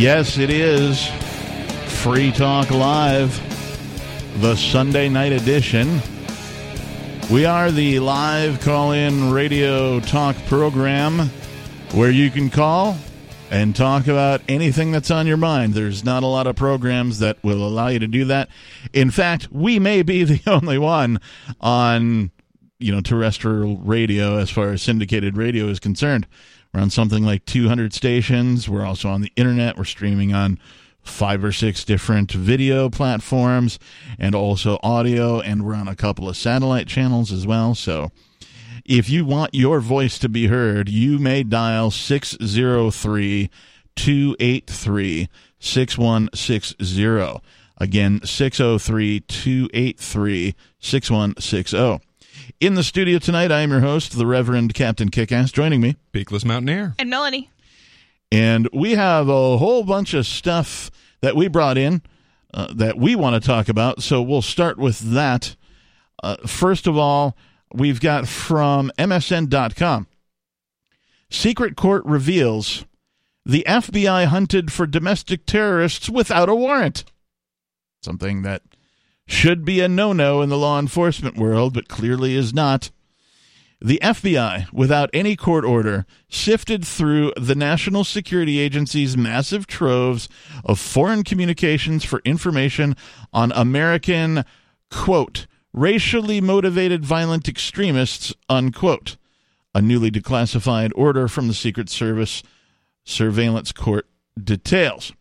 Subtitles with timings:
[0.00, 1.06] Yes, it is
[2.00, 3.38] Free Talk Live,
[4.40, 6.00] the Sunday night edition.
[7.30, 11.28] We are the live call in radio talk program
[11.92, 12.96] where you can call
[13.50, 15.74] and talk about anything that's on your mind.
[15.74, 18.48] There's not a lot of programs that will allow you to do that.
[18.94, 21.20] In fact, we may be the only one
[21.60, 22.30] on
[22.78, 26.26] you know terrestrial radio as far as syndicated radio is concerned.
[26.72, 28.68] We're on something like 200 stations.
[28.68, 29.76] We're also on the internet.
[29.76, 30.58] We're streaming on
[31.02, 33.78] five or six different video platforms
[34.18, 37.74] and also audio, and we're on a couple of satellite channels as well.
[37.74, 38.10] So
[38.84, 43.50] if you want your voice to be heard, you may dial 603
[43.96, 47.40] 283 6160.
[47.78, 52.09] Again, 603 283 6160.
[52.58, 55.52] In the studio tonight, I am your host, the Reverend Captain Kickass.
[55.52, 56.94] Joining me, Beakless Mountaineer.
[56.98, 57.50] And Melanie.
[58.32, 62.02] and we have a whole bunch of stuff that we brought in
[62.52, 64.02] uh, that we want to talk about.
[64.02, 65.54] So we'll start with that.
[66.22, 67.36] Uh, first of all,
[67.72, 70.06] we've got from MSN.com.
[71.30, 72.84] Secret Court reveals
[73.46, 77.04] the FBI hunted for domestic terrorists without a warrant.
[78.02, 78.62] Something that
[79.30, 82.90] should be a no no in the law enforcement world, but clearly is not.
[83.80, 90.28] The FBI, without any court order, sifted through the National Security Agency's massive troves
[90.64, 92.96] of foreign communications for information
[93.32, 94.44] on American,
[94.90, 99.16] quote, racially motivated violent extremists, unquote.
[99.74, 102.42] A newly declassified order from the Secret Service
[103.04, 104.06] surveillance court
[104.42, 105.12] details.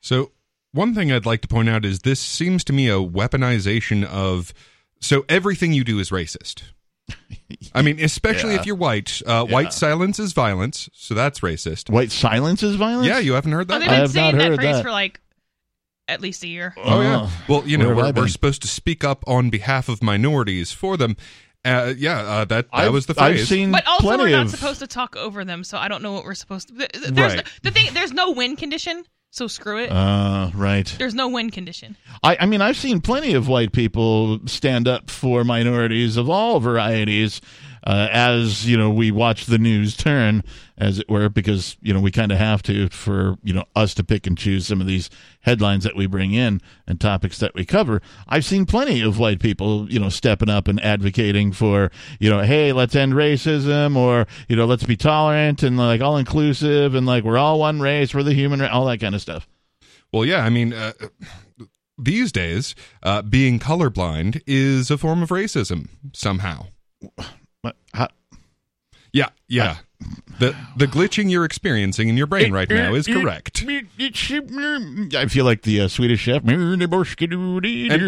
[0.00, 0.32] So,
[0.74, 4.52] one thing I'd like to point out is this seems to me a weaponization of.
[5.00, 6.62] So, everything you do is racist.
[7.74, 8.60] I mean, especially Yeah.
[8.60, 9.20] if you're white.
[9.26, 9.52] Uh, Yeah.
[9.54, 11.90] White silence is violence, so that's racist.
[11.90, 13.06] White silence is violence?
[13.08, 13.80] Yeah, you haven't heard Oh, that?
[13.80, 14.82] they've I been have saying not that phrase that.
[14.82, 15.20] for like
[16.08, 16.74] at least a year.
[16.82, 17.28] Oh yeah.
[17.48, 20.02] Well, you know, Where have I we're, we're supposed to speak up on behalf of
[20.02, 21.16] minorities for them.
[21.66, 23.40] Uh, yeah, uh, that that I've- was the phrase.
[23.42, 26.02] I've seen But also, we're not of supposed to talk over them, so I don't
[26.02, 26.74] know what we're supposed to.
[26.74, 27.46] th- th- There's Right.
[27.62, 27.92] the thing.
[27.94, 29.04] There's no win condition,
[29.34, 29.90] so screw it.
[29.90, 30.94] Uh, right.
[30.96, 31.96] there's no win condition.
[32.22, 36.60] I, I mean, I've seen plenty of white people stand up for minorities of all
[36.60, 37.40] varieties
[37.84, 40.42] uh, as, you know, we watch the news turn,
[40.76, 43.94] as it were, because, you know, we kind of have to for, you know, us
[43.94, 45.10] to pick and choose some of these
[45.42, 48.00] headlines that we bring in and topics that we cover.
[48.26, 52.40] I've seen plenty of white people, you know, stepping up and advocating for, you know,
[52.40, 57.06] hey, let's end racism or, you know, let's be tolerant and like all inclusive and
[57.06, 59.46] like we're all one race, we're the human race, all that kind of stuff.
[60.12, 60.92] Well, yeah, I mean, uh,
[61.98, 66.66] these days, uh, being colorblind is a form of racism somehow.
[67.92, 68.08] How,
[69.12, 69.76] Yeah, yeah.
[70.38, 73.64] The the glitching you're experiencing in your brain right now is correct.
[75.14, 76.42] I feel like the uh, Swedish chef.
[77.90, 78.02] and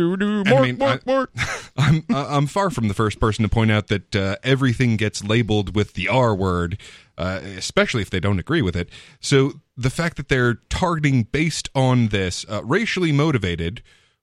[0.47, 0.99] I mean, I-
[1.79, 5.23] I'm uh, I'm far from the first person to point out that uh, everything gets
[5.25, 6.79] labeled with the R word,
[7.17, 8.91] uh, especially if they don't agree with it.
[9.21, 13.83] So the fact that they're targeting based on this uh, racially motivated,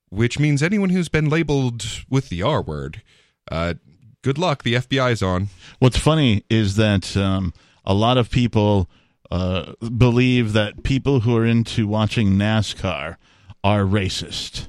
[0.09, 3.01] which means anyone who's been labeled with the R word,
[3.49, 3.75] uh,
[4.23, 4.63] good luck.
[4.63, 5.50] The FBI's on.
[5.79, 7.53] What's funny is that um,
[7.85, 8.89] a lot of people
[9.29, 13.17] uh, believe that people who are into watching NASCAR
[13.63, 14.67] are racist.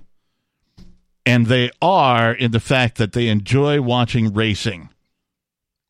[1.26, 4.90] And they are in the fact that they enjoy watching racing.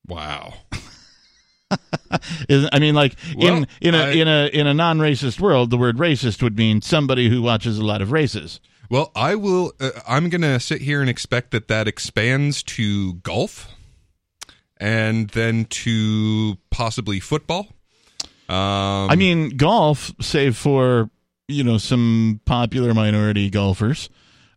[0.07, 0.55] Wow.
[2.49, 5.77] I mean, like Well, in in a I- in a in a non-racist world, the
[5.77, 8.61] word racist would mean somebody who watches a lot of races.
[8.95, 9.73] Well, I will.
[9.81, 13.69] Uh, I'm going to sit here and expect that that expands to golf,
[14.77, 17.67] and then to possibly football.
[18.49, 21.11] Um, I mean, golf, save for
[21.49, 24.11] you know some popular minority golfers,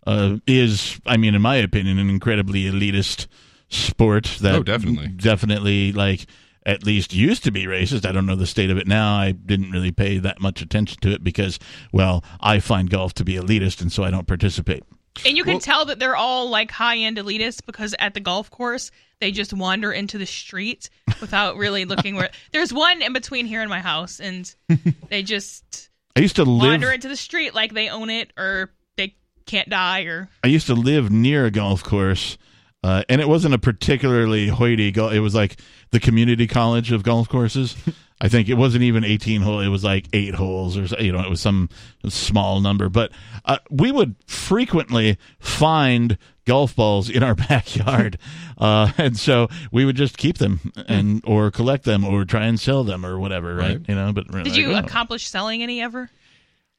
[0.06, 3.26] uh, is, I mean, in my opinion, an incredibly elitist
[3.70, 5.08] sport that Oh, definitely.
[5.08, 6.28] definitely like
[6.68, 8.06] at least used to be racist.
[8.08, 9.16] I don't know the state of it now.
[9.18, 11.58] I didn't really pay that much attention to it because,
[11.92, 14.84] well, I find golf to be elitist, and so I don't participate.
[15.26, 18.20] And you can Well- tell that they're all like high end elitists because at the
[18.20, 20.92] golf course they just wander into the street
[21.22, 22.30] without really looking where.
[22.52, 24.54] There's one in between here and my house, and
[25.10, 26.70] they just I used to live.
[26.70, 29.16] wander into the street like they own it or they
[29.48, 30.30] can't die or.
[30.44, 32.38] I used to live near a golf course,
[32.84, 35.14] uh, and it wasn't a particularly hoity golf.
[35.14, 35.60] It was like
[35.92, 37.76] the community college of golf courses.
[38.20, 39.60] I think it wasn't even 18 hole.
[39.60, 41.70] It was like eight holes or, so- you know, it was some
[42.08, 42.90] small number.
[42.90, 43.12] But
[43.46, 48.18] uh, we would frequently find golf balls in our backyard.
[48.58, 52.60] uh, and so we would just keep them and, or collect them or try and
[52.60, 53.56] sell them or whatever.
[53.56, 53.78] Right.
[53.78, 53.90] Right.
[53.90, 56.10] You know, but Did you accomplish selling any ever?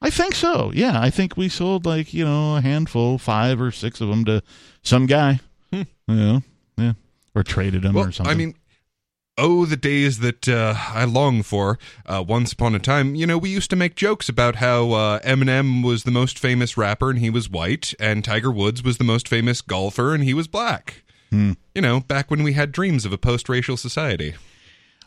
[0.01, 0.71] I think so.
[0.73, 4.23] Yeah, I think we sold like you know a handful, five or six of them
[4.25, 4.41] to
[4.81, 5.41] some guy.
[5.71, 6.41] You know,
[6.77, 6.93] yeah,
[7.35, 7.97] or traded them Hmm.
[7.97, 8.31] Well, or something.
[8.31, 8.55] I mean,
[9.39, 11.79] oh, the days that uh, I long for.
[12.05, 15.19] Uh, once upon a time, you know, we used to make jokes about how uh,
[15.19, 19.03] Eminem was the most famous rapper and he was white, and Tiger Woods was the
[19.03, 21.03] most famous golfer and he was black.
[21.31, 21.53] Hmm.
[21.73, 24.35] You know, back when we had dreams of a post-racial society.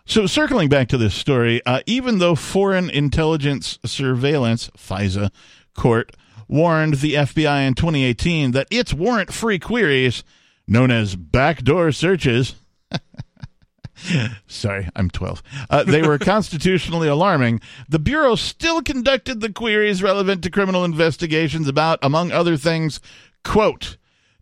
[0.04, 5.30] So, circling back to this story, uh, even though Foreign Intelligence Surveillance (FISA)
[5.74, 6.12] court
[6.48, 10.24] warned the FBI in 2018 that its warrant-free queries,
[10.66, 12.54] known as backdoor searches,
[14.46, 17.60] sorry, I'm 12, uh, they were constitutionally alarming.
[17.88, 23.00] The bureau still conducted the queries relevant to criminal investigations about, among other things,
[23.44, 23.96] quote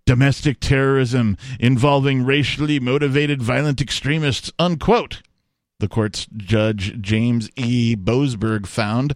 [0.06, 5.22] domestic terrorism involving racially motivated violent extremists, unquote.
[5.78, 7.94] The court's judge, James E.
[7.94, 9.14] Boasberg, found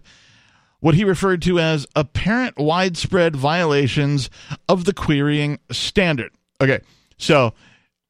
[0.79, 4.29] what he referred to as apparent widespread violations
[4.69, 6.31] of the querying standard.
[6.61, 6.79] Okay,
[7.17, 7.53] so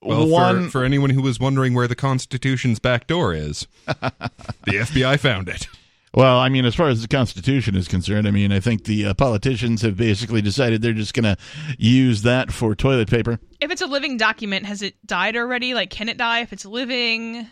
[0.02, 0.66] Well, one.
[0.66, 5.50] for, for anyone who was wondering where the Constitution's back door is, the FBI found
[5.50, 5.68] it.
[6.14, 9.08] Well, I mean, as far as the Constitution is concerned, I mean, I think the
[9.08, 11.36] uh, politicians have basically decided they're just going to
[11.78, 13.38] use that for toilet paper.
[13.60, 15.74] If it's a living document, has it died already?
[15.74, 17.48] Like, can it die if it's living?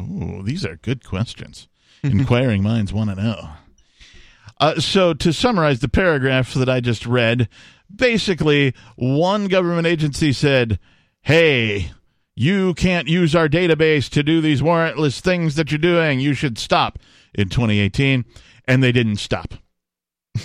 [0.00, 1.68] Oh, these are good questions.
[2.02, 3.50] Inquiring minds want to know.
[4.60, 7.48] Uh, so, to summarize the paragraph that I just read,
[7.94, 10.80] basically, one government agency said,
[11.22, 11.92] Hey,
[12.34, 16.20] you can't use our database to do these warrantless things that you're doing.
[16.20, 16.98] You should stop
[17.34, 18.24] in 2018.
[18.66, 19.54] And they didn't stop.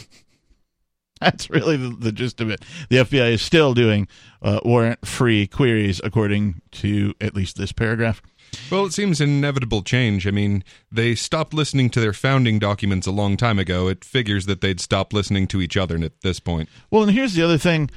[1.22, 2.64] That's really the, the gist of it.
[2.90, 4.08] The FBI is still doing
[4.42, 8.22] uh, warrant free queries, according to at least this paragraph.
[8.72, 10.28] Well, it seems an inevitable change.
[10.28, 13.88] I mean, they stopped listening to their founding documents a long time ago.
[13.88, 16.70] It figures that they'd stop listening to each other at this point.
[16.92, 17.90] Well, and here's the other thing.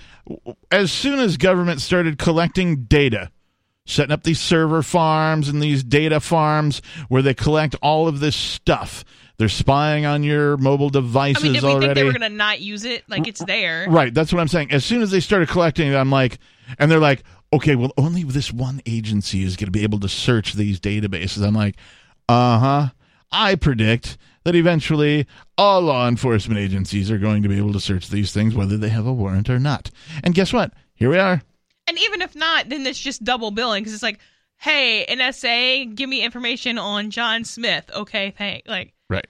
[0.70, 3.30] As soon as government started collecting data,
[3.84, 8.36] setting up these server farms and these data farms where they collect all of this
[8.36, 9.04] stuff,
[9.38, 11.86] they're spying on your mobile I devices mean, did we already.
[11.86, 13.04] think they were going to not use it?
[13.08, 13.86] Like, it's there.
[13.88, 14.72] Right, that's what I'm saying.
[14.72, 16.38] As soon as they started collecting it, I'm like,
[16.78, 17.22] and they're like,
[17.52, 21.46] okay, well, only this one agency is going to be able to search these databases.
[21.46, 21.76] I'm like,
[22.28, 22.88] uh huh.
[23.32, 25.26] I predict that eventually
[25.58, 28.88] all law enforcement agencies are going to be able to search these things, whether they
[28.88, 29.90] have a warrant or not.
[30.22, 30.72] And guess what?
[30.94, 31.42] Here we are.
[31.88, 34.20] And even if not, then it's just double billing because it's like,
[34.58, 37.90] hey, NSA, give me information on John Smith.
[37.94, 38.66] Okay, thank.
[38.66, 39.26] Like, Right.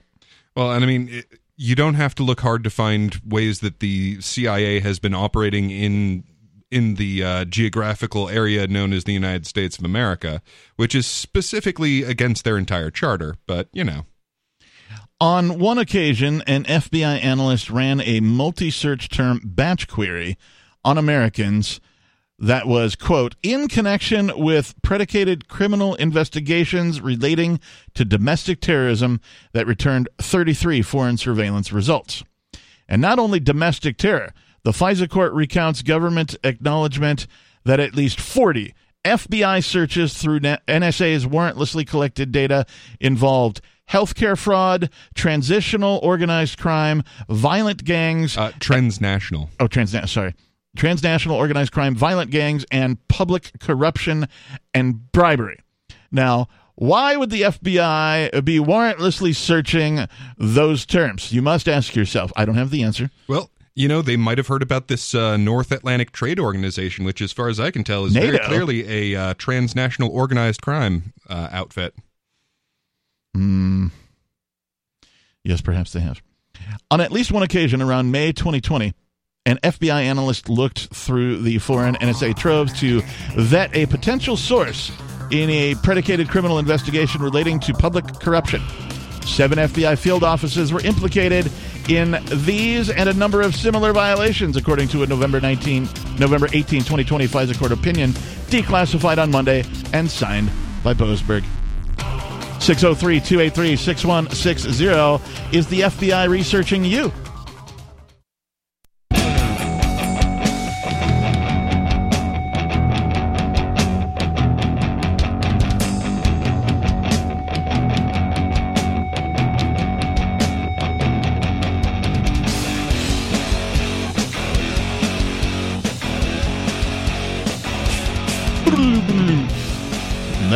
[0.55, 3.79] Well, and I mean, it, you don't have to look hard to find ways that
[3.79, 6.23] the CIA has been operating in
[6.69, 10.41] in the uh, geographical area known as the United States of America,
[10.75, 13.35] which is specifically against their entire charter.
[13.45, 14.05] But you know,
[15.19, 20.37] On one occasion, an FBI analyst ran a multi search term batch query
[20.83, 21.79] on Americans
[22.39, 27.59] that was, quote, in connection with predicated criminal investigations relating
[27.95, 29.19] to domestic terrorism
[29.53, 32.23] that returned 33 foreign surveillance results.
[32.87, 34.33] And not only domestic terror,
[34.67, 37.25] the FISA court recounts government acknowledgement
[37.63, 38.73] that at least 40
[39.05, 42.65] FBI searches through NSA's warrantlessly collected data
[42.99, 49.49] involved healthcare fraud, transitional organized crime, violent gangs, uh, transnational.
[49.61, 50.35] oh, transnational, sorry,
[50.75, 54.27] transnational organized crime, violent gangs, and public corruption
[54.73, 55.59] and bribery.
[56.11, 61.31] Now, why would the FBI be warrantlessly searching those terms?
[61.31, 62.33] You must ask yourself.
[62.35, 63.09] I don't have the answer.
[63.29, 67.21] Well, you know, they might have heard about this uh, North Atlantic Trade Organization, which,
[67.21, 71.49] as far as I can tell, is very clearly a uh, transnational organized crime uh,
[71.51, 71.93] outfit.
[73.35, 73.89] Hmm.
[75.43, 76.23] Yes, perhaps they have.
[76.89, 78.95] On at least one occasion around May 2020,
[79.45, 83.01] an FBI analyst looked through the foreign NSA troves to
[83.35, 84.91] vet a potential source
[85.29, 88.63] in a predicated criminal investigation relating to public corruption.
[89.27, 91.51] Seven FBI field offices were implicated
[91.89, 96.79] in these and a number of similar violations, according to a November 19, November 18,
[96.79, 98.11] 2020 FISA court opinion,
[98.49, 100.49] declassified on Monday and signed
[100.83, 101.43] by Boasberg.
[102.59, 107.11] 603 283 6160 is the FBI researching you.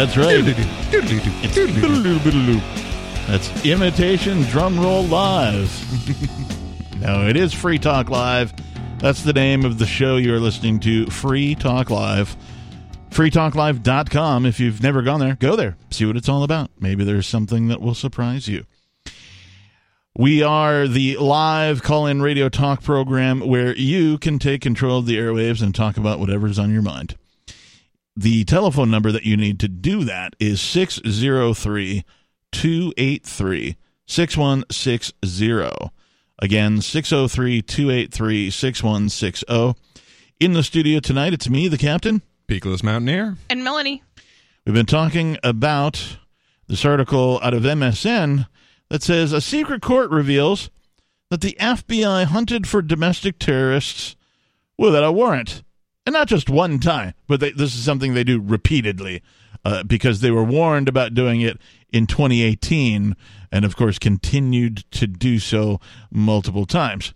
[0.01, 0.43] That's right.
[3.27, 5.69] That's imitation drum roll live.
[7.01, 8.53] No, it is Free Talk Live.
[8.99, 12.35] That's the name of the show you're listening to, Free Talk Live.
[13.09, 14.45] FreeTalkLive.com.
[14.45, 15.77] If you've never gone there, go there.
[15.89, 16.69] See what it's all about.
[16.79, 18.65] Maybe there's something that will surprise you.
[20.15, 25.07] We are the live call in radio talk program where you can take control of
[25.07, 27.17] the airwaves and talk about whatever's on your mind.
[28.15, 32.03] The telephone number that you need to do that is 603
[32.51, 35.91] 283 6160.
[36.39, 39.79] Again, 603 283 6160.
[40.39, 42.21] In the studio tonight, it's me, the captain.
[42.47, 43.37] Peakless Mountaineer.
[43.49, 44.03] And Melanie.
[44.65, 46.17] We've been talking about
[46.67, 48.47] this article out of MSN
[48.89, 50.69] that says a secret court reveals
[51.29, 54.17] that the FBI hunted for domestic terrorists
[54.77, 55.63] without a warrant.
[56.05, 59.21] And not just one time, but they, this is something they do repeatedly
[59.63, 61.59] uh, because they were warned about doing it
[61.91, 63.15] in 2018
[63.51, 65.79] and, of course, continued to do so
[66.11, 67.13] multiple times.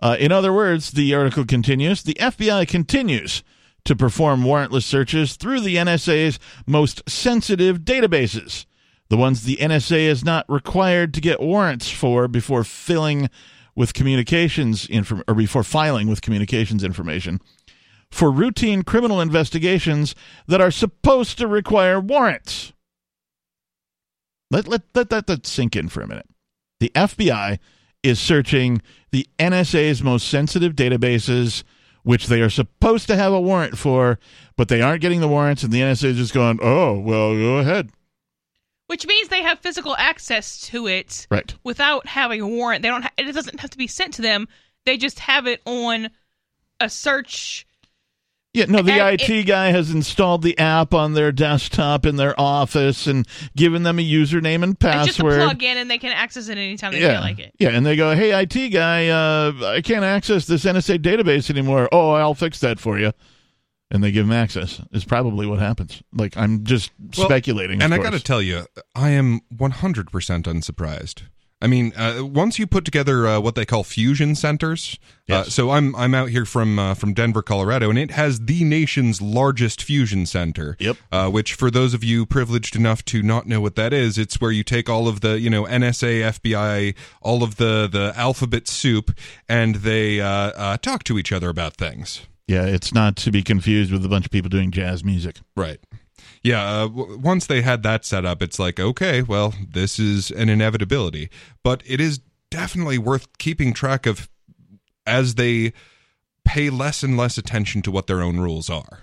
[0.00, 3.42] Uh, in other words, the article continues the FBI continues
[3.84, 8.66] to perform warrantless searches through the NSA's most sensitive databases,
[9.08, 13.30] the ones the NSA is not required to get warrants for before filling
[13.76, 17.40] with communications inform- or before filing with communications information
[18.16, 20.14] for routine criminal investigations
[20.46, 22.72] that are supposed to require warrants.
[24.50, 26.26] Let, let, let, let that sink in for a minute.
[26.80, 27.58] The FBI
[28.02, 28.80] is searching
[29.10, 31.62] the NSA's most sensitive databases,
[32.04, 34.18] which they are supposed to have a warrant for,
[34.56, 37.58] but they aren't getting the warrants, and the NSA is just going, oh, well, go
[37.58, 37.90] ahead.
[38.86, 41.54] Which means they have physical access to it Right.
[41.64, 42.80] without having a warrant.
[42.82, 43.02] They don't.
[43.02, 44.48] Ha- it doesn't have to be sent to them.
[44.86, 46.08] They just have it on
[46.80, 47.65] a search.
[48.56, 52.38] Yeah, no, the And IT guy has installed the app on their desktop in their
[52.40, 55.40] office and given them a username and It's just a password.
[55.42, 57.12] plug in, and they can access it anytime they yeah.
[57.12, 57.52] feel like it.
[57.58, 61.88] Yeah, and they go, "Hey, IT guy, uh, I can't access this NSA database anymore.
[61.92, 63.12] Oh, I'll fix that for you."
[63.90, 64.80] And they give them access.
[64.90, 66.02] Is probably what happens.
[66.12, 67.76] Like I'm just Well, speculating.
[67.80, 71.22] of And I got to tell you, I am 100% unsurprised.
[71.60, 74.98] I mean, uh, once you put together uh, what they call fusion centers,
[75.28, 78.62] uh, so I'm I'm out here from uh, from Denver, Colorado, and it has the
[78.62, 80.76] nation's largest fusion center.
[80.78, 80.96] Yep.
[81.10, 84.38] Uh, which, for those of you privileged enough to not know what that is, it's
[84.38, 88.68] where you take all of the you know NSA, FBI, all of the the alphabet
[88.68, 92.26] soup, and they uh, uh, talk to each other about things.
[92.46, 95.40] Yeah, it's not to be confused with a bunch of people doing jazz music.
[95.56, 95.80] Right.
[96.46, 96.62] Yeah.
[96.62, 100.48] Uh, w- once they had that set up, it's like, okay, well, this is an
[100.48, 101.28] inevitability.
[101.64, 104.28] But it is definitely worth keeping track of
[105.04, 105.72] as they
[106.44, 109.00] pay less and less attention to what their own rules are.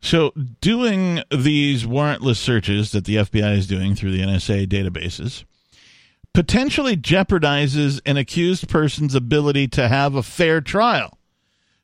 [0.00, 5.44] So, doing these warrantless searches that the FBI is doing through the NSA databases
[6.34, 11.16] potentially jeopardizes an accused person's ability to have a fair trial,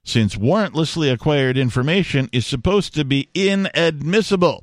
[0.04, 4.62] since warrantlessly acquired information is supposed to be inadmissible.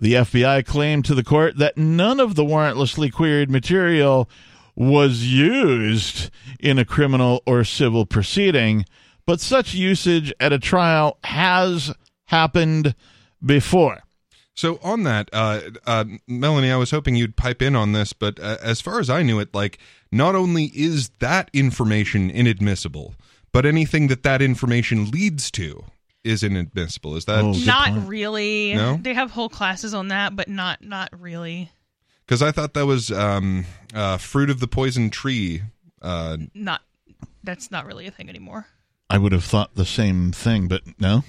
[0.00, 4.30] The FBI claimed to the court that none of the warrantlessly queried material
[4.74, 8.86] was used in a criminal or civil proceeding,
[9.26, 11.92] but such usage at a trial has
[12.28, 12.94] happened
[13.44, 14.02] before.
[14.54, 18.40] So on that, uh, uh, Melanie, I was hoping you'd pipe in on this, but
[18.40, 19.78] uh, as far as I knew it, like
[20.10, 23.16] not only is that information inadmissible,
[23.52, 25.84] but anything that that information leads to
[26.24, 27.16] is inadmissible.
[27.16, 27.52] Is that Oh.
[27.52, 28.08] Good Not point.
[28.08, 28.74] really.
[28.74, 28.96] No?
[29.00, 31.70] They have whole classes on that, but not not really.
[32.26, 35.62] because I thought that was um, uh, fruit of the poison tree.
[36.02, 36.82] Uh, Not.
[37.42, 38.66] That's not really a thing anymore.
[39.08, 41.24] I would have thought the same thing, but no.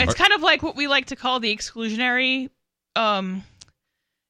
[0.00, 2.50] It's kind of like what we like to call the exclusionary
[2.94, 3.42] um,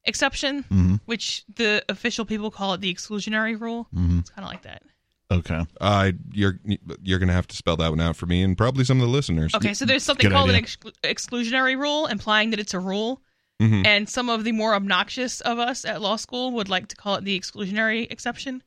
[0.04, 3.87] exception, hmm which the official people call it the exclusionary rule.
[3.92, 4.83] hmm It's kind of like that.
[5.30, 5.66] Okay.
[5.80, 6.58] I you're
[7.02, 9.12] you're gonna have to spell that one out for me and probably some of the
[9.12, 9.54] listeners.
[9.54, 10.66] Okay, so there's something Good called an idea.
[10.68, 13.20] exclu- exclusionary rule, implying that it's a rule.
[13.61, 13.85] Mhm.
[13.87, 17.16] And some of the more obnoxious of us at law school would like to call
[17.16, 18.62] it the exclusionary exception,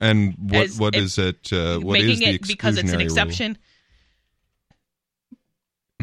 [0.00, 1.52] And what As what if- is it?
[1.52, 3.06] Uh, what is making the it because it's an exclusionary rule?
[3.06, 3.58] exception.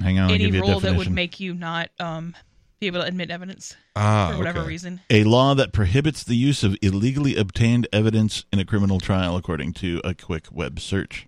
[0.01, 0.25] Hang on.
[0.29, 2.35] I'll any give you a rule that would make you not um,
[2.81, 4.67] be able to admit evidence Ah, for whatever okay.
[4.69, 5.01] reason.
[5.11, 9.71] a law that prohibits the use of illegally obtained evidence in a criminal trial, according
[9.73, 11.27] to a quick web search.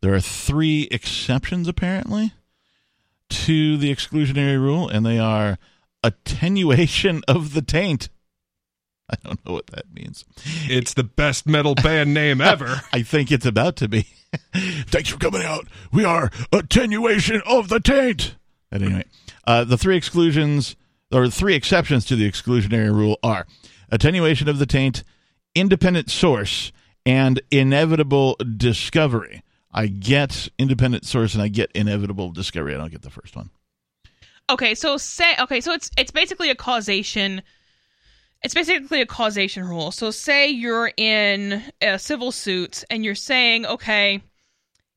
[0.00, 2.34] There are three exceptions, apparently,
[3.30, 5.58] to the exclusionary rule, and they are
[6.04, 8.08] attenuation of the taint.
[9.10, 10.24] I don't know what that means.
[10.68, 12.82] It's the best metal band name ever.
[12.92, 14.06] I think it's about to be.
[14.54, 15.66] Thanks for coming out.
[15.92, 18.36] We are attenuation of the taint.
[18.70, 19.08] At any rate,
[19.50, 20.76] uh, the three exclusions
[21.10, 23.46] or three exceptions to the exclusionary rule are
[23.90, 25.02] attenuation of the taint,
[25.56, 26.70] independent source
[27.04, 29.42] and inevitable discovery.
[29.72, 32.74] I get independent source and I get inevitable discovery.
[32.74, 33.50] I don't get the first one.
[34.48, 37.42] Okay, so say okay, so it's it's basically a causation.
[38.42, 39.90] It's basically a causation rule.
[39.90, 44.22] So say you're in a civil suit and you're saying, okay,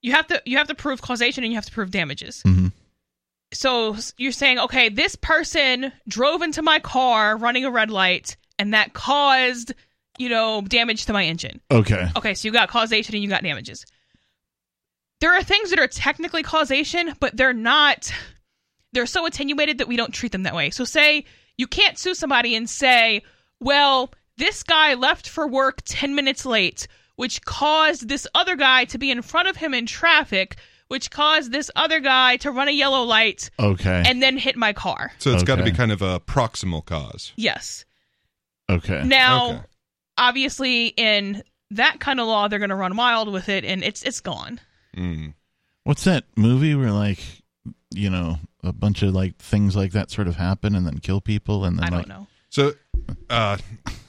[0.04, 2.44] you have to you have to prove causation and you have to prove damages.
[2.46, 2.72] Mhm.
[3.54, 8.74] So you're saying, okay, this person drove into my car running a red light and
[8.74, 9.74] that caused,
[10.18, 11.62] you know, damage to my engine.
[11.72, 12.08] Okay.
[12.16, 13.86] Okay, so you got causation and you got damages.
[15.22, 18.12] There are things that are technically causation, but they're not
[18.92, 20.70] they're so attenuated that we don't treat them that way.
[20.70, 21.26] So say
[21.58, 23.24] you can't sue somebody and say,
[23.60, 28.98] "Well, this guy left for work 10 minutes late, which caused this other guy to
[28.98, 32.72] be in front of him in traffic, which caused this other guy to run a
[32.72, 34.04] yellow light Okay.
[34.06, 35.78] and then hit my car." So it's got to be Okay.
[35.78, 37.32] kind of a proximal cause.
[37.36, 37.86] Yes.
[38.70, 39.04] okay.
[39.04, 39.62] Now, Okay.
[40.18, 44.04] obviously in that kind of law they're going to run wild with it and it's
[44.04, 44.60] it's gone.
[44.96, 45.34] Mm.
[45.84, 47.20] What's that movie where like
[47.94, 51.20] you know a bunch of like things like that sort of happen and then kill
[51.22, 52.28] people and then I like don't know.
[52.50, 52.74] So,
[53.30, 53.58] uh,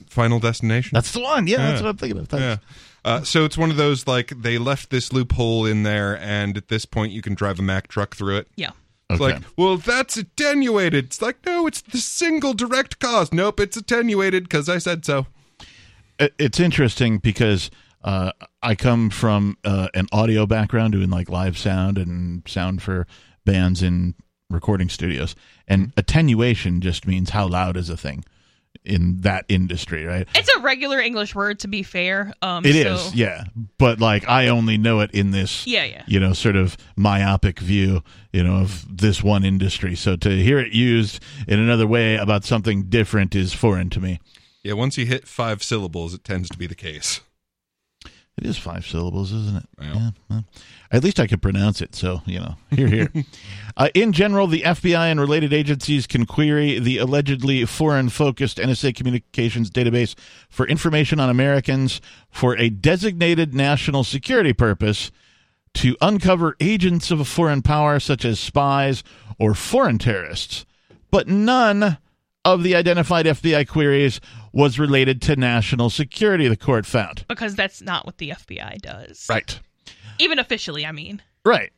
[0.09, 0.91] Final Destination.
[0.95, 1.47] that's the one.
[1.47, 1.85] Yeah, that's Yeah.
[1.87, 2.33] what I'm thinking of.
[2.33, 2.57] yeah.
[3.05, 3.21] Thanks.
[3.21, 6.69] Uh, so it's one of those like they left this loophole in there, and at
[6.69, 8.49] this point you can drive a Mack truck through it.
[8.57, 8.71] Yeah.
[9.11, 9.35] It's Okay.
[9.35, 11.05] like, well, that's attenuated.
[11.07, 13.33] It's like, no, it's the single direct cause.
[13.33, 15.27] Nope, it's attenuated because I said so.
[16.19, 17.71] It's interesting because
[18.03, 18.33] uh,
[18.63, 23.07] I come from uh, an audio background doing like live sound and sound for
[23.45, 24.15] bands in
[24.49, 25.35] recording studios,
[25.69, 28.25] and attenuation just means how loud is a thing
[28.85, 30.29] in that industry, right?
[30.35, 32.33] It's a regular English word to be fair.
[32.43, 33.45] Um It so, is, yeah.
[33.79, 36.03] But like I only know it in this Yeah, yeah.
[36.07, 39.95] you know, sort of myopic view, you know, of this one industry.
[39.97, 44.21] So to hear it used in another way about something different is foreign to me.
[44.63, 47.21] Yeah, once you hit five syllables, it tends to be the case.
[48.37, 49.69] It is five syllables, isn't it?
[49.79, 49.95] Well.
[49.95, 50.11] Yeah.
[50.29, 50.45] well,
[50.91, 51.95] at least I could pronounce it.
[51.95, 53.13] So, you know, here, here.
[53.77, 58.97] uh, in general, the FBI and related agencies can query the allegedly foreign focused NSA
[58.97, 60.17] communications database
[60.49, 65.13] for information on Americans for a designated national security purpose
[65.75, 69.05] to uncover agents of a foreign power, such as spies
[69.39, 70.65] or foreign terrorists.
[71.11, 71.99] But none
[72.45, 74.21] of the identified FBI queries
[74.53, 77.25] was related to national security, the court found.
[77.29, 79.27] Because that's not what the FBI does.
[79.29, 79.59] Right.
[80.19, 81.23] Even officially, I mean.
[81.45, 81.73] Right.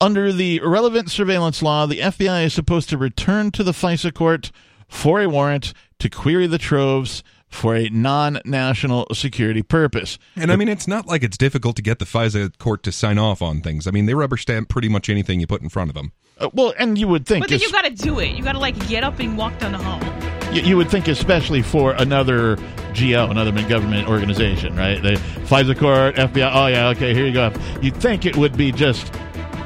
[0.00, 4.50] Under the relevant surveillance law, the FBI is supposed to return to the FISA court
[4.88, 10.18] for a warrant to query the troves for a non national security purpose.
[10.34, 13.18] And I mean, it's not like it's difficult to get the FISA court to sign
[13.18, 13.86] off on things.
[13.86, 16.12] I mean, they rubber stamp pretty much anything you put in front of them.
[16.38, 18.36] Uh, well, and you would think, But then you got to do it.
[18.36, 20.52] You got to like get up and walk down the hall.
[20.52, 22.56] you, you would think, especially for another
[22.94, 25.02] GO, another government organization, right?
[25.02, 25.12] The
[25.46, 26.50] FISA court, FBI.
[26.52, 27.52] Oh yeah, okay, here you go.
[27.80, 29.14] You'd think it would be just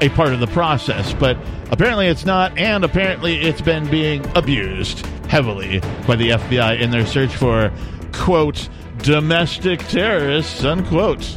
[0.00, 1.36] a part of the process, but
[1.72, 7.04] apparently it's not, and apparently it's been being abused heavily by the FBI in their
[7.04, 7.72] search for
[8.12, 11.36] quote domestic terrorists unquote.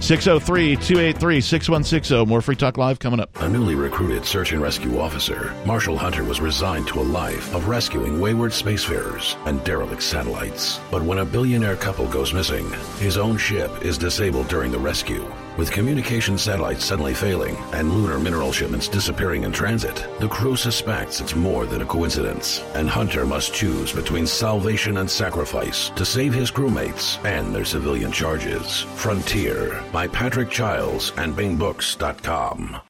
[0.00, 2.26] 603 283 6160.
[2.26, 3.30] More Free Talk Live coming up.
[3.40, 7.68] A newly recruited search and rescue officer, Marshall Hunter was resigned to a life of
[7.68, 10.80] rescuing wayward spacefarers and derelict satellites.
[10.90, 15.24] But when a billionaire couple goes missing, his own ship is disabled during the rescue.
[15.58, 21.20] With communication satellites suddenly failing and lunar mineral shipments disappearing in transit, the crew suspects
[21.20, 26.32] it's more than a coincidence, and Hunter must choose between salvation and sacrifice to save
[26.32, 28.82] his crewmates and their civilian charges.
[28.94, 32.80] Frontier by Patrick Childs and BingBooks.com.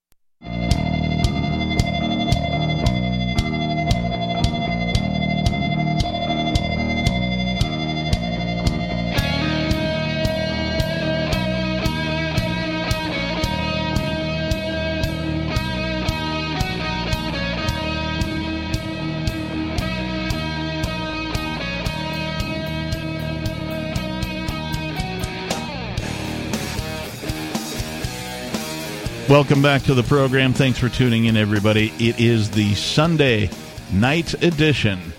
[29.28, 30.54] Welcome back to the program.
[30.54, 31.92] Thanks for tuning in, everybody.
[31.98, 33.50] It is the Sunday
[33.92, 35.12] night edition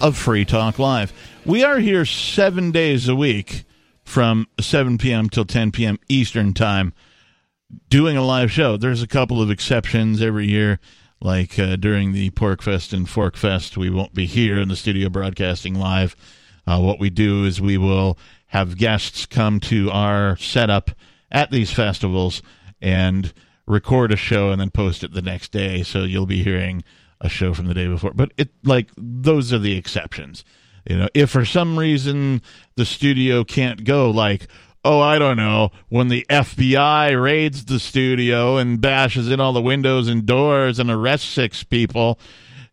[0.00, 1.12] of Free Talk Live.
[1.44, 3.64] We are here seven days a week
[4.02, 5.28] from 7 p.m.
[5.28, 5.98] till 10 p.m.
[6.08, 6.94] Eastern Time
[7.90, 8.78] doing a live show.
[8.78, 10.80] There's a couple of exceptions every year,
[11.20, 13.76] like uh, during the PorcFest and Fork Fest.
[13.76, 16.16] We won't be here in the studio broadcasting live.
[16.66, 20.92] Uh, what we do is we will have guests come to our setup
[21.30, 22.40] at these festivals
[22.80, 23.32] and
[23.66, 25.82] record a show and then post it the next day.
[25.82, 26.82] So you'll be hearing
[27.20, 28.12] a show from the day before.
[28.12, 30.44] But it like those are the exceptions.
[30.88, 32.40] You know, if for some reason
[32.76, 34.46] the studio can't go, like,
[34.84, 39.60] oh, I don't know, when the FBI raids the studio and bashes in all the
[39.60, 42.18] windows and doors and arrests six people,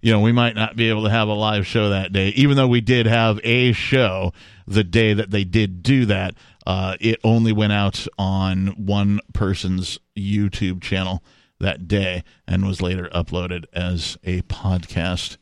[0.05, 2.57] you know, we might not be able to have a live show that day, even
[2.57, 4.31] though we did have a show
[4.67, 6.35] the day that they did do that.
[6.67, 11.23] Uh, it only went out on one person's YouTube channel
[11.59, 15.37] that day and was later uploaded as a podcast.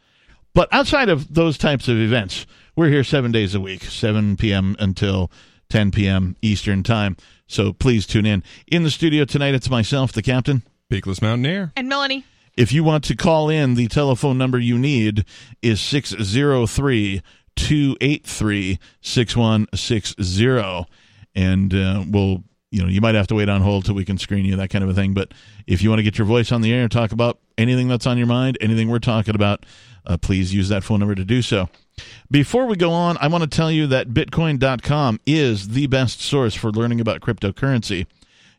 [0.53, 4.77] But outside of those types of events, we're here seven days a week, 7 p.m.
[4.79, 5.29] until
[5.67, 6.37] 10 p.m.
[6.41, 7.17] Eastern Time.
[7.47, 8.45] So please tune in.
[8.67, 10.63] In the studio tonight, it's myself, the captain.
[10.89, 11.73] Peakless Mountaineer.
[11.75, 12.23] And Melanie.
[12.55, 15.25] If you want to call in, the telephone number you need
[15.61, 17.21] is 603
[17.55, 20.85] 283 6160.
[21.35, 24.19] And uh, we'll, you know, you might have to wait on hold till we can
[24.19, 25.13] screen you, that kind of a thing.
[25.13, 25.33] But
[25.65, 28.05] if you want to get your voice on the air and talk about anything that's
[28.05, 29.65] on your mind, anything we're talking about,
[30.05, 31.69] uh, please use that phone number to do so.
[32.29, 36.53] Before we go on, I want to tell you that Bitcoin.com is the best source
[36.55, 38.05] for learning about cryptocurrency.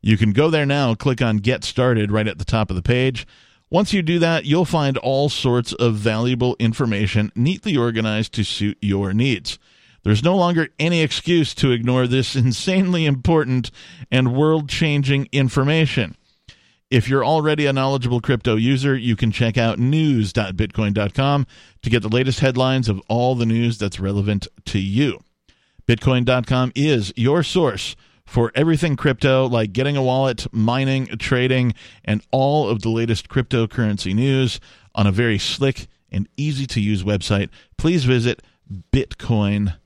[0.01, 2.83] You can go there now, click on Get Started right at the top of the
[2.83, 3.27] page.
[3.75, 8.79] Once you do that, you'll find all sorts of valuable information neatly organized to suit
[8.81, 9.59] your needs.
[10.05, 13.73] There's no longer any excuse to ignore this insanely important
[14.13, 16.15] and world changing information.
[16.89, 21.47] If you're already a knowledgeable crypto user, you can check out news.bitcoin.com
[21.83, 25.19] to get the latest headlines of all the news that's relevant to you.
[25.89, 32.69] Bitcoin.com is your source for everything crypto, like getting a wallet, mining, trading, and all
[32.69, 34.61] of the latest cryptocurrency news
[34.95, 37.51] on a very slick and easy to use website.
[37.77, 38.43] Please visit
[38.93, 39.77] bitcoin.com.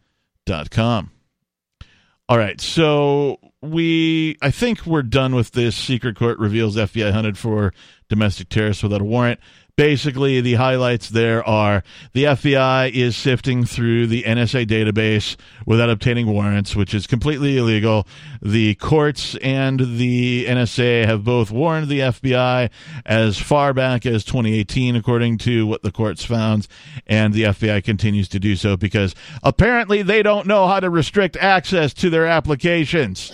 [2.30, 5.74] All right, so we I think we're done with this.
[5.74, 7.72] Secret court reveals FBI hunted for
[8.10, 9.40] domestic terrorists without a warrant.
[9.78, 15.36] Basically, the highlights there are the FBI is sifting through the NSA database
[15.66, 18.04] without obtaining warrants, which is completely illegal.
[18.42, 22.70] The courts and the NSA have both warned the FBI
[23.06, 26.66] as far back as 2018, according to what the courts found,
[27.06, 29.14] and the FBI continues to do so because
[29.44, 33.30] apparently they don't know how to restrict access to their applications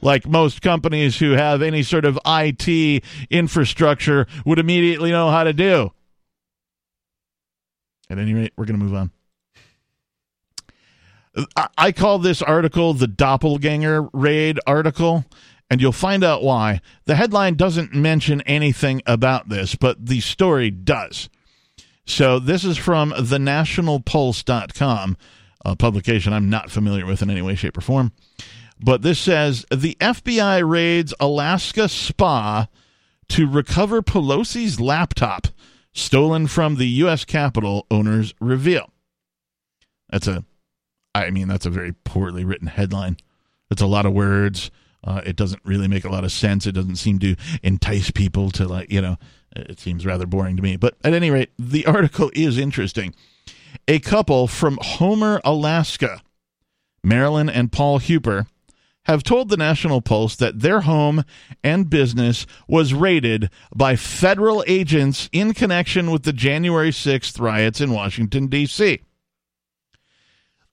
[0.00, 5.52] like most companies who have any sort of IT infrastructure would immediately know how to
[5.52, 5.92] do.
[8.10, 9.10] At any rate, we're going to move on.
[11.76, 15.24] I call this article the Doppelganger Raid article,
[15.70, 16.80] and you'll find out why.
[17.04, 21.28] The headline doesn't mention anything about this, but the story does.
[22.06, 25.16] So, this is from thenationalpulse.com,
[25.64, 28.12] a publication I'm not familiar with in any way, shape, or form.
[28.80, 32.68] But this says the FBI raids Alaska spa
[33.28, 35.48] to recover Pelosi's laptop
[35.92, 37.24] stolen from the U.S.
[37.24, 38.90] Capitol, owners reveal.
[40.10, 40.44] That's a,
[41.14, 43.16] I mean, that's a very poorly written headline.
[43.70, 44.70] It's a lot of words.
[45.04, 46.66] Uh, it doesn't really make a lot of sense.
[46.66, 49.16] It doesn't seem to entice people to, like, you know,
[49.54, 50.76] it seems rather boring to me.
[50.76, 53.14] But at any rate, the article is interesting.
[53.86, 56.22] A couple from Homer, Alaska,
[57.02, 58.46] Marilyn and Paul Hueper,
[59.08, 61.24] have told the National Pulse that their home
[61.64, 67.90] and business was raided by federal agents in connection with the January 6th riots in
[67.90, 69.00] Washington, D.C.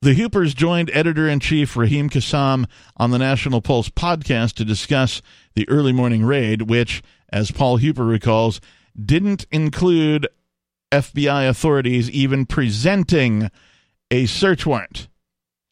[0.01, 2.65] The Huepers joined editor in chief Raheem Kassam
[2.97, 5.21] on the National Pulse podcast to discuss
[5.55, 8.59] the early morning raid, which, as Paul Hueper recalls,
[9.03, 10.27] didn't include
[10.91, 13.49] FBI authorities even presenting
[14.11, 15.07] a search warrant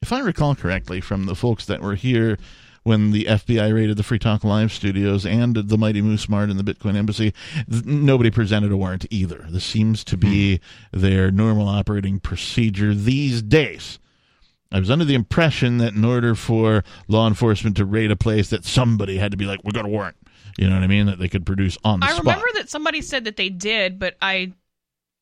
[0.04, 2.38] if I recall correctly from the folks that were here
[2.84, 6.60] when the FBI raided the Free Talk Live studios and the Mighty Moose Mart and
[6.60, 7.34] the Bitcoin Embassy,
[7.72, 9.48] th- nobody presented a warrant either.
[9.50, 10.60] This seems to be
[10.92, 11.00] hmm.
[11.00, 13.98] their normal operating procedure these days.
[14.74, 18.50] I was under the impression that in order for law enforcement to raid a place,
[18.50, 20.18] that somebody had to be like, "We got a warrant."
[20.58, 21.06] You know what I mean?
[21.06, 22.26] That they could produce on the I spot.
[22.26, 24.52] remember that somebody said that they did, but I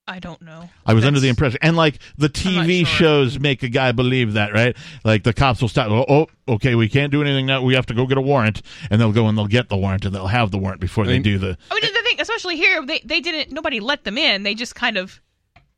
[0.07, 0.69] I don't know.
[0.85, 2.85] I was That's, under the impression, and like the TV sure.
[2.85, 4.75] shows make a guy believe that, right?
[5.03, 5.89] Like the cops will stop.
[5.91, 7.61] Oh, oh, okay, we can't do anything now.
[7.61, 10.03] We have to go get a warrant, and they'll go and they'll get the warrant,
[10.05, 11.57] and they'll have the warrant before I mean, they do the.
[11.69, 13.53] I mean, the thing, especially here, they they didn't.
[13.53, 14.43] Nobody let them in.
[14.43, 15.21] They just kind of.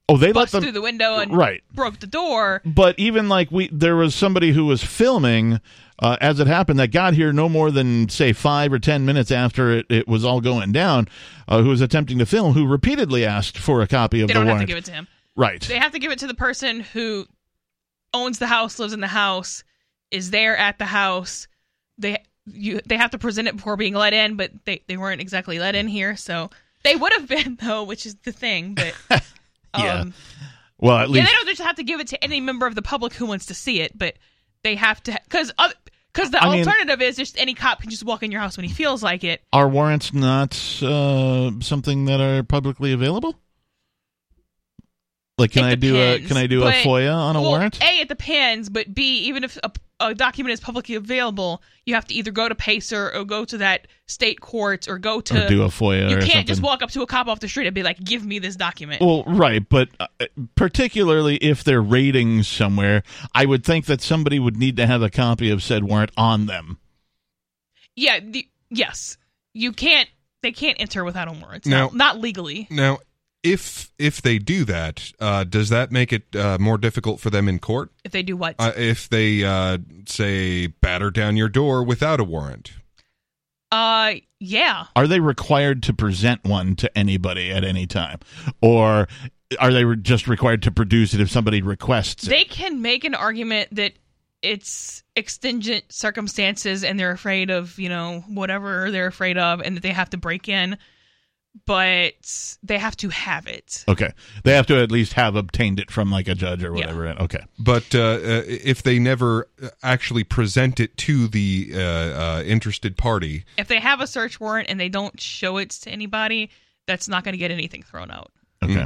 [0.09, 1.63] Oh, they let them through the window and right.
[1.73, 2.61] broke the door.
[2.65, 5.61] But even like we, there was somebody who was filming
[5.99, 9.31] uh, as it happened that got here no more than say five or ten minutes
[9.31, 11.07] after it, it was all going down
[11.47, 14.39] uh, who was attempting to film who repeatedly asked for a copy of they the
[14.39, 15.07] don't have to give it to him.
[15.35, 15.61] Right.
[15.61, 17.25] They have to give it to the person who
[18.13, 19.63] owns the house lives in the house
[20.11, 21.47] is there at the house.
[21.97, 25.21] They you they have to present it before being let in but they, they weren't
[25.21, 26.49] exactly let in here so
[26.83, 28.93] they would have been though which is the thing but
[29.77, 30.01] yeah.
[30.01, 30.13] um,
[30.77, 32.75] Well, at Yeah, least they don't just have to give it to any member of
[32.75, 34.15] the public who wants to see it, but
[34.63, 35.53] they have to because
[36.13, 38.55] because the I mean- alternative is just any cop can just walk in your house
[38.57, 39.41] when he feels like it.
[39.51, 43.35] are warrants not uh, something that are publicly available?
[45.37, 47.81] Like, can It I do a can I do a FOIA on a well, warrant?
[47.83, 52.05] A, it depends, but B, even if a, a document is publicly available, you have
[52.05, 55.45] to either go to Pacer or go to that state court or go to.
[55.45, 56.11] or do a FOIA?
[56.11, 56.45] you or can't something?
[56.45, 58.55] just walk up to a cop off the street and be like, "Give me this
[58.55, 60.05] document." Well, right, but uh,
[60.53, 63.01] particularly if they're raiding somewhere,
[63.33, 66.45] I would think that somebody would need to have a copy of said warrant on
[66.45, 66.77] them.
[67.95, 69.17] yeah, the, yes,
[69.53, 70.07] you can't.
[70.43, 71.65] They can't enter without a warrant.
[71.65, 71.85] No.
[71.85, 72.67] not, not legally.
[72.69, 72.99] Now,
[73.43, 77.47] if if they do that, uh, does that make it uh, more difficult for them
[77.47, 77.91] in court?
[78.03, 78.55] If they do what?
[78.57, 79.77] Uh, if they uh,
[80.07, 82.73] say batter down your door without a warrant?
[83.73, 84.85] uh, yeah.
[84.95, 88.19] Are they required to present one to anybody at any time,
[88.61, 89.07] or
[89.59, 92.29] are they re- just required to produce it if somebody requests it?
[92.29, 93.93] They can make an argument that
[94.43, 99.81] it's extingent circumstances and they're afraid of, you know, whatever they're afraid of and that
[99.81, 100.77] they have to break in,
[101.65, 103.85] but they have to have it.
[103.87, 104.11] Okay,
[104.43, 106.93] they have to at least have obtained it from like a judge or Yeah.
[106.93, 107.07] whatever.
[107.23, 109.47] Okay, But uh, uh, if they never
[109.81, 114.69] actually present it to the uh, uh, interested party, If they have a search warrant
[114.69, 116.49] and they don't show it to anybody,
[116.87, 118.31] that's not going to get anything thrown out.
[118.63, 118.85] Okay.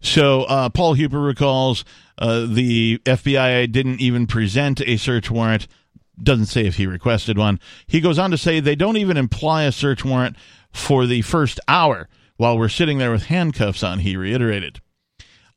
[0.00, 1.84] So uh, Paul Huber recalls
[2.18, 5.66] uh, the FBI didn't even present a search warrant.
[6.22, 7.58] Doesn't say if he requested one.
[7.86, 10.36] He goes on to say they don't even imply a search warrant
[10.72, 14.80] for the first hour while we're sitting there with handcuffs on, he reiterated.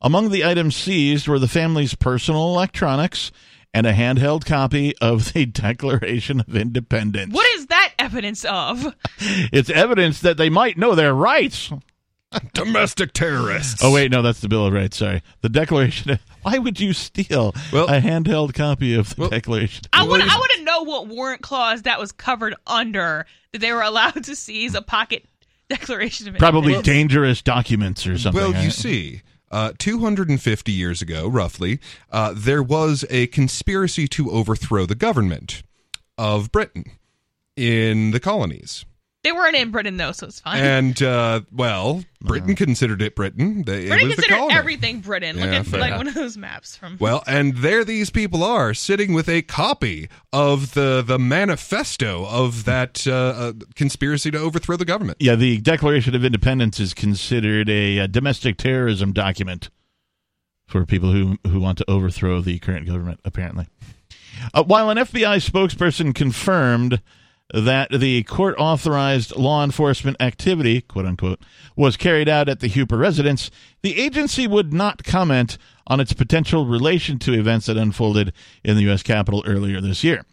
[0.00, 3.30] Among the items seized were the family's personal electronics
[3.72, 7.32] and a handheld copy of the Declaration of Independence.
[7.32, 8.94] What is that evidence of?
[9.52, 11.70] It's evidence that they might know their rights.
[12.54, 13.82] domestic terrorists.
[13.84, 14.96] Oh wait, no, that's the Bill of Rights.
[14.96, 16.18] Sorry, the Declaration.
[16.42, 19.84] Why would you steal Well- a handheld copy of the Well- Declaration?
[19.92, 23.26] I Well, want ladies- I want to know what warrant clause that was covered under
[23.52, 25.24] that they were allowed to seize a pocket
[25.68, 26.86] declaration of Probably Independence.
[26.86, 28.40] dangerous documents or something.
[28.40, 28.72] Well, you right?
[28.72, 31.78] see, uh, 250 years ago, roughly,
[32.10, 35.62] uh, there was a conspiracy to overthrow the government
[36.18, 36.84] of Britain
[37.56, 38.84] in the colonies.
[39.24, 40.60] They weren't in Britain though, so it's fine.
[40.60, 43.62] And, uh, well, Britain considered it Britain.
[43.62, 44.54] They, it Britain was the considered colony.
[44.58, 45.36] everything Britain.
[45.36, 45.80] Look Yeah, at fair.
[45.80, 46.96] like one of those maps from.
[46.98, 52.64] Well, and there these people are sitting with a copy of the the manifesto of
[52.64, 55.18] that uh, uh, conspiracy to overthrow the government.
[55.20, 59.70] Yeah, the Declaration of Independence is considered a, uh domestic terrorism document
[60.66, 63.20] for people who who want to overthrow the current government.
[63.24, 63.68] Apparently,
[64.52, 67.00] uh, while an FBI spokesperson confirmed
[67.52, 71.40] that the court authorized law enforcement activity, quote unquote,
[71.76, 73.50] was carried out at the Hueper residence,
[73.82, 78.32] the agency would not comment on its potential relation to events that unfolded
[78.64, 79.02] in the U.S.
[79.02, 80.24] Capitol earlier this year.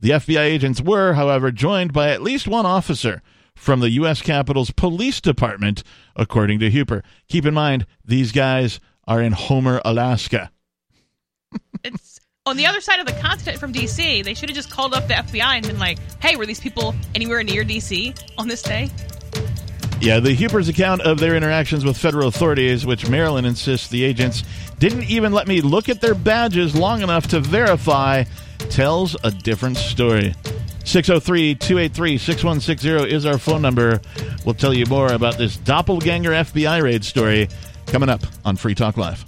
[0.00, 3.22] The FBI agents were, however, joined by at least one officer
[3.54, 4.20] from the U.S.
[4.20, 5.82] Capitol's police department,
[6.14, 7.02] according to Hueper.
[7.28, 10.50] Keep in mind, these guys are in Homer, Alaska.
[11.82, 12.15] It's
[12.46, 14.24] on the other side of the continent from DC.
[14.24, 16.94] They should have just called up the FBI and been like, "Hey, were these people
[17.14, 18.88] anywhere near DC on this day?"
[20.00, 24.44] Yeah, the Hueper's account of their interactions with federal authorities, which Marilyn insists the agents
[24.78, 28.24] didn't even let me look at their badges long enough to verify,
[28.70, 30.34] tells a different story.
[30.84, 34.00] 603 283 6160 is our phone number.
[34.44, 37.48] We'll tell you more about this doppelganger FBI raid story
[37.86, 39.24] coming up on Free Talk Live.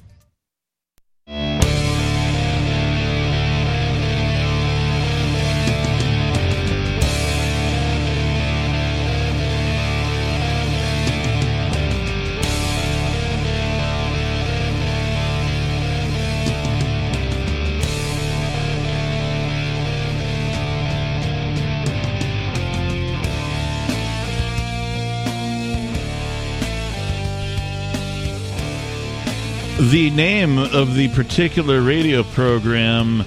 [29.91, 33.25] The name of the particular radio program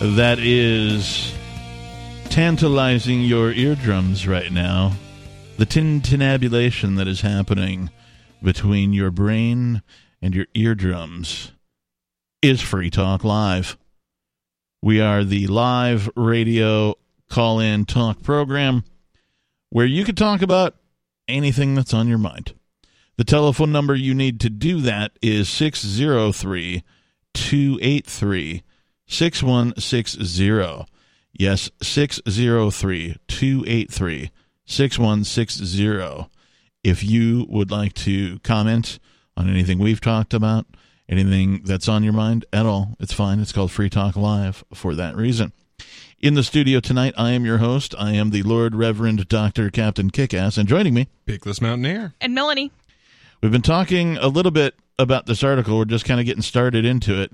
[0.00, 1.34] that is
[2.30, 4.94] tantalizing your eardrums right now,
[5.58, 7.90] the tintinabulation that is happening
[8.42, 9.82] between your brain
[10.22, 11.52] and your eardrums,
[12.40, 13.76] is Free Talk Live.
[14.80, 16.94] We are the live radio
[17.28, 18.82] call in talk program
[19.68, 20.74] where you can talk about
[21.28, 22.54] anything that's on your mind.
[23.18, 26.84] The telephone number you need to do that is 603
[27.34, 28.62] 283
[29.08, 30.86] 6160.
[31.32, 34.30] Yes, 603 283
[34.64, 36.30] 6160.
[36.84, 39.00] If you would like to comment
[39.36, 40.66] on anything we've talked about,
[41.08, 43.40] anything that's on your mind at all, it's fine.
[43.40, 45.52] It's called Free Talk Live for that reason.
[46.20, 47.96] In the studio tonight, I am your host.
[47.98, 49.70] I am the Lord Reverend Dr.
[49.70, 52.14] Captain Kickass, and joining me, Pickless Mountaineer.
[52.20, 52.70] And Melanie.
[53.40, 55.78] We've been talking a little bit about this article.
[55.78, 57.32] We're just kind of getting started into it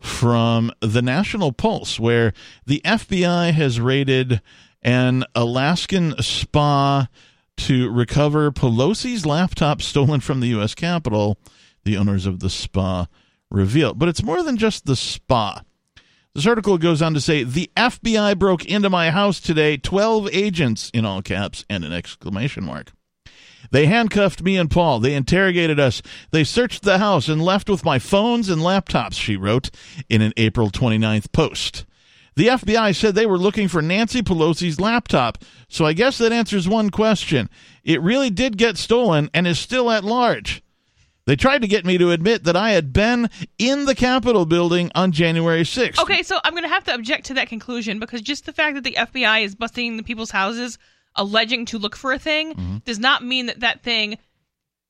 [0.00, 2.32] from the National Pulse, where
[2.66, 4.40] the FBI has raided
[4.82, 7.08] an Alaskan spa
[7.56, 10.74] to recover Pelosi's laptop stolen from the U.S.
[10.74, 11.38] Capitol,
[11.84, 13.06] the owners of the spa
[13.50, 13.98] revealed.
[13.98, 15.62] But it's more than just the spa.
[16.34, 20.90] This article goes on to say the FBI broke into my house today, 12 agents
[20.92, 22.92] in all caps and an exclamation mark.
[23.70, 25.00] They handcuffed me and Paul.
[25.00, 26.02] They interrogated us.
[26.30, 29.70] They searched the house and left with my phones and laptops, she wrote
[30.08, 31.84] in an April 29th post.
[32.36, 36.68] The FBI said they were looking for Nancy Pelosi's laptop, so I guess that answers
[36.68, 37.48] one question.
[37.84, 40.62] It really did get stolen and is still at large.
[41.26, 44.90] They tried to get me to admit that I had been in the Capitol building
[44.94, 45.98] on January 6th.
[46.00, 48.74] Okay, so I'm going to have to object to that conclusion because just the fact
[48.74, 50.76] that the FBI is busting into people's houses
[51.16, 52.76] alleging to look for a thing Mm-hmm.
[52.84, 54.18] does not mean that that thing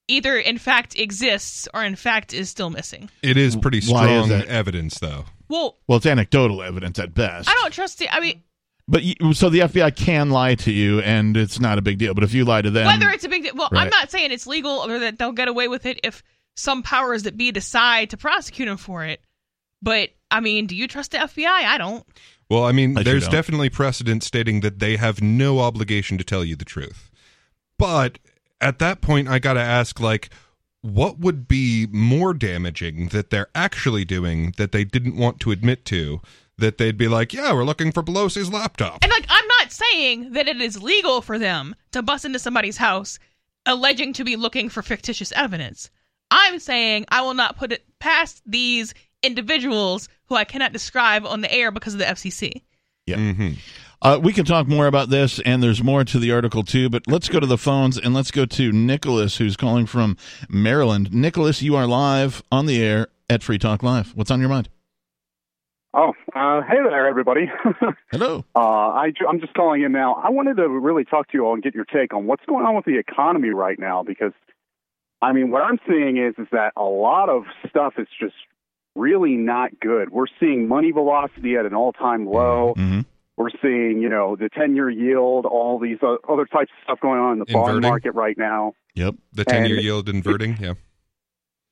[0.08, 3.10] either in fact exists or in fact is still missing.
[3.22, 5.24] It is pretty Why is strong evidence, though.
[5.48, 7.48] Well, Well, it's anecdotal evidence at best.
[7.48, 8.08] I don't trust it.
[8.12, 8.42] I mean,
[8.86, 12.12] But you, so the FBI can lie to you, and it's not a big deal.
[12.12, 14.30] But if you lie to them, whether it's a big deal, well, I'm not saying
[14.30, 16.22] it's legal or that they'll get away with it if
[16.56, 19.20] some powers that be decide to prosecute them for it.
[19.80, 21.46] But I mean, do you trust the FBI?
[21.46, 22.06] I don't.
[22.50, 23.32] Well, I mean, I there's don't.
[23.32, 27.10] definitely precedent stating that they have no obligation to tell you the truth.
[27.78, 28.18] But
[28.60, 30.30] at that point, I got to ask, like,
[30.82, 35.84] what would be more damaging that they're actually doing that they didn't want to admit
[35.86, 36.20] to?
[36.56, 39.02] That they'd be like, yeah, we're looking for Pelosi's laptop.
[39.02, 42.76] And like, I'm not saying that it is legal for them to bust into somebody's
[42.76, 43.18] house
[43.66, 45.90] alleging to be looking for fictitious evidence.
[46.30, 51.40] I'm saying I will not put it past these individuals who I cannot describe on
[51.40, 52.62] the air because of the FCC.
[53.08, 53.54] hmm
[54.02, 56.90] uh, we can talk more about this, and there's more to the article too.
[56.90, 61.12] But let's go to the phones, and let's go to Nicholas, who's calling from Maryland.
[61.12, 64.12] Nicholas, you are live on the air at Free Talk Live.
[64.14, 64.68] What's on your mind?
[65.94, 67.50] Oh, uh, hey there, everybody.
[68.10, 68.44] Hello.
[68.54, 70.14] uh, I, I'm just calling in now.
[70.14, 72.66] I wanted to really talk to you all and get your take on what's going
[72.66, 74.32] on with the economy right now because,
[75.22, 78.34] I mean, what I'm seeing is is that a lot of stuff is just
[78.94, 80.10] really not good.
[80.10, 82.74] We're seeing money velocity at an all-time low.
[82.76, 83.00] hmm
[83.36, 87.32] We're seeing, you know, the 10-year yield, all these other types of stuff going on
[87.34, 88.74] in the bond market right now.
[88.94, 89.16] Yep.
[89.32, 90.74] The 10 year yield inverting, yeah.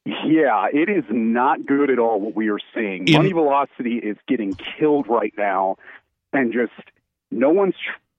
[0.05, 3.07] Yeah, it is not good at all what we are seeing.
[3.07, 5.77] In- Money velocity is getting killed right now,
[6.33, 6.73] and just
[7.31, 7.75] no one's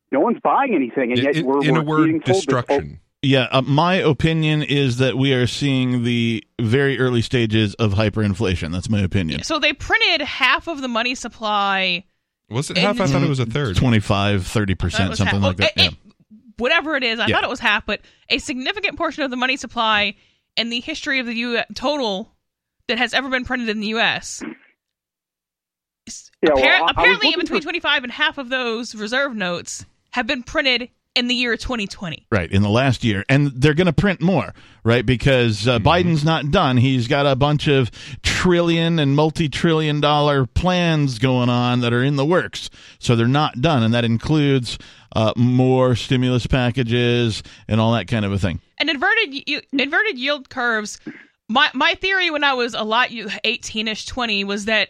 [0.09, 2.99] no one's buying anything, and yet In, we're, in we're a word, oh, destruction.
[3.23, 8.71] Yeah, uh, my opinion is that we are seeing the very early stages of hyperinflation.
[8.73, 9.43] That's my opinion.
[9.43, 12.03] So they printed half of the money supply.
[12.49, 12.99] Was it half?
[12.99, 13.77] I thought it was a third.
[13.77, 15.47] 25, 30%, I thought it was something half.
[15.47, 15.71] like that.
[15.77, 15.83] Yeah.
[15.85, 15.97] it- it-
[16.57, 17.35] whatever it is, I Yeah.
[17.35, 20.15] thought it was half, but a significant portion of the money supply
[20.57, 22.35] in the history of the U total
[22.87, 24.43] that has ever been printed in the U.S.
[26.07, 28.93] s- Yeah, well, appar- I- I apparently, in between for- 25 and half of those
[28.93, 32.25] reserve notes have been printed in the year 2020.
[32.31, 33.23] Right, in the last year.
[33.29, 35.05] And they're going to print more, right?
[35.05, 36.77] Because uh, Biden's not done.
[36.77, 42.03] He's got a bunch of trillion and multi trillion dollar plans going on that are
[42.03, 42.69] in the works.
[42.99, 43.83] So they're not done.
[43.83, 44.77] And that includes
[45.15, 48.61] uh, more stimulus packages and all that kind of a thing.
[48.79, 50.99] And inverted inverted yield curves.
[51.49, 54.89] My my theory when I was a lot 18ish 20 was that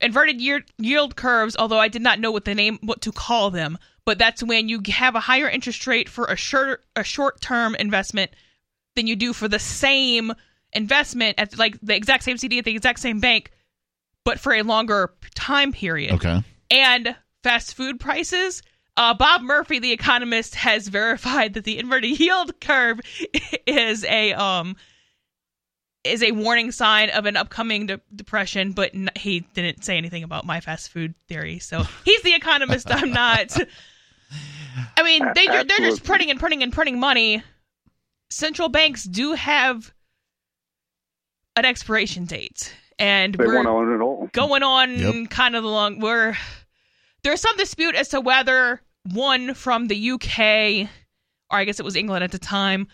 [0.00, 3.50] inverted year, yield curves, although I did not know what the name what to call
[3.50, 7.40] them, but that's when you have a higher interest rate for a short a short
[7.40, 8.30] term investment
[8.96, 10.32] than you do for the same
[10.72, 13.50] investment at like the exact same CD at the exact same bank,
[14.24, 16.42] but for a longer time period Okay.
[16.70, 18.62] and fast food prices.
[18.96, 23.00] Uh, Bob Murphy, the economist, has verified that the inverted yield curve
[23.66, 24.76] is a um
[26.04, 30.22] is a warning sign of an upcoming de- depression, but n- he didn't say anything
[30.22, 31.58] about my fast food theory.
[31.58, 32.86] So he's the economist.
[32.90, 33.56] I'm not.
[34.96, 37.42] I mean, they they're just printing and printing and printing money.
[38.30, 39.92] Central banks do have
[41.56, 44.28] an expiration date, and they we're want to it all.
[44.32, 45.30] going on Yep.
[45.30, 46.36] kind of the long where
[47.22, 48.80] there's some dispute as to whether
[49.12, 50.88] one from the UK
[51.50, 52.88] or I guess it was England at the time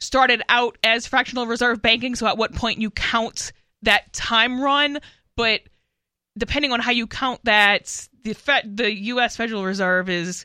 [0.00, 4.98] started out as fractional reserve banking so at what point you count that time run
[5.36, 5.60] but
[6.36, 10.44] depending on how you count that the Fed, the US Federal Reserve is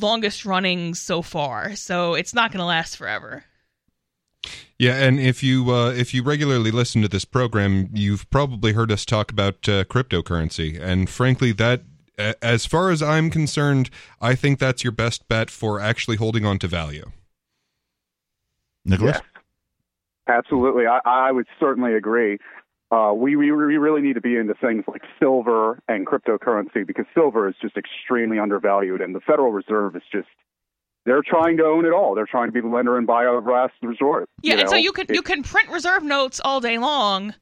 [0.00, 3.44] longest running so far so it's not going to last forever
[4.78, 8.92] Yeah, and if you uh, if you regularly listen to this program, you've probably heard
[8.92, 11.82] us talk about uh, cryptocurrency, and frankly, that
[12.42, 16.58] as far as I'm concerned, I think that's your best bet for actually holding on
[16.60, 17.10] to value.
[18.84, 19.16] Nicholas?
[19.16, 19.42] Yes.
[20.28, 20.86] Absolutely.
[20.86, 22.38] I, I would certainly agree.
[22.90, 27.04] Uh, we, we we really need to be into things like silver and cryptocurrency because
[27.14, 30.28] silver is just extremely undervalued, and the Federal Reserve is just
[31.04, 32.14] they're trying to own it all.
[32.14, 34.28] They're trying to be the lender and buyer of last resort.
[34.42, 37.34] Yeah, you and so you can It- you can print reserve notes all day long.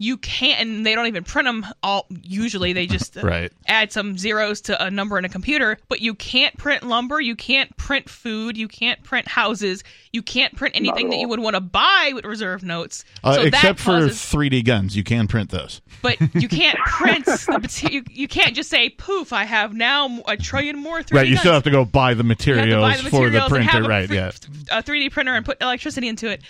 [0.00, 2.06] You can't, and they don't even print them all.
[2.22, 3.52] Usually, they just uh, Right.
[3.66, 5.76] add some zeros to a number in a computer.
[5.88, 7.20] But you can't print lumber.
[7.20, 8.56] You can't print food.
[8.56, 9.82] You can't print houses.
[10.12, 13.04] You can't print anything that you would want to buy with reserve notes.
[13.24, 15.80] Uh, so that except for 3D guns, you can print those.
[16.00, 17.24] but you can't print.
[17.24, 19.32] the, mate- you, you can't just say, "Poof!
[19.32, 22.14] I have now a trillion more." 3D right, you guns." still have to go buy
[22.14, 24.06] the You have to materials, buy the for the materials and have printer, a right?
[24.06, 24.78] fr- Yeah.
[24.78, 26.42] a 3D printer and put electricity into it.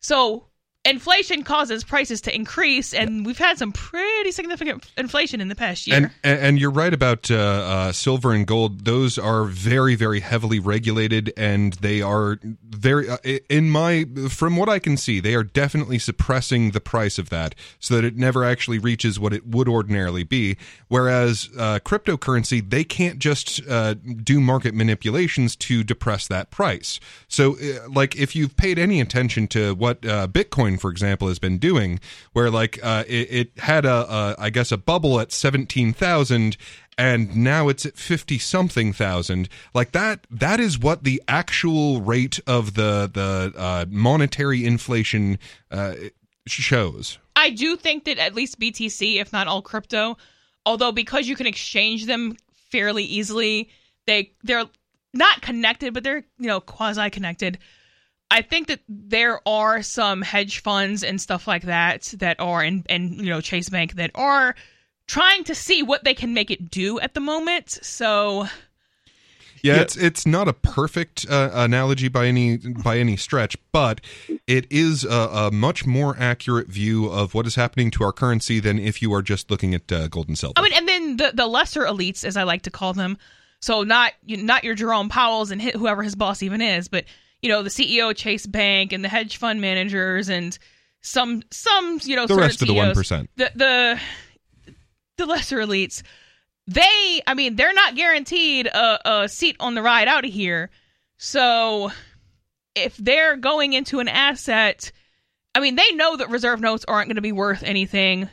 [0.00, 0.47] So
[0.88, 5.86] inflation causes prices to increase, and we've had some pretty significant inflation in the past
[5.86, 5.96] year.
[6.24, 8.84] And and you're right about uh, uh, silver and gold.
[8.84, 13.18] Those are very very heavily regulated, and they are very uh,
[13.48, 17.54] in my from what I can see, they are definitely suppressing the price of that
[17.78, 20.56] so that it never actually reaches what it would ordinarily be.
[20.88, 27.00] Whereas uh, cryptocurrency, they can't just uh, do market manipulations to depress that price.
[27.28, 30.26] So, uh, like if you've paid any attention to what uh,
[30.78, 32.00] For example, has been doing,
[32.32, 36.56] where like uh, it, it had a, a I guess a bubble at seventeen thousand
[36.96, 42.40] and now it's at 50 something thousand like that that is what the actual rate
[42.44, 45.38] of the the uh, monetary inflation
[45.70, 45.94] uh,
[46.48, 50.18] shows I do think that at least BTC, if not all crypto,
[50.66, 53.70] although because you can exchange them fairly easily,
[54.08, 54.64] they they're
[55.14, 57.58] not connected, but they're you know quasi connected.
[58.30, 62.84] I think that there are some hedge funds and stuff like that that are and
[62.88, 64.54] and you know Chase Bank that are
[65.06, 67.70] trying to see what they can make it do at the moment.
[67.82, 68.46] So
[69.62, 69.80] yeah, Yeah.
[69.80, 74.00] it's it's not a perfect uh, analogy by any by any stretch but
[74.46, 78.60] it is a, a much more accurate view of what is happening to our currency
[78.60, 81.16] than if you are just looking at uh, gold and silver I mean, and then
[81.16, 83.16] the the lesser elites, as I like to call them,
[83.60, 87.04] so not not your Jerome Powell's and whoever his boss even is, but
[87.42, 90.58] you know the CEO of Chase Bank and the hedge fund managers and
[91.00, 94.00] some some you know the rest of the 1% the the
[95.16, 96.02] the lesser elites.
[96.66, 100.68] They, I mean, they're not guaranteed a, a seat on the ride out of here.
[101.16, 101.90] So
[102.74, 104.92] if they're going into an asset,
[105.54, 108.28] I mean, they know that reserve notes aren't going to be worth anything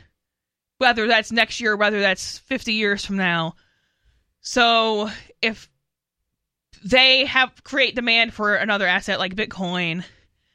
[0.78, 3.54] whether that's next year, whether that's 50 years from now.
[4.40, 5.10] So
[5.42, 5.68] if
[6.84, 10.04] they have create demand for another asset like Bitcoin,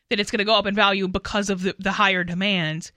[0.09, 2.91] that it's going to go up in value because of the, the higher demand.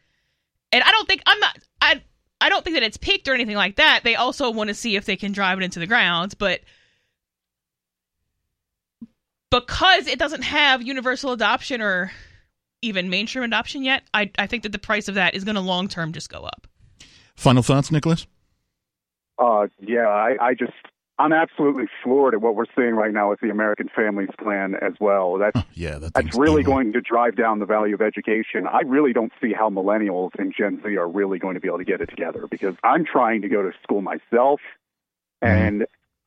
[0.72, 2.02] And I don't think I'm not I
[2.40, 4.00] I don't think that it's peaked or anything like that.
[4.04, 6.60] They also want to see if they can drive it into the ground, but
[9.50, 12.10] because it doesn't have universal adoption or
[12.82, 15.60] even mainstream adoption yet, I I think that the price of that is going to
[15.60, 16.66] long term just go up.
[17.36, 18.26] Final thoughts, Nicholas?
[19.38, 20.72] Uh, yeah, I, I just
[21.18, 24.94] I'm absolutely floored at what we're seeing right now with the American Families Plan as
[25.00, 25.38] well.
[25.38, 26.72] That's Yeah, that that's really evil.
[26.74, 28.66] going to drive down the value of education.
[28.66, 31.78] I really don't see how millennials and Gen Z are really going to be able
[31.78, 34.60] to get it together because I'm trying to go to school myself,
[35.42, 35.46] Mm-hmm.
[35.52, 35.86] and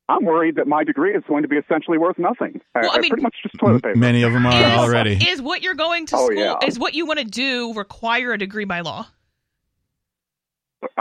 [0.10, 2.62] I'm worried that my degree is going to be essentially worth nothing.
[2.76, 3.98] Well, I Uh, mean- pretty much just toilet paper.
[3.98, 5.14] Many of them are is, already.
[5.16, 6.56] is what you're going to Oh, school yeah.
[6.66, 9.08] is what you want to do require a degree by law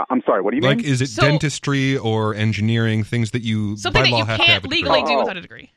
[0.09, 0.41] I'm sorry.
[0.41, 0.85] What do you like mean?
[0.85, 4.25] Like, is it So- dentistry or engineering things that you something by that law you
[4.25, 5.19] have can't a legally do Oh.
[5.19, 5.71] without a degree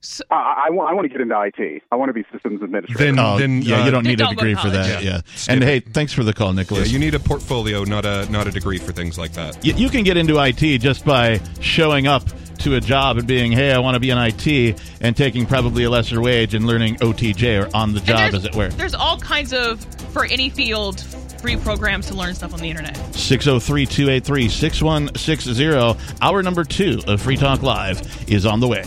[0.00, 1.82] so, I, I, want, I want to get into IT.
[1.90, 2.98] I want to be systems administrator.
[3.16, 4.88] Then- Oh, yeah, uh, you don't need a don't go degree for that.
[5.02, 5.04] college.
[5.04, 5.20] Yeah.
[5.52, 6.92] And hey, thanks for the call, yeah, Nicholas.
[6.92, 9.88] you need a portfolio not a not a degree for things like that Y- you
[9.88, 12.22] can get into IT just by showing up
[12.60, 15.82] to a job and being, hey, I want to be in IT, and taking probably
[15.84, 18.68] a lesser wage and learning OTJ or on the job, as it were.
[18.68, 21.00] there's all kinds of for any field
[21.40, 26.18] free programs to learn stuff on the internet 603 283 6160.
[26.20, 28.84] Hour number two of Free Talk Live is on the way.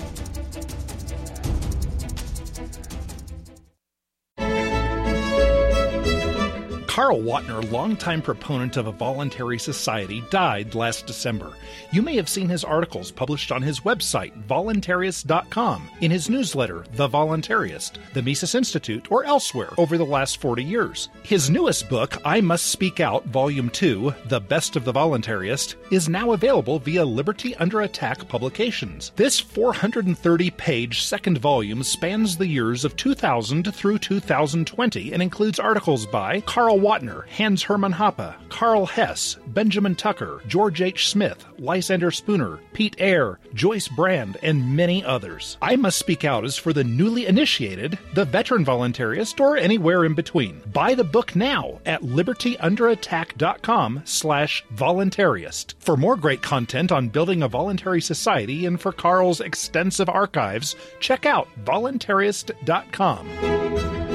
[6.92, 11.54] Carl Watner, longtime proponent of a voluntary society, died last December.
[11.94, 17.08] You may have seen his articles published on his website, voluntarist.com, in his newsletter, The
[17.08, 21.08] Voluntarist, the Mises Institute, or elsewhere over the last 40 years.
[21.24, 26.10] His newest book, I Must Speak Out, Volume 2, The Best of the Voluntarist, is
[26.10, 29.14] now available via Liberty Under Attack Publications.
[29.16, 36.06] This 430 page second volume spans the years of 2000 through 2020 and includes articles
[36.06, 41.10] by Carl Watner, Hans Hermann Hoppe, Karl Hess, Benjamin Tucker, George H.
[41.10, 45.58] Smith, Lysander Spooner, Pete Eyre, Joyce Brand, and many others.
[45.62, 50.16] I Must Speak Out is for the newly initiated, the veteran voluntarist, or anywhere in
[50.16, 50.62] between.
[50.74, 55.76] Buy the book now at libertyunderattack.com slash voluntarist.
[55.80, 61.26] For more great content on building a voluntary society and for Carl's extensive archives, check
[61.26, 64.11] out voluntarist.com.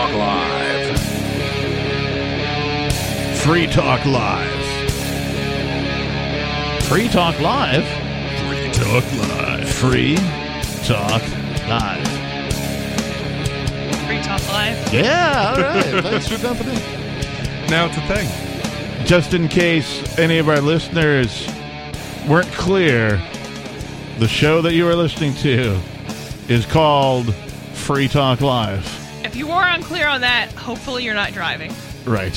[0.00, 0.98] Talk Live.
[3.42, 4.64] Free Talk Live.
[6.84, 7.84] Free Talk Live.
[8.48, 9.68] Free Talk Live.
[9.68, 10.16] Free
[10.86, 11.22] Talk
[11.68, 12.08] Live.
[14.06, 14.94] Free Talk Live.
[14.94, 15.84] Yeah, all right.
[16.02, 16.80] Thanks for jumping in.
[17.68, 19.06] Now it's a thing.
[19.06, 21.46] Just in case any of our listeners
[22.26, 23.20] weren't clear,
[24.18, 25.78] the show that you are listening to
[26.48, 27.34] is called
[27.74, 28.99] Free Talk Live.
[29.30, 31.72] If you are unclear on that, hopefully you're not driving.
[32.04, 32.36] Right.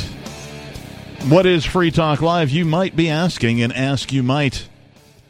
[1.27, 2.51] What is Free Talk Live?
[2.51, 4.69] You might be asking, and ask you might.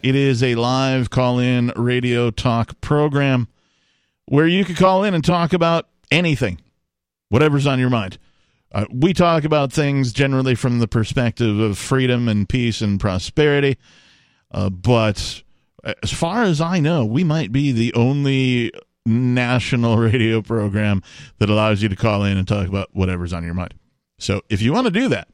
[0.02, 3.48] It is a live call in radio talk program
[4.26, 6.60] where you can call in and talk about anything,
[7.30, 8.18] whatever's on your mind.
[8.74, 13.78] Uh, we talk about things generally from the perspective of freedom and peace and prosperity.
[14.52, 15.42] Uh, but
[16.02, 18.74] as far as I know, we might be the only
[19.06, 21.02] national radio program
[21.40, 23.74] that allows you to call in and talk about whatever's on your mind.
[24.20, 25.28] So if you want to do that,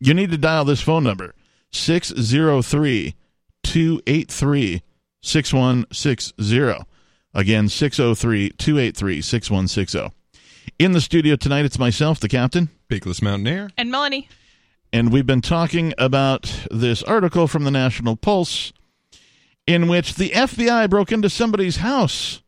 [0.00, 1.34] you need to dial this phone number
[1.72, 3.14] 603
[3.62, 4.82] 283
[5.20, 6.86] 6160.
[7.34, 10.14] Again, 603 283 6160.
[10.78, 13.70] In the studio tonight, it's myself, the captain, Bigless Mountaineer.
[13.76, 14.28] And Melanie,
[14.92, 18.72] and we've been talking about this article from the National Pulse
[19.66, 22.42] in which the FBI broke into somebody's house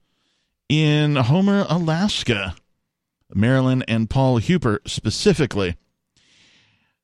[0.71, 2.55] in Homer, Alaska.
[3.35, 5.75] Marilyn and Paul Hueper specifically.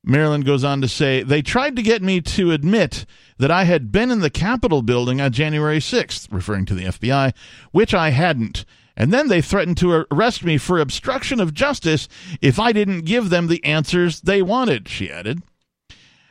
[0.05, 3.07] Marilyn goes on to say, They tried to get me to admit
[3.39, 7.35] that I had been in the Capitol building on January 6th, referring to the FBI,
[7.73, 8.65] which I hadn't.
[8.97, 12.09] And then they threatened to arrest me for obstruction of justice
[12.41, 15.43] if I didn't give them the answers they wanted, she added.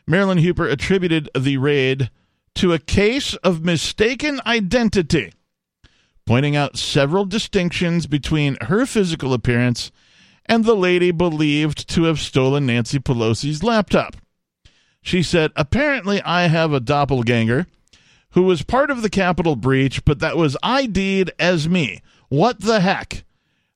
[0.07, 2.09] Marilyn Hueper attributed the raid
[2.55, 5.33] to a case of mistaken identity,
[6.25, 9.91] pointing out several distinctions between her physical appearance
[10.45, 14.15] and the lady believed to have stolen Nancy Pelosi's laptop.
[15.01, 17.67] She said, Apparently, I have a doppelganger
[18.31, 22.01] who was part of the Capitol breach, but that was ID'd as me.
[22.29, 23.24] What the heck?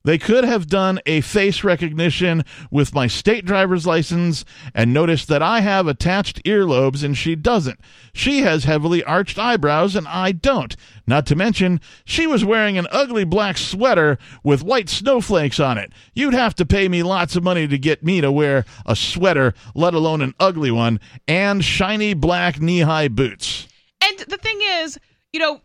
[0.02, 5.42] They could have done a face recognition with my state driver's license and noticed that
[5.42, 7.78] I have attached earlobes and she doesn't.
[8.14, 10.74] She has heavily arched eyebrows and I don't.
[11.06, 15.92] Not to mention, she was wearing an ugly black sweater with white snowflakes on it.
[16.14, 19.52] You'd have to pay me lots of money to get me to wear a sweater,
[19.74, 20.98] let alone an ugly one,
[21.28, 23.68] and shiny black knee high boots.
[24.02, 24.98] And the thing is,
[25.32, 25.60] you know,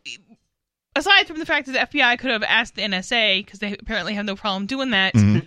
[0.95, 4.13] aside from the fact that the FBI could have asked the NSA because they apparently
[4.13, 5.39] have no problem doing that, Mm-hmm.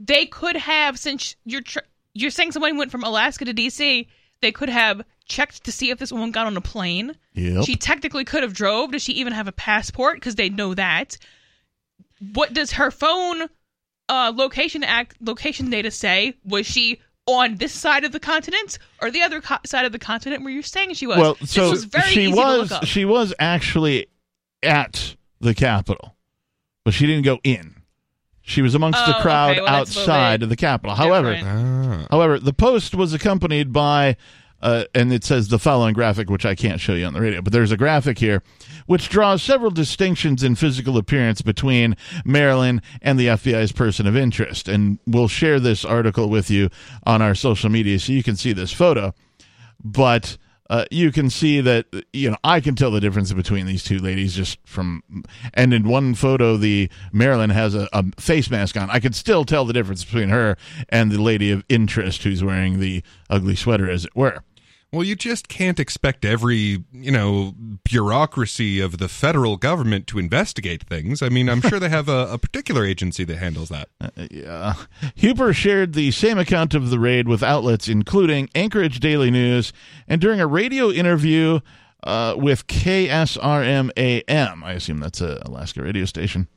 [0.00, 1.78] they could have since you're tr-
[2.14, 4.06] you're saying somebody went from Alaska to DC,
[4.40, 7.14] they could have checked to see if this woman got on a plane.
[7.34, 7.64] Yep.
[7.64, 8.92] She technically could have drove.
[8.92, 10.16] Does she even have a passport?
[10.16, 11.16] Because they know that.
[12.32, 13.48] What does her phone
[14.08, 16.34] uh, location act location data say?
[16.44, 19.98] Was she on this side of the continent or the other co- side of the
[19.98, 21.18] continent where you're saying she was?
[21.18, 24.06] well, This so was very she was she was actually
[24.62, 26.16] at the Capitol,
[26.84, 27.74] but she didn't go in.
[28.42, 30.94] She was amongst the Oh, crowd okay, well, that's a little outside of the Capitol.
[30.94, 32.02] However, different.
[32.02, 32.06] Ah.
[32.10, 34.16] however, the post was accompanied by,
[34.62, 37.42] uh, and it says the following graphic, which I can't show you on the radio,
[37.42, 38.44] but there's a graphic here,
[38.86, 44.68] which draws several distinctions in physical appearance between Marilyn and the FBI's person of interest.
[44.68, 46.70] And we'll share this article with you
[47.04, 49.12] on our social media so you can see this photo.
[49.82, 50.38] But
[50.70, 53.98] uh, you can see that you know I can tell the difference between these two
[53.98, 55.02] ladies just from
[55.54, 58.90] and in one photo the Marilyn has a, a face mask on.
[58.90, 60.56] I could still tell the difference between her
[60.88, 64.42] and the lady of interest who's wearing the ugly sweater as it were
[64.96, 67.52] Well, you just can't expect every, you know,
[67.84, 71.20] bureaucracy of the federal government to investigate things.
[71.20, 73.88] I mean, I'm sure they have a, a particular agency that handles that.
[74.30, 74.74] Yeah.
[75.16, 79.72] Hueper shared the same account of the raid with outlets including Anchorage Daily News
[80.08, 81.60] and during a radio interview
[82.02, 84.64] uh, with KSRM AM.
[84.64, 86.48] I assume that's a Alaska radio station.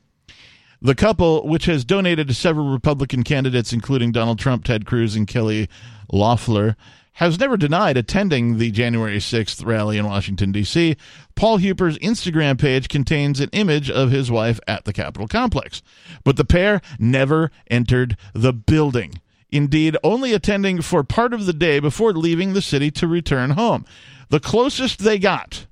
[0.82, 5.28] The couple, which has donated to several Republican candidates, including Donald Trump, Ted Cruz, and
[5.28, 5.68] Kelly
[6.10, 6.74] Loeffler,
[7.14, 10.96] has never denied attending the January 6th rally in Washington, D.C.
[11.34, 15.82] Paul Hueper's Instagram page contains an image of his wife at the Capitol complex,
[16.24, 19.20] but the pair never entered the building.
[19.50, 23.84] Indeed, only attending for part of the day before leaving the city to return home.
[24.30, 25.66] The closest they got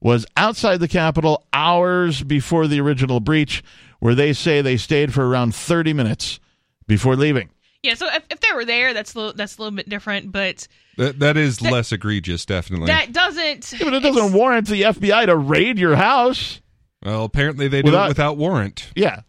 [0.00, 3.62] was outside the Capitol hours before the original breach,
[4.00, 6.40] where they say they stayed for around 30 minutes
[6.86, 7.48] before leaving.
[7.82, 10.32] Yeah, so if, if they were there, that's a little, that's a little bit different,
[10.32, 12.88] but That, that is That- less egregious, definitely.
[12.88, 13.72] that doesn't.
[13.72, 16.60] Yeah, but it doesn't warrant the FBI to raid your house.
[17.02, 18.90] well, apparently they do Without- it without warrant.
[18.94, 19.20] Yeah.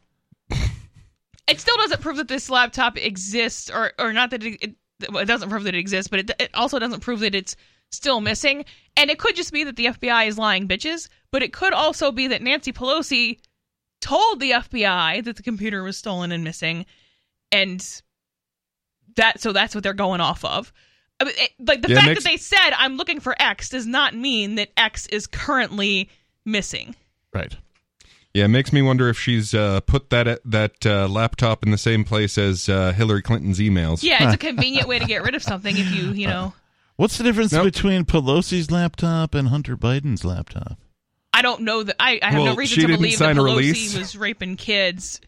[1.48, 5.28] it still doesn't prove that this laptop exists, or or not that it, it, it
[5.28, 7.56] doesn't prove that it exists, but it, it also doesn't prove that it's
[7.90, 8.66] still missing.
[8.98, 12.12] And it could just be that the FBI is lying bitches, but it could also
[12.12, 13.40] be that Nancy Pelosi
[14.02, 16.86] told the FBI that the computer was stolen and missing,
[17.52, 17.84] and
[19.16, 20.72] that so that's what they're going off of.
[21.20, 23.70] I mean, it- like the Yeah, fact makes- that they said I'm looking for X
[23.70, 26.10] does not mean that X is currently
[26.46, 26.96] missing.
[27.34, 27.56] Right.
[28.34, 31.78] Yeah, it makes me wonder if she's uh, put that that uh, laptop in the
[31.78, 34.04] same place as uh, Hillary Clinton's emails.
[34.04, 36.54] Yeah, it's a convenient way to get rid of something if you you know.
[36.96, 37.66] What's the difference Nope.
[37.66, 40.78] between Pelosi's laptop and Hunter Biden's laptop?
[41.42, 43.26] I don't know that I, I have Well, no reason she to didn't believe that
[43.26, 43.98] sign a Pelosi release.
[43.98, 45.20] was raping kids.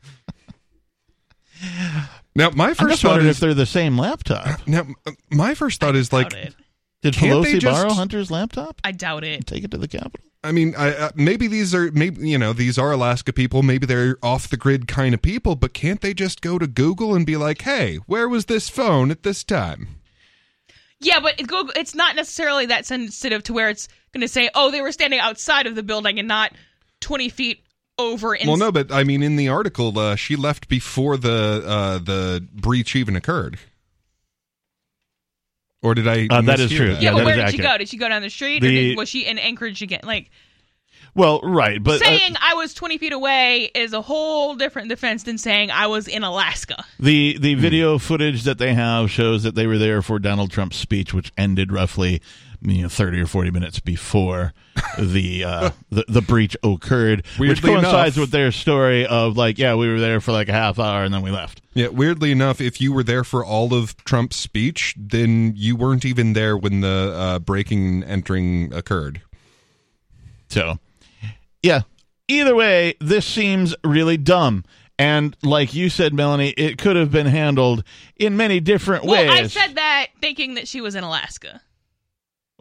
[2.36, 4.60] Now, my I'm first thought is if they're the same laptop.
[4.68, 4.86] now
[5.32, 6.54] my first thought is like, it.
[7.02, 8.80] Did Pelosi just- borrow Hunter's laptop?
[8.84, 9.48] I doubt it.
[9.48, 10.20] Take it to the Capitol?
[10.44, 13.64] I mean, I, uh, maybe these are maybe you know these are Alaska people.
[13.64, 17.16] Maybe they're off the grid kind of people, but can't they just go to Google
[17.16, 19.88] and be like, "Hey, where was this phone at this time?"
[21.04, 24.50] Yeah, but it, Google, it's not necessarily that sensitive to where it's going to say,
[24.56, 26.54] "Oh, they were standing outside of the building and not
[27.00, 27.64] twenty feet
[27.98, 31.64] over." In Well, no, but I mean, in the article, uh, she left before the
[31.66, 33.60] uh, the breach even occurred.
[35.82, 36.28] Or did I?
[36.30, 36.92] Uh, that is mishear true.
[36.94, 37.78] Yeah, Yeah, but that where is did she go?
[37.78, 40.02] Did she go down the street, or did, was she in Anchorage again?
[40.04, 40.32] Like
[41.16, 45.24] Well, right, but uh, saying I was twenty feet away is a whole different defense
[45.24, 46.84] than saying I was in Alaska.
[47.00, 50.78] the the video footage that they have shows that they were there for Donald Trump's
[50.78, 52.22] speech, which ended roughly
[52.62, 54.54] you know thirty or forty minutes before
[54.98, 59.76] the uh, the, the breach occurred, which coincides enough- with their story of like, yeah,
[59.76, 61.62] we were there for like a half hour and then we left.
[61.76, 66.06] Yeah, weirdly enough, if you were there for all of Trump's speech, then you weren't
[66.06, 69.22] even there when the uh, breaking and entering occurred.
[70.50, 70.78] So,
[71.64, 71.82] yeah.
[72.28, 74.64] Either way, this seems really dumb.
[75.00, 77.84] And like you said, Melanie, it could have been handled
[78.16, 79.28] in many different ways.
[79.28, 79.58] Well, ways.
[79.58, 81.62] I said that thinking that she was in Alaska.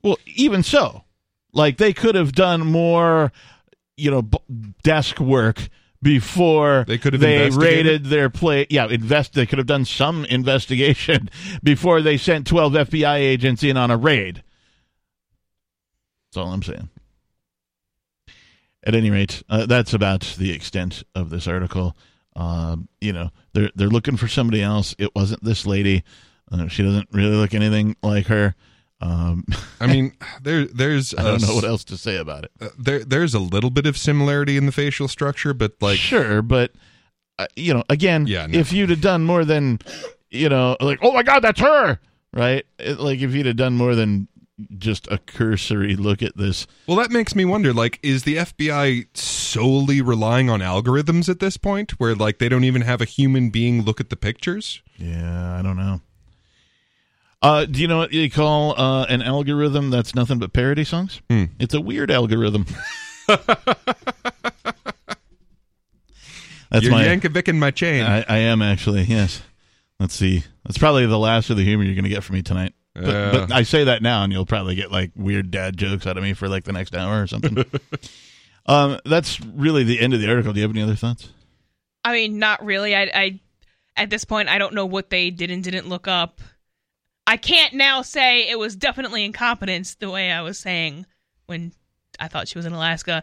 [0.02, 1.04] Well, even so,
[1.52, 3.32] like they could have done more,
[3.96, 4.38] you know, b-
[4.82, 5.68] desk work
[6.02, 8.66] before They could have they raided their play.
[8.68, 9.34] Yeah, invest.
[9.34, 11.30] They could have done some investigation
[11.62, 14.42] before they sent twelve FBI agents in on a raid.
[16.32, 16.88] That's all I'm saying.
[18.84, 21.96] At any rate, uh, that's about the extent of this article.
[22.34, 24.94] Um, you know, they're they're looking for somebody else.
[24.98, 26.02] It wasn't this lady.
[26.50, 28.54] Uh, she doesn't really look anything like her.
[29.00, 29.44] Um,
[29.80, 32.50] I mean, there there's I don't a know what else to say about it.
[32.60, 36.42] uh, there there's a little bit of similarity in the facial structure, but like sure,
[36.42, 36.72] but
[37.38, 38.58] uh, you know, again, Yeah, no.
[38.58, 39.78] if you'd have done more than,
[40.30, 41.98] you know, like, oh my God, that's her,
[42.32, 42.64] right?
[42.78, 44.28] It, like if you'd have done more than
[44.78, 49.06] just a cursory look at this, Well, that makes me wonder like is the FBI
[49.16, 53.50] solely relying on algorithms at this point where like they don't even have a human
[53.50, 54.82] being look at the pictures?
[54.98, 56.00] yeah, I don't know.
[57.40, 61.20] Uh, do you know what you call uh, an algorithm that's nothing but parody songs?
[61.28, 61.46] Hmm.
[61.58, 62.66] It's a weird algorithm.
[63.26, 63.64] that's
[66.80, 68.04] You're my Yankovicing my chain.
[68.04, 69.02] I, I am actually.
[69.02, 69.42] Yes.
[69.98, 70.44] Let's see.
[70.64, 72.74] That's probably the last of the humor you're going to get from me tonight.
[72.94, 73.30] But, Uh.
[73.32, 76.22] but I say that now, and you'll probably get like weird dad jokes out of
[76.22, 77.64] me for like the next hour or something.
[78.66, 80.52] um, that's really the end of the article.
[80.52, 81.30] Do you have any other thoughts?
[82.04, 82.94] I mean, not really.
[82.94, 83.40] I, I
[83.96, 86.40] at this point, I don't know what they did and didn't look up.
[87.26, 91.06] I can't now say it was definitely incompetence the way I was saying
[91.46, 91.72] when
[92.18, 93.22] I thought she was in Alaska.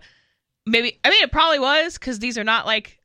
[0.66, 3.00] Maybe I mean it probably was because these are not like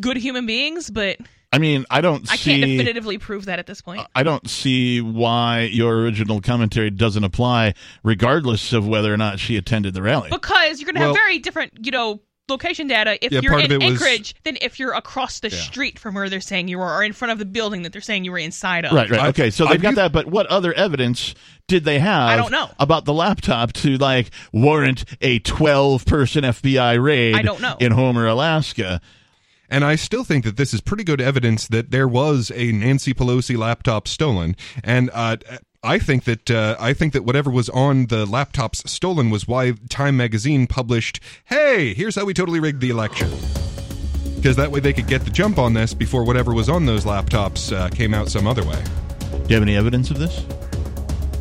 [0.00, 1.18] good human beings, but
[1.52, 2.60] I mean, I don't I see.
[2.60, 4.06] can't definitively prove that at this point.
[4.14, 7.74] I don't see why your original commentary doesn't apply,
[8.04, 10.30] regardless of whether or not she attended the rally.
[10.30, 13.58] because you're going to Well- have very different, you know, location data if Yeah, you're
[13.58, 15.56] in of it was- Anchorage than if you're across the Yeah.
[15.58, 18.00] street from where they're saying you were or in front of the building that they're
[18.00, 18.92] saying you were inside of.
[18.92, 19.20] Right, right.
[19.20, 21.34] I- okay, so they've got view- that, but what other evidence
[21.68, 22.70] did they have I don't know.
[22.80, 27.76] about the laptop to like warrant a 12 person FBI raid I don't know.
[27.80, 29.00] in Homer, Alaska?
[29.70, 33.14] And I still think that this is pretty good evidence that there was a Nancy
[33.14, 34.56] Pelosi laptop stolen.
[34.82, 35.36] And uh,
[35.82, 39.74] I think that uh, I think that whatever was on the laptops stolen was why
[39.88, 43.30] Time Magazine published, "Hey, here's how we totally rigged the election."
[44.36, 47.04] Because that way they could get the jump on this before whatever was on those
[47.04, 48.82] laptops uh, came out some other way.
[49.30, 50.44] Do you have any evidence of this?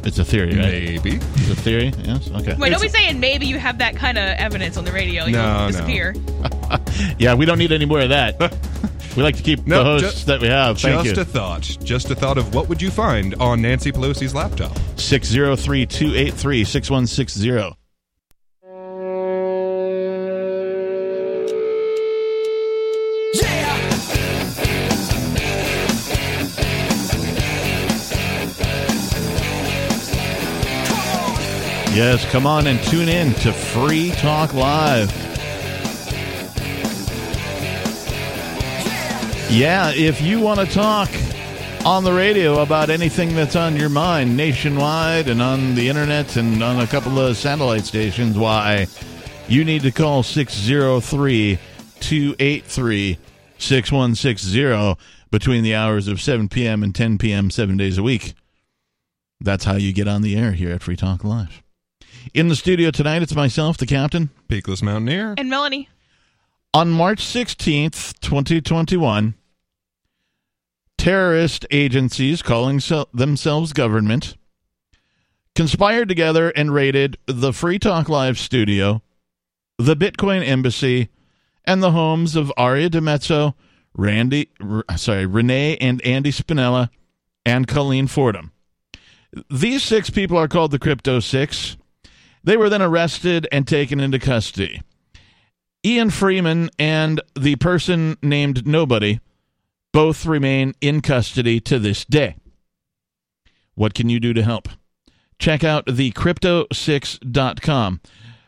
[0.04, 0.72] It's a theory, right?
[1.04, 1.16] Maybe.
[1.18, 2.30] It's a theory, yes?
[2.32, 2.56] Okay.
[2.56, 5.26] Wait, don't be saying maybe you have that kind of evidence on the radio.
[5.26, 5.72] You'll No, no.
[5.72, 6.16] disappear.
[7.18, 8.40] Yeah, we don't need any more of that.
[9.18, 10.80] we like to keep No, the hosts ju- that we have.
[10.80, 11.22] Thank Just you.
[11.22, 11.62] a thought.
[11.84, 14.78] Just a thought of what would you find on Nancy Pelosi's laptop.
[14.98, 17.76] 603 283 6160.
[32.00, 35.12] Yes, come on and tune in to Free Talk Live.
[39.52, 41.10] Yeah, if you want to talk
[41.86, 46.64] on the radio about anything that's on your mind nationwide and on the internet and
[46.64, 48.88] on a couple of satellite stations, why,
[49.50, 51.60] you need to call 603
[52.00, 53.18] 283
[53.58, 56.82] 6160 between the hours of 7 p.m.
[56.82, 58.36] and 10 p.m., seven days a week.
[59.42, 61.62] That's how you get on the air here at Free Talk Live.
[62.34, 64.30] In the studio tonight, it's myself, the captain.
[64.48, 65.36] Peakless Mountaineer.
[65.38, 65.90] And Melanie,
[66.74, 69.34] On March 16th, 2021,
[70.98, 74.36] terrorist agencies calling se- themselves government
[75.56, 79.02] conspired together and raided the Free Talk Live studio,
[79.78, 81.10] the Bitcoin Embassy,
[81.66, 83.54] and the homes of Aria DiMezzo,
[83.94, 86.90] Randy, R- sorry, Renee and Andy Spinella,
[87.46, 88.52] and Colleen Fordham.
[89.50, 91.78] These six people are called the Crypto Six.
[92.44, 94.82] They were then arrested and taken into custody.
[95.86, 99.20] Ian Freeman and the person named Nobody
[99.92, 102.36] both remain in custody to this day.
[103.76, 104.68] What can you do to help?
[105.40, 108.02] Check out thecrypto6.com.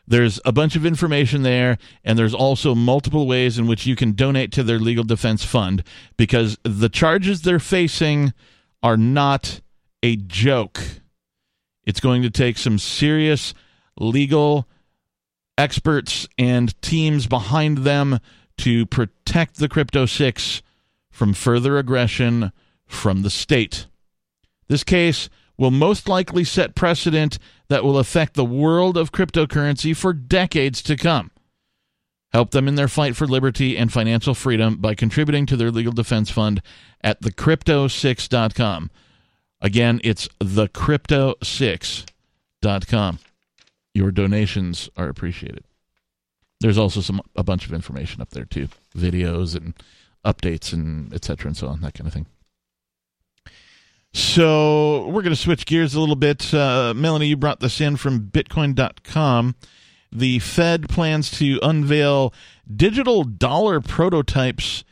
[0.06, 4.12] There's a bunch of information there, and there's also multiple ways in which you can
[4.12, 5.82] donate to their legal defense fund
[6.18, 8.34] because the charges they're facing
[8.82, 9.62] are not
[10.02, 10.82] a joke.
[11.86, 13.54] It's going to take some serious
[13.98, 14.68] legal
[15.58, 18.20] experts and teams behind them
[18.58, 20.62] to protect the Crypto 6
[21.10, 22.52] from further aggression
[22.86, 23.86] from the state.
[24.68, 25.28] This case
[25.58, 27.38] will most likely set precedent
[27.68, 31.30] that will affect the world of cryptocurrency for decades to come.
[32.32, 35.92] Help them in their fight for liberty and financial freedom by contributing to their legal
[35.92, 36.62] defense fund
[37.02, 38.90] at thecrypto6.com.
[39.60, 43.18] Again, it's thecrypto6.com.
[43.94, 45.64] Your donations are appreciated.
[46.60, 49.74] There's also some a bunch of information up there too, videos and
[50.24, 51.48] updates and etc.
[51.48, 52.26] and so on, that kind of thing.
[54.14, 56.52] So we're going to switch gears a little bit.
[56.52, 59.54] Uh, Melanie, you brought this in from Bitcoin.com.
[60.14, 62.34] The Fed plans to unveil
[62.74, 64.84] digital dollar prototypes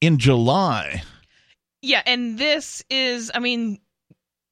[0.00, 1.04] in July.
[1.82, 3.78] Yeah, and this is, I mean,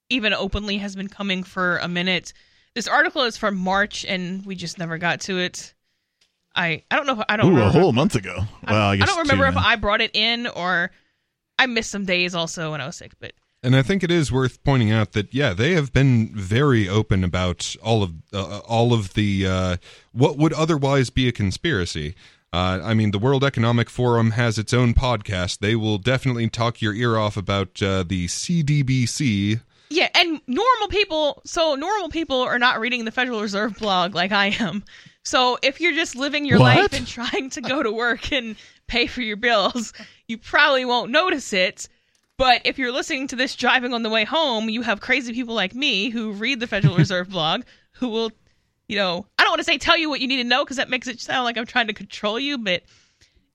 [0.08, 2.32] even openly has been coming for a minute.
[2.74, 5.74] This article is from March, and we just never got to it.
[6.54, 8.44] I I don't know if I don't Ooh, a whole month ago.
[8.66, 9.64] Well, I, I guess don't remember two if.
[9.64, 10.90] I brought it in or
[11.58, 13.12] I missed some days also when I was sick.
[13.20, 16.88] But And I think it is worth pointing out that yeah, they have been very
[16.88, 19.76] open about all of uh, all of the uh,
[20.12, 22.14] what would otherwise be a conspiracy.
[22.54, 25.60] Uh, I mean, the World Economic Forum has its own podcast.
[25.60, 29.60] They will definitely talk your ear off about uh, the CDBC.
[29.92, 31.42] Yeah, and normal people.
[31.44, 34.84] So normal people are not reading the Federal Reserve blog like I am.
[35.24, 36.76] So if you're just living your What?
[36.76, 38.56] life and trying to go to work and
[38.88, 39.92] pay for your bills,
[40.26, 41.88] you probably won't notice it.
[42.38, 45.54] But if you're listening to this driving on the way home, you have crazy people
[45.54, 47.62] like me who read the Federal Reserve blog
[47.92, 48.32] who will,
[48.88, 50.78] you know, I don't want to say tell you what you need to know because
[50.78, 52.82] that makes it sound like I'm trying to control you, but,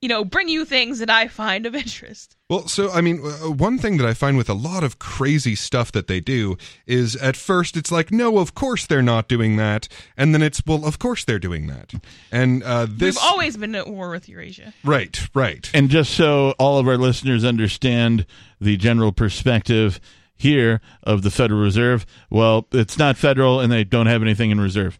[0.01, 2.36] you know, bring you things that I find of interest.
[2.49, 5.53] Well, so I mean, uh, one thing that I find with a lot of crazy
[5.53, 9.57] stuff that they do is at first it's like, no, of course they're not doing
[9.57, 11.93] that, and then it's, well, of course they're doing that,
[12.31, 14.73] and uh, this We've always been at war with Eurasia.
[14.85, 15.69] right, right.
[15.73, 18.25] And just so all of our listeners understand
[18.61, 19.99] the general perspective
[20.33, 24.61] here of the Federal Reserve, well, it's not federal and they don't have anything in
[24.61, 24.99] reserve.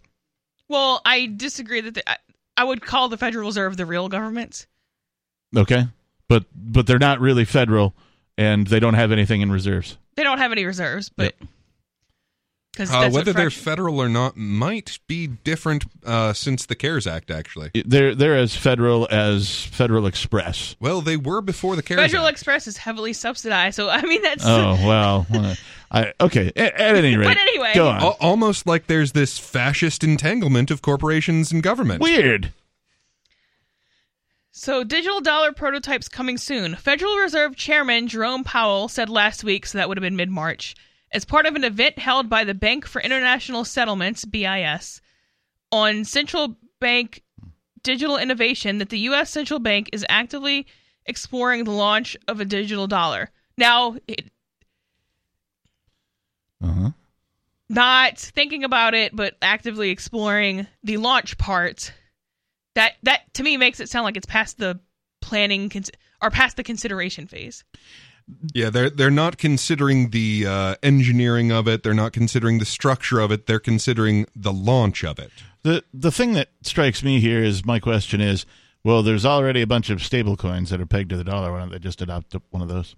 [0.68, 2.18] Well, I disagree that the, I,
[2.58, 4.68] I would call the Federal Reserve the real government.
[5.56, 5.86] Okay?
[6.30, 7.94] But but they're not really federal
[8.38, 9.98] and they don't have anything in reserves.
[10.16, 11.36] They don't have any reserves, but
[12.74, 17.32] because Uh, whether they're federal or not might be different uh, since the CARES Act.
[17.32, 20.76] Actually, They're they're as federal as Federal Express.
[20.80, 22.34] well, they were before the CARES Federal Act.
[22.34, 25.56] Express is heavily subsidized, so I mean that's Oh well, uh,
[25.92, 26.52] I okay.
[26.56, 27.72] At, at any rate, But anyway.
[27.74, 28.02] go on.
[28.02, 32.02] Al- almost like there's this fascist entanglement of corporations and government.
[32.02, 32.52] Weird.
[34.58, 36.74] So, digital dollar prototypes coming soon.
[36.74, 40.74] Federal Reserve Chairman Jerome Powell said last week, so that would have been mid March,
[41.12, 44.99] as part of an event held by the Bank for International Settlements, BIS,
[45.72, 47.22] on central bank
[47.84, 49.30] digital innovation, that the U.S.
[49.30, 50.66] central bank is actively
[51.05, 53.30] exploring the launch of a digital dollar.
[53.60, 54.32] Now, it,
[56.64, 56.89] Uh-huh.
[57.70, 61.93] not thinking about it, but actively exploring the launch part.
[62.78, 64.80] That that to me makes it sound like it's past the
[65.20, 65.90] planning cons-
[66.22, 67.64] or past the consideration phase.
[68.54, 71.82] Yeah, they're they're not considering the uh, engineering of it.
[71.82, 73.48] They're not considering the structure of it.
[73.48, 75.32] They're considering the launch of it.
[75.64, 78.46] The the thing that strikes me here is my question is,
[78.84, 81.52] well, there's already a bunch of stable coins that are pegged to the dollar.
[81.52, 82.96] Why don't they just adopt one of those?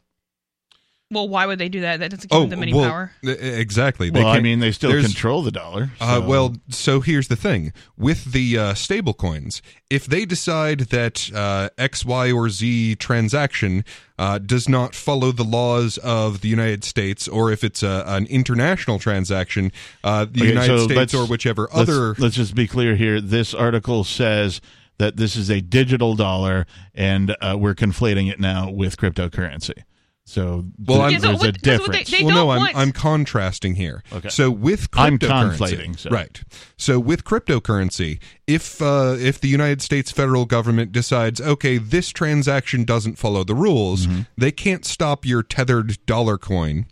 [1.12, 2.00] Well, why would they do that?
[2.02, 3.12] That doesn't give them any Oh, well, power.
[3.24, 4.12] exactly.
[4.12, 5.90] well, I mean, they still control the dollar.
[6.00, 9.64] Uh, well, so here's the thing with the uh, stable coins.
[9.90, 13.84] If they decide that uh, X, Y, or Z transaction
[14.20, 18.28] uh, does not follow the laws of the United States, or if it's a, an
[18.28, 19.72] international transaction,
[20.04, 22.14] uh, the Okay, United so States or whichever let's- other.
[22.20, 23.20] Let's just be clear here.
[23.20, 24.62] This article says
[25.00, 29.86] that this is a digital dollar, and uh, we're conflating it now with cryptocurrency.
[30.30, 32.12] So Well, I'm- Yeah, so there's a what- that's what they- difference.
[32.12, 34.04] they well, no, don't I'm I'm contrasting here.
[34.14, 34.30] Okay.
[34.30, 36.10] So with I'm cryptocurrency, conflating, so.
[36.12, 36.42] right?
[36.78, 42.84] So with cryptocurrency, if uh, if the United States federal government decides, okay, this transaction
[42.84, 44.22] doesn't follow the rules, Mm-hmm.
[44.38, 46.86] they can't stop your tethered dollar coin.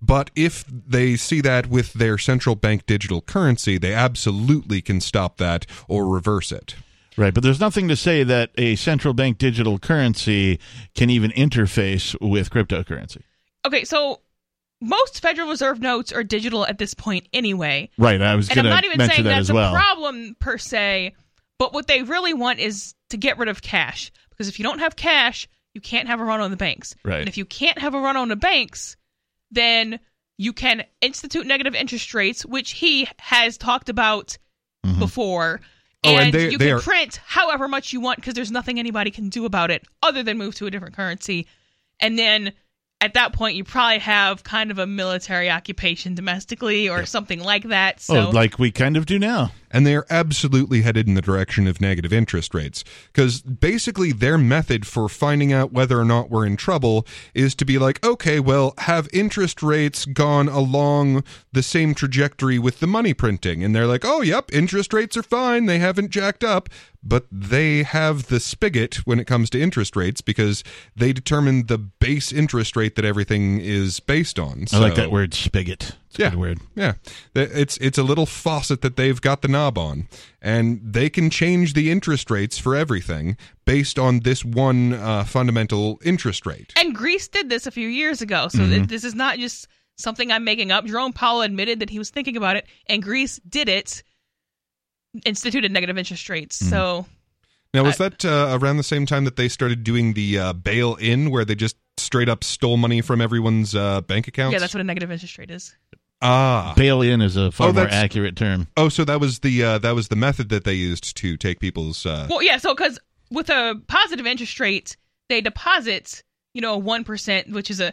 [0.00, 5.38] But if they see that with their central bank digital currency, they absolutely can stop
[5.38, 6.76] that or reverse it.
[7.16, 10.60] Right, but there's nothing to say that a central bank digital currency
[10.94, 13.22] can even interface with cryptocurrency.
[13.64, 14.20] Okay, so
[14.80, 17.90] most Federal Reserve notes are digital at this point anyway.
[17.96, 19.74] Right, I was And going I'm not to even mention saying that that's as well.
[19.74, 21.14] a problem per se,
[21.58, 24.12] but what they really want is to get rid of cash.
[24.30, 26.94] Because if you don't have cash, you can't have a run on the banks.
[27.04, 27.20] Right.
[27.20, 28.96] And if you can't have a run on the banks,
[29.50, 30.00] then
[30.36, 34.36] you can institute negative interest rates, which he has talked about
[34.84, 34.98] mm-hmm.
[34.98, 35.62] before.
[36.06, 38.50] Oh, and and they- you they can are- print however much you want because there's
[38.50, 41.46] nothing anybody can do about it other than move to a different currency.
[42.00, 42.52] And then
[43.00, 47.64] at that point, you probably have kind of a military occupation domestically or something like
[47.64, 47.96] that.
[48.08, 49.52] Oh, so oh, like we kind of do now.
[49.76, 52.82] And they are absolutely headed in the direction of negative interest rates.
[53.12, 57.66] Because basically their method for finding out whether or not we're in trouble is to
[57.66, 61.22] be like okay well have interest rates gone along
[61.52, 63.62] the same trajectory with the money printing?
[63.62, 65.66] And they're like oh yep interest rates are fine.
[65.66, 66.70] They haven't jacked up.
[67.02, 70.64] But they have the spigot when it comes to interest rates because
[70.96, 74.64] they determine the base interest rate that everything is based on.
[74.72, 75.92] I like that word spigot.
[76.18, 76.60] It's yeah, word.
[76.74, 76.94] Yeah,
[77.34, 80.08] it's it's a little faucet that they've got the knob on,
[80.40, 83.36] and they can change the interest rates for everything
[83.66, 86.72] based on this one uh, fundamental interest rate.
[86.76, 88.48] And Greece did this a few years ago.
[88.48, 90.86] So th- this is not just something I'm making up.
[90.86, 94.02] Jerome Powell admitted that he was thinking about it, and Greece did it,
[95.24, 96.56] instituted negative interest rates.
[96.56, 97.06] So
[97.74, 101.30] Now, was that uh, around the same time that they started doing the uh, bail-in,
[101.30, 104.52] where they just straight up stole money from everyone's uh, bank accounts?
[104.52, 105.74] yeah, that's what a negative interest rate is.
[106.22, 106.74] Ah.
[106.76, 108.68] Bail in is a far Oh, more accurate term.
[108.76, 111.60] Oh, so that was the uh, that was the method that they used to take
[111.60, 112.04] people's.
[112.06, 112.58] Uh, Well, yeah.
[112.58, 112.98] So because
[113.30, 114.96] with a positive interest rate,
[115.28, 116.22] they deposit,
[116.54, 117.92] you know, one percent, which is a,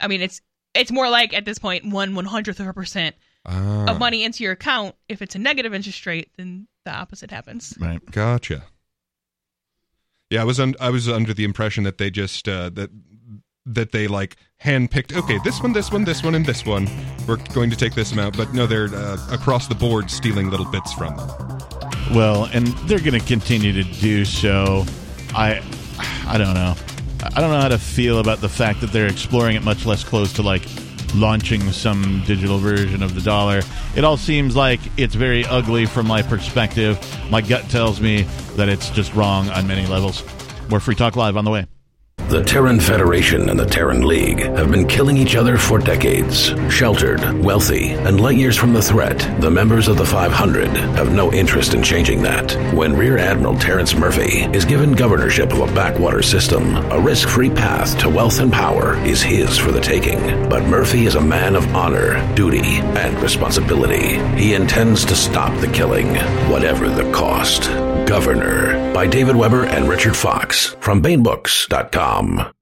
[0.00, 0.40] I mean, it's
[0.74, 3.16] it's more like at this point one one hundredth of a percent
[3.46, 4.94] ah, of money into your account.
[5.08, 7.74] If it's a negative interest rate, then the opposite happens.
[7.80, 8.00] Right.
[8.10, 8.64] Gotcha.
[10.30, 12.90] Yeah, I was un- I was under the impression that they just uh, that
[13.74, 15.16] that they like handpicked.
[15.16, 16.88] Okay, this one, this one, this one, and this one.
[17.26, 20.66] We're going to take this amount, but no, they're uh, across the board stealing little
[20.66, 21.28] bits from them.
[22.14, 24.84] Well, and they're going to continue to do so.
[25.34, 25.62] I,
[26.26, 26.74] I don't know.
[27.22, 30.04] I don't know how to feel about the fact that they're exploring it much less
[30.04, 30.62] close to like
[31.14, 33.62] launching some digital version of the dollar.
[33.96, 36.98] It all seems like it's very ugly from my perspective.
[37.30, 38.22] My gut tells me
[38.56, 40.22] that it's just wrong on many levels.
[40.68, 41.66] More Free Talk Live on the way.
[42.28, 46.48] The Terran Federation and the Terran League have been killing each other for decades.
[46.70, 51.32] Sheltered, wealthy, and light years from the threat, the members of the 500 have no
[51.32, 52.52] interest in changing that.
[52.74, 57.48] When Rear Admiral Terrence Murphy is given governorship of a backwater system, a risk free
[57.48, 60.20] path to wealth and power is his for the taking.
[60.50, 64.18] But Murphy is a man of honor, duty, and responsibility.
[64.38, 66.14] He intends to stop the killing,
[66.50, 67.70] whatever the cost.
[68.06, 72.57] Governor by David Weber and Richard Fox from BaenBooks.com.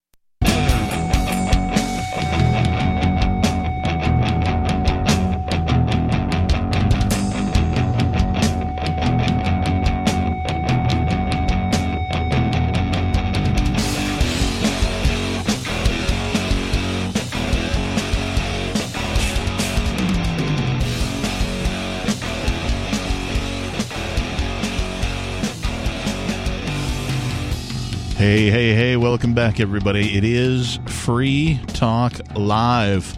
[28.29, 30.17] Hey, hey, hey, welcome back, everybody.
[30.17, 33.17] It is Free Talk Live,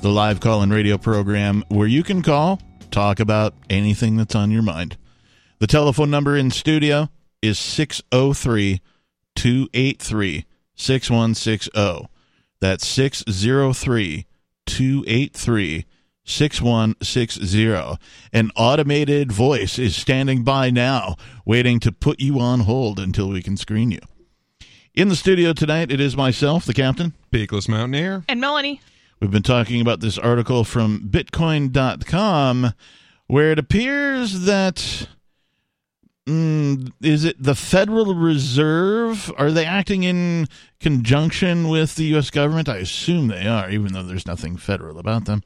[0.00, 2.58] the live call and radio program where you can call,
[2.90, 4.96] talk about anything that's on your mind.
[5.58, 7.10] The telephone number in studio
[7.42, 8.80] is 603
[9.36, 12.08] 283 6160.
[12.62, 14.26] That's 603
[14.64, 15.84] 283
[16.24, 17.98] 6160.
[18.32, 23.42] An automated voice is standing by now, waiting to put you on hold until we
[23.42, 24.00] can screen you.
[24.92, 27.14] In the studio tonight, it is myself, the captain.
[27.30, 28.24] Peakless Mountaineer.
[28.28, 28.80] And Melanie.
[29.20, 32.72] We've been talking about this article from Bitcoin.com
[33.28, 35.08] where it appears that.
[36.26, 39.32] Mm, is it the Federal Reserve?
[39.38, 40.48] Are they acting in
[40.80, 42.30] conjunction with the U.S.
[42.30, 42.68] government?
[42.68, 45.42] I assume they are, even though there's nothing federal about them.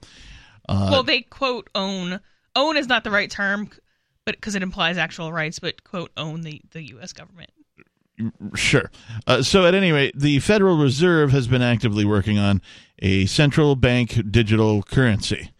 [0.68, 2.20] Uh, well, they quote own.
[2.56, 3.68] Own is not the right term,
[4.24, 7.12] but because it implies actual rights, but quote own the the U.S.
[7.12, 7.50] government.
[8.54, 8.90] Sure.
[9.26, 12.62] Uh, so, at any rate, the Federal Reserve has been actively working on
[13.00, 15.50] a central bank digital currency,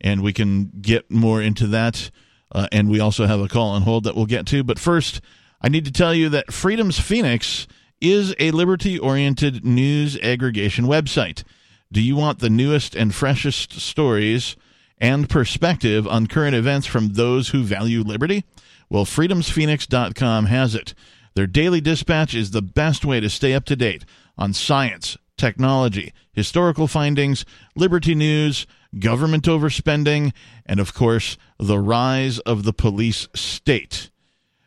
[0.00, 2.10] and we can get more into that.
[2.54, 4.62] Uh, and we also have a call on hold that we'll get to.
[4.62, 5.22] But first,
[5.62, 7.66] I need to tell you that Freedom's Phoenix
[8.00, 11.44] is a liberty oriented news aggregation website.
[11.90, 14.56] Do you want the newest and freshest stories
[14.98, 18.44] and perspective on current events from those who value liberty?
[18.90, 20.94] Well, freedomsphoenix.com has it.
[21.34, 24.04] Their daily dispatch is the best way to stay up to date
[24.36, 28.66] on science, technology, historical findings, liberty news,
[28.98, 30.32] government overspending,
[30.66, 34.10] and of course, the rise of the police state.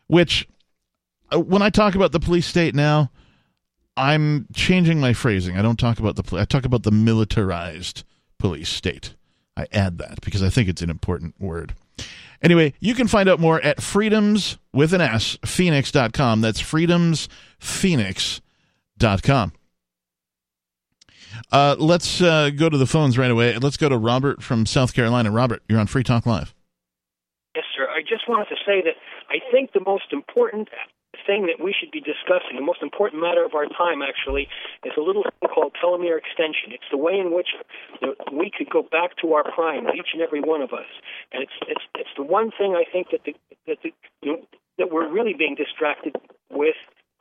[0.08, 0.48] Which,
[1.32, 3.12] uh, when I talk about the police state now,
[3.98, 5.58] I'm changing my phrasing.
[5.58, 8.04] I don't talk about the poli- I talk about the militarized
[8.38, 9.16] police state.
[9.56, 11.76] I add that because I think it's an important word.
[12.46, 16.42] Anyway, you can find out more at freedoms with an S, phoenix.com.
[16.42, 19.54] That's freedomsphoenix.com.
[21.52, 23.58] Uh, let's uh, go to the phones right away.
[23.58, 25.32] Let's go to Robert from South Carolina.
[25.32, 26.54] Robert, you're on Free Talk Live.
[27.56, 27.88] Yes, sir.
[27.90, 28.94] I just wanted to say that
[29.30, 30.70] I think the most important
[31.26, 34.48] thing that we should be discussing, the most important matter of our time, actually,
[34.84, 36.72] is a little thing called telomere extension.
[36.72, 37.50] It's the way in which
[38.32, 40.90] we could go back to our prime, each and every one of us.
[41.32, 43.36] And it's it's it's the one thing I think that the
[43.68, 44.42] that the you know,
[44.78, 46.16] that we're really being distracted
[46.50, 46.76] with.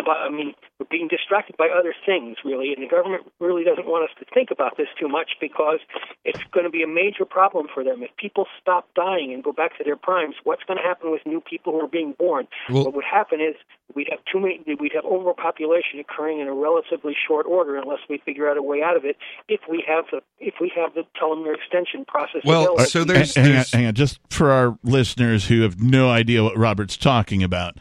[0.05, 3.87] But I mean, we're being distracted by other things, really, and the government really doesn't
[3.87, 5.81] want us to think about this too much because
[6.25, 8.03] it's going to be a major problem for them.
[8.03, 11.23] If people stop dying and go back to their primes, what's going to happen with
[11.27, 12.47] new people who are being born?
[12.69, 13.55] Well- what would happen is
[13.95, 18.19] we'd have too many, we'd have overpopulation occurring in a relatively short order unless we
[18.19, 19.17] figure out a way out of it.
[19.49, 22.83] If we have the if we have the telomere extension process Well, available.
[22.83, 26.11] Uh, so there's- hang, hang on, hang on, just for our listeners who have no
[26.11, 27.77] idea what Robert's talking about.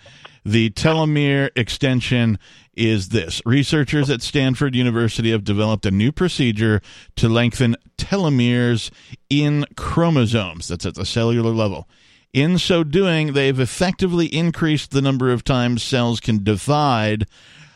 [0.45, 2.37] The telomere extension
[2.75, 3.41] is this.
[3.45, 6.81] Researchers at Stanford University have developed a new procedure
[7.15, 8.91] to lengthen telomeres
[9.29, 10.67] in chromosomes.
[10.67, 11.87] That's at the cellular level.
[12.33, 17.27] In so doing, they've effectively increased the number of times cells can divide,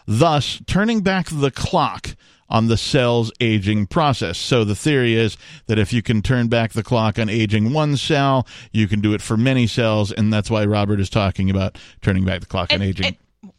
[0.08, 2.16] thus turning back the clock
[2.50, 4.38] on the cell's aging process.
[4.38, 5.38] So the theory is
[5.68, 9.14] that if you can turn back the clock on aging one cell, you can do
[9.14, 12.72] it for many cells, and that's why Robert is talking about turning back the clock
[12.72, 13.18] on aging.
[13.44, 13.54] and,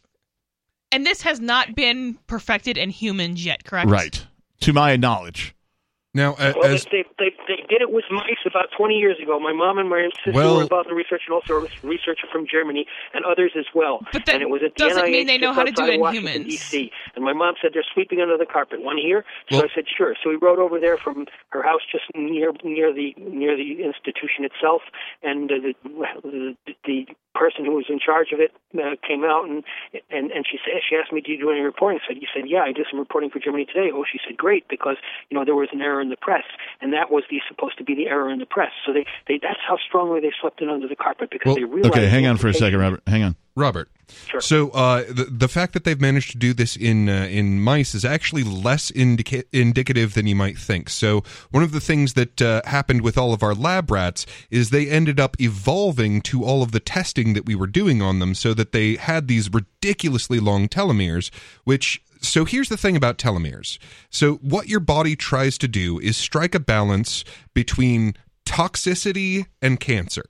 [0.91, 3.89] and this has not been perfected in humans yet, correct?
[3.89, 4.25] right.
[4.61, 5.55] To my knowledge.
[6.19, 9.39] Now, uh, Well, as they, they they did it with mice about 20 years ago.
[9.39, 12.45] My mom and my sister Well- were involved in research, and also a researcher from
[12.45, 14.03] Germany and others as well.
[14.11, 15.81] But that and it was at the doesn't NIH mean they know how to do
[15.83, 16.51] outside it in of Washington, humans.
[16.51, 16.91] D.C.
[17.15, 18.81] And my mom said they're sweeping under the carpet.
[18.83, 20.13] One here, so Well- I said sure.
[20.21, 24.43] So we rode over there from her house just near near the near the institution
[24.43, 24.81] itself,
[25.23, 25.73] and uh, the,
[26.23, 26.55] the
[26.85, 29.63] the person who was in charge of it uh, came out and
[30.09, 32.27] and and she said she asked me, "Do you do any reporting?" I said, "You
[32.33, 34.97] said yeah, I did some reporting for Germany Today." Oh, she said, "Great," because
[35.29, 36.43] you know there was an error in the press,
[36.81, 38.71] and that was the supposed to be the error in the press.
[38.85, 41.63] So they, they that's how strongly they swept it under the carpet because Well, they
[41.63, 41.95] realized.
[41.95, 42.79] Okay, hang on for a second.
[42.79, 43.01] Robert.
[43.07, 43.35] Hang on.
[43.55, 43.89] Robert.
[44.27, 44.41] Sure.
[44.41, 47.93] So uh, the the fact that they've managed to do this in uh, in mice
[47.93, 50.89] is actually less indica- indicative than you might think.
[50.89, 54.69] So one of the things that uh, happened with all of our lab rats is
[54.69, 58.33] they ended up evolving to all of the testing that we were doing on them,
[58.33, 61.29] so that they had these ridiculously long telomeres.
[61.63, 63.77] Which so here's the thing about telomeres.
[64.09, 68.15] So what your body tries to do is strike a balance between
[68.45, 70.25] toxicity and cancer.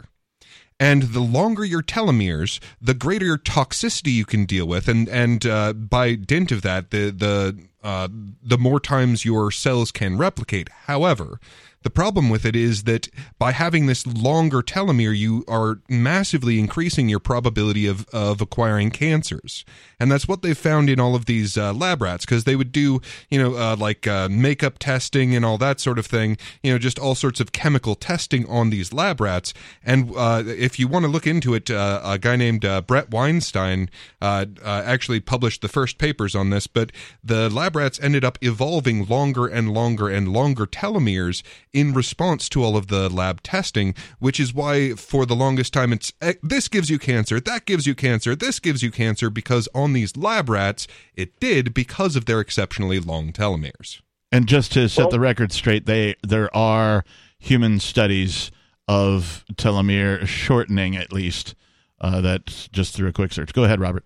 [0.80, 5.46] And the longer your telomeres, the greater your toxicity you can deal with, and and
[5.46, 8.08] uh, by dint of that, the the uh,
[8.42, 10.70] the more times your cells can replicate.
[10.86, 11.40] However,
[11.82, 13.08] the problem with it is that
[13.38, 19.64] by having this longer telomere, you are massively increasing your probability of, of acquiring cancers.
[20.00, 22.72] And that's what they've found in all of these uh, lab rats, because they would
[22.72, 26.72] do, you know, uh, like uh, makeup testing and all that sort of thing, you
[26.72, 29.54] know, just all sorts of chemical testing on these lab rats.
[29.84, 33.10] And uh, if you want to look into it, uh, a guy named uh, Bret
[33.10, 33.90] Weinstein
[34.22, 36.92] actually published the first papers on this, but
[37.24, 41.42] the lab rats ended up evolving longer and longer and longer telomeres
[41.74, 45.94] in response to all of the lab testing, which is why for the longest time
[45.94, 49.68] it's eh, this gives you cancer, that gives you cancer, this gives you cancer, because
[49.76, 54.02] on these lab rats it did because of their exceptionally long telomeres.
[54.32, 57.04] And just to set Well- the record straight, they there are
[57.38, 58.52] human studies
[58.88, 61.56] of telomere shortening, at least.
[62.02, 63.54] Uh, that's just through a quick search.
[63.54, 64.06] Go ahead, Robert.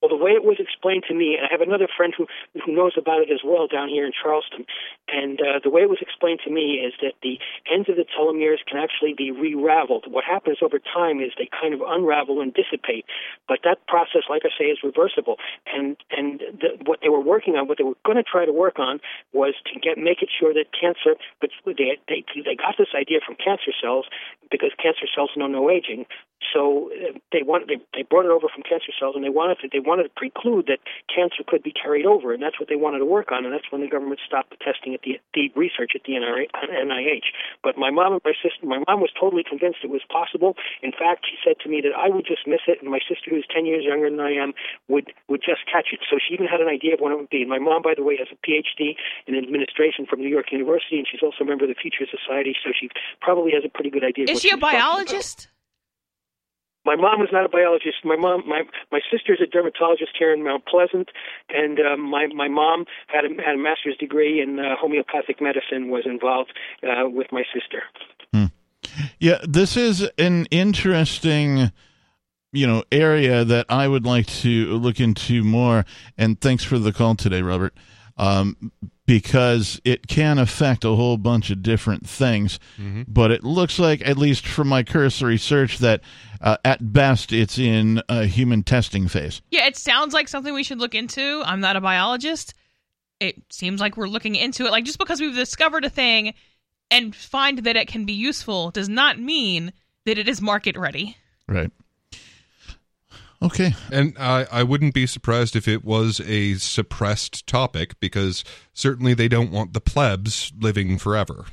[0.00, 0.56] Well, the way it was
[0.86, 2.26] explained to me, and I have another friend who
[2.64, 4.64] who knows about it as well down here in Charleston,
[5.08, 7.38] and uh, the way it was explained to me is that the
[7.70, 10.04] ends of the telomeres can actually be re-raveled.
[10.08, 13.04] What happens over time is they kind of unravel and dissipate,
[13.48, 15.36] but that process, like I say, is reversible.
[15.66, 18.52] And and the, what they were working on, what they were going to try to
[18.52, 19.00] work on,
[19.32, 23.18] was to get make it sure that cancer, but they they they got this idea
[23.24, 24.06] from cancer cells
[24.50, 26.06] because cancer cells know no aging.
[26.52, 29.58] So uh, they wanted they, they brought it over from cancer cells, and they wanted
[29.60, 30.75] to they wanted to preclude that
[31.12, 33.70] cancer could be carried over, and that's what they wanted to work on, and that's
[33.70, 37.28] when the government stopped the testing at the the research at the NIH.
[37.62, 40.56] But my mom and my sister, my mom was totally convinced it was possible.
[40.82, 43.30] In fact, she said to me that I would just miss it, and my sister,
[43.30, 44.52] who's ten years younger than I am,
[44.88, 46.00] would would just catch it.
[46.08, 47.42] So she even had an idea of when it would be.
[47.42, 48.96] And my mom, by the way, has a PhD
[49.26, 52.54] in administration from New York University, and she's also a member of the Future Society,
[52.64, 52.88] so she
[53.20, 54.26] probably has a pretty good idea.
[54.28, 55.48] Is she a biologist?
[56.86, 58.04] My mom is not a biologist.
[58.04, 58.62] My mom, my
[58.92, 61.08] my sister's a dermatologist here in Mount Pleasant,
[61.50, 65.90] and um, my my mom had a had a master's degree in uh, homeopathic medicine.
[65.90, 66.52] Was involved
[66.84, 67.82] uh, with my sister.
[69.18, 71.72] Yeah, this is an interesting,
[72.52, 75.84] you know, area that I would like to look into more.
[76.16, 77.74] And thanks for the call today, Robert,
[78.16, 78.72] um,
[79.06, 82.58] because it can affect a whole bunch of different things.
[83.08, 86.02] But it looks like, at least from my cursory search, that
[86.40, 89.40] uh, at best it's in a human testing phase.
[89.50, 91.42] Yeah, it sounds like something we should look into.
[91.44, 92.54] I'm not a biologist.
[93.20, 94.72] It seems like we're looking into it.
[94.72, 96.34] Like just because we've discovered a thing
[96.90, 99.72] and find that it can be useful does not mean
[100.04, 101.16] that it is market ready.
[101.48, 101.70] Right.
[103.42, 103.74] Okay.
[103.92, 109.28] And I, I wouldn't be surprised if it was a suppressed topic because certainly they
[109.28, 111.46] don't want the plebs living forever.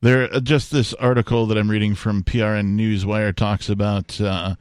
[0.00, 4.54] There, uh, just this article that I'm reading from PRN Newswire talks about uh,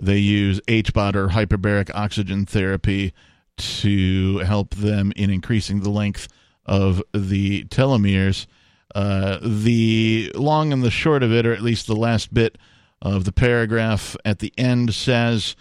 [0.00, 3.12] they use HBOT or hyperbaric oxygen therapy
[3.58, 6.28] to help them in increasing the length
[6.64, 8.46] of the telomeres.
[8.94, 12.56] Uh, the long and the short of it, or at least the last bit
[13.02, 15.56] of the paragraph at the end, says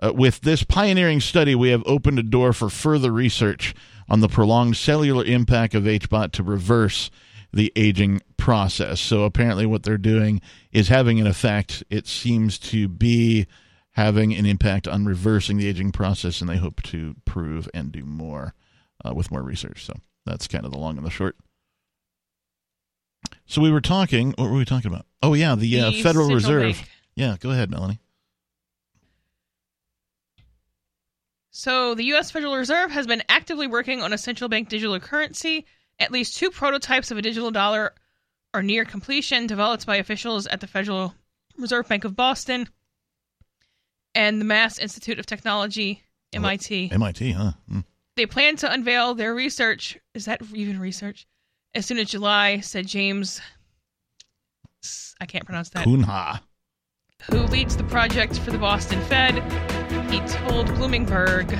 [0.00, 3.74] uh, With this pioneering study, we have opened a door for further research
[4.08, 7.10] on the prolonged cellular impact of HBOT to reverse
[7.52, 9.00] the aging process.
[9.00, 10.40] So apparently, what they're doing
[10.72, 11.82] is having an effect.
[11.88, 13.46] It seems to be
[13.92, 18.04] having an impact on reversing the aging process, and they hope to prove and do
[18.04, 18.54] more
[19.04, 19.84] uh, with more research.
[19.84, 19.94] So
[20.26, 21.36] that's kind of the long and the short.
[23.46, 24.32] So we were talking.
[24.38, 25.06] What were we talking about?
[25.22, 26.76] Oh yeah, the, uh, The Federal central Reserve.
[26.76, 26.88] bank.
[27.14, 28.00] Yeah, go ahead, Melanie.
[31.50, 32.32] So, the U.S.
[32.32, 35.66] Federal Reserve has been actively working on a central bank digital currency
[36.00, 37.94] At least two prototypes of a digital dollar
[38.52, 41.14] are near completion, developed by officials at the Federal
[41.56, 42.68] Reserve Bank of Boston
[44.16, 46.02] and the Mass Institute of Technology,
[46.32, 46.90] MIT.
[46.92, 47.52] MIT, huh?
[47.70, 47.84] Mm.
[48.16, 49.96] They plan to unveil their research.
[50.14, 51.26] Is that even research?
[51.74, 53.40] As soon as July, said James.
[55.20, 55.86] I can't pronounce that.
[55.86, 56.40] Cunha.
[57.30, 59.34] Who leads the project for the Boston Fed?
[60.10, 61.50] He told Bloomberg.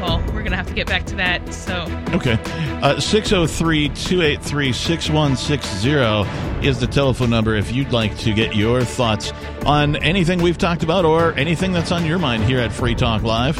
[0.00, 1.52] Well, we're going to have to get back to that.
[1.52, 1.82] So,
[2.12, 2.38] Okay.
[2.82, 9.32] Uh, 603 283 6160 is the telephone number if you'd like to get your thoughts
[9.64, 13.22] on anything we've talked about or anything that's on your mind here at Free Talk
[13.22, 13.58] Live.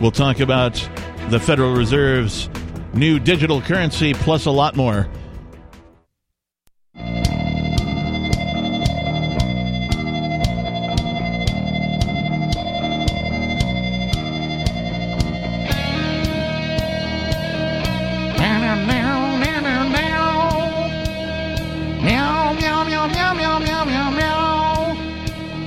[0.00, 0.74] We'll talk about
[1.28, 2.48] the Federal Reserve's
[2.96, 5.06] new digital currency plus a lot more.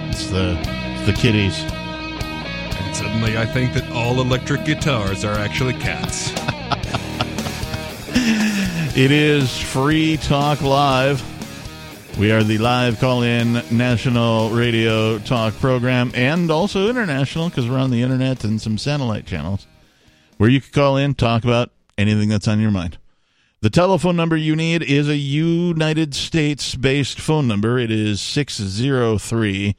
[0.10, 1.60] It's the, it's the kitties.
[1.62, 6.34] And suddenly I think that all electric guitars are actually cats.
[8.16, 11.24] It is Free Talk Live.
[12.20, 17.78] We are the live call in national radio talk program and also international because we're
[17.78, 19.68] on the internet and some satellite channels
[20.38, 22.98] where you can call in, talk about anything that's on your mind.
[23.62, 27.78] The telephone number you need is a United States based phone number.
[27.80, 29.76] It is 603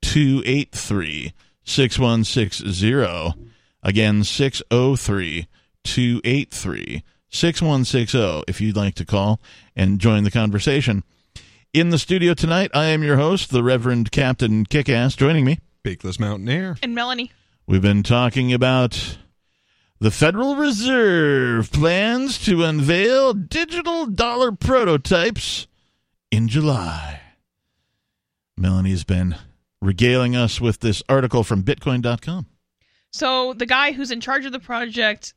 [0.00, 1.32] 283
[1.64, 3.34] 6160.
[3.82, 5.48] Again, 603
[5.84, 9.40] 283 6160 if you'd like to call
[9.74, 11.02] and join the conversation.
[11.72, 15.16] In the studio tonight, I am your host, the Reverend Captain Kickass.
[15.16, 16.76] Joining me, Peakless Mountaineer.
[16.82, 17.32] and Melanie.
[17.66, 19.18] we've been talking about
[19.98, 25.66] the Federal Reserve plans to unveil digital dollar prototypes
[26.30, 27.20] in July.
[28.56, 29.34] Melanie's been
[29.82, 32.46] regaling us with this article from Bitcoin.com.
[33.10, 35.34] So, the guy who's in charge of the project,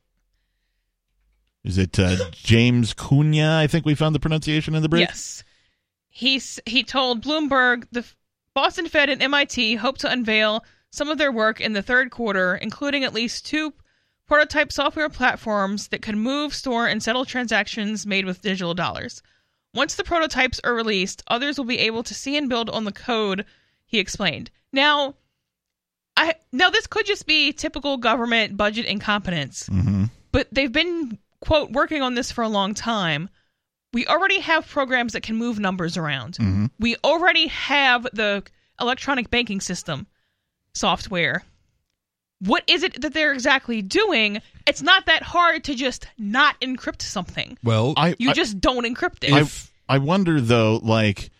[1.64, 3.56] Is it uh, James Cunha?
[3.58, 5.08] I think we found the pronunciation in the brief.
[5.08, 5.44] yes,
[6.08, 8.04] he's, he told Bloomberg the
[8.54, 12.54] Boston Fed and MIT hope to unveil some of their work in the third quarter,
[12.56, 13.74] including at least two
[14.26, 19.22] prototype software platforms that can move, store, and settle transactions made with digital dollars.
[19.74, 22.92] Once the prototypes are released, others will be able to see and build on the
[22.92, 23.44] code,
[23.84, 24.50] he explained.
[24.72, 25.14] Now,
[26.16, 30.04] I now this could just be typical government budget incompetence, Mm-hmm.
[30.32, 33.28] but they've been quote working on this for a long time.
[33.92, 36.34] We already have programs that can move numbers around.
[36.34, 36.66] Mm-hmm.
[36.78, 38.42] We already have the
[38.80, 40.06] electronic banking system
[40.74, 41.42] software.
[42.40, 44.40] What is it that they're exactly doing?
[44.66, 47.58] It's not that hard to just not encrypt something.
[47.64, 49.30] Well, I, You I, just don't encrypt it.
[49.32, 51.30] if I wonder though, like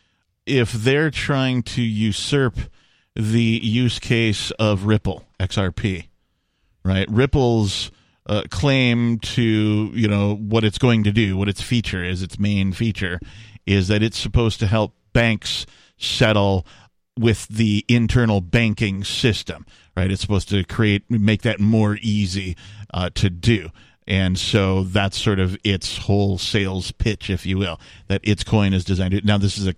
[0.46, 2.58] if they're trying to usurp
[3.14, 6.06] the use case of Ripple XRP,
[6.84, 7.06] right?
[7.10, 7.90] Ripple's
[8.28, 12.38] uh, claim to you know what it's going to do, what its feature is, its
[12.38, 13.20] main feature
[13.66, 15.66] is that it's supposed to help banks
[15.98, 16.66] settle
[17.18, 20.10] with the internal banking system, right?
[20.10, 22.56] It's supposed to create make that more easy
[22.94, 23.70] uh, to do.
[24.06, 28.72] And so that's sort of its whole sales pitch, if you will, that its coin
[28.72, 29.20] is designed to.
[29.20, 29.74] Now, this is a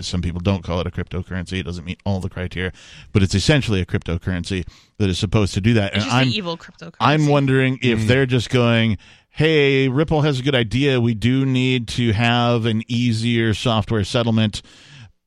[0.00, 1.58] some people don't call it a cryptocurrency.
[1.58, 2.72] It doesn't meet all the criteria,
[3.12, 4.66] but it's essentially a cryptocurrency
[4.98, 5.94] that is supposed to do that.
[5.94, 6.96] it's and just I'm the evil cryptocurrency.
[7.00, 8.98] I'm wondering if they're just going,
[9.30, 11.00] hey, Ripple has a good idea.
[11.00, 14.62] We do need to have an easier software settlement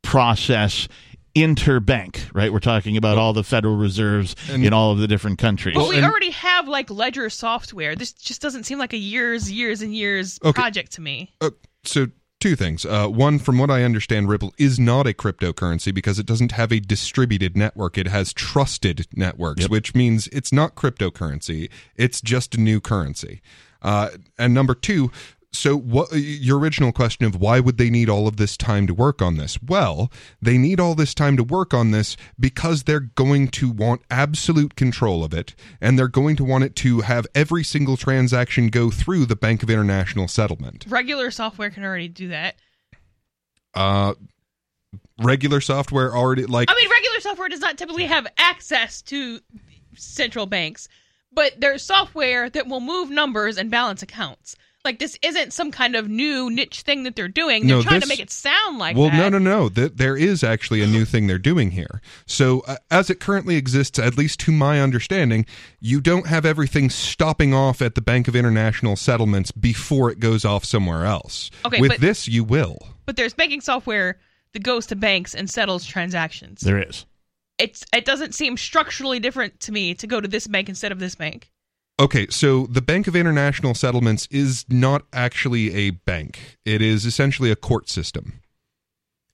[0.02, 0.88] process
[1.36, 2.52] interbank, right?
[2.52, 5.76] We're talking about all the Federal Reserves And- in all of the different countries.
[5.78, 7.96] Well, we and- already have like ledger software.
[7.96, 10.52] This just doesn't seem like a years, years, and years Okay.
[10.52, 11.32] project to me.
[11.40, 11.52] Uh,
[11.86, 12.08] so
[12.41, 12.85] two things.
[12.85, 16.72] Uh, one, from what I understand, Ripple is not a cryptocurrency because it doesn't have
[16.73, 17.97] a distributed network.
[17.97, 19.69] It has trusted networks, Yep.
[19.69, 21.69] which means it's not cryptocurrency.
[21.95, 23.41] It's just a new currency.
[23.81, 25.11] Uh, and number two.
[25.53, 28.94] So, what your original question of why would they need all of this time to
[28.94, 29.61] work on this?
[29.61, 30.10] Well,
[30.41, 34.76] they need all this time to work on this because they're going to want absolute
[34.76, 38.90] control of it, and they're going to want it to have every single transaction go
[38.90, 40.86] through the Bank of International Settlement.
[40.88, 42.56] Regular software can already do that.
[43.73, 44.14] uh
[45.22, 49.40] regular software already like I mean, regular software does not typically have access to
[49.95, 50.88] central banks,
[51.32, 54.56] but there's software that will move numbers and balance accounts.
[54.84, 57.68] Like this isn't some kind of new niche thing that they're doing.
[57.68, 59.18] They're No, trying this- to make it sound like well, that.
[59.18, 59.70] no, no, no.
[59.70, 62.02] Th- there is actually a new thing they're doing here.
[62.26, 65.45] So, uh, as it currently exists, at least to my understanding,
[65.80, 70.45] you don't have everything stopping off at the Bank of International Settlements before it goes
[70.45, 71.52] off somewhere else.
[71.64, 72.80] Okay, With but- this, you will.
[73.06, 74.20] But there's banking software
[74.53, 76.62] that goes to banks and settles transactions.
[76.62, 77.06] There is.
[77.60, 80.98] It's it doesn't seem structurally different to me to go to this bank instead of
[80.99, 81.52] this bank.
[82.02, 86.57] Okay, so the Bank of International Settlements is not actually a bank.
[86.65, 88.41] It is essentially a court system.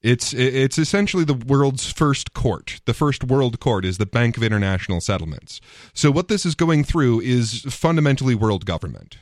[0.02, 2.82] It's it's essentially the world's first court.
[2.84, 5.62] The first world court is the Bank of International Settlements.
[5.94, 9.18] So what this is going through is fundamentally world government.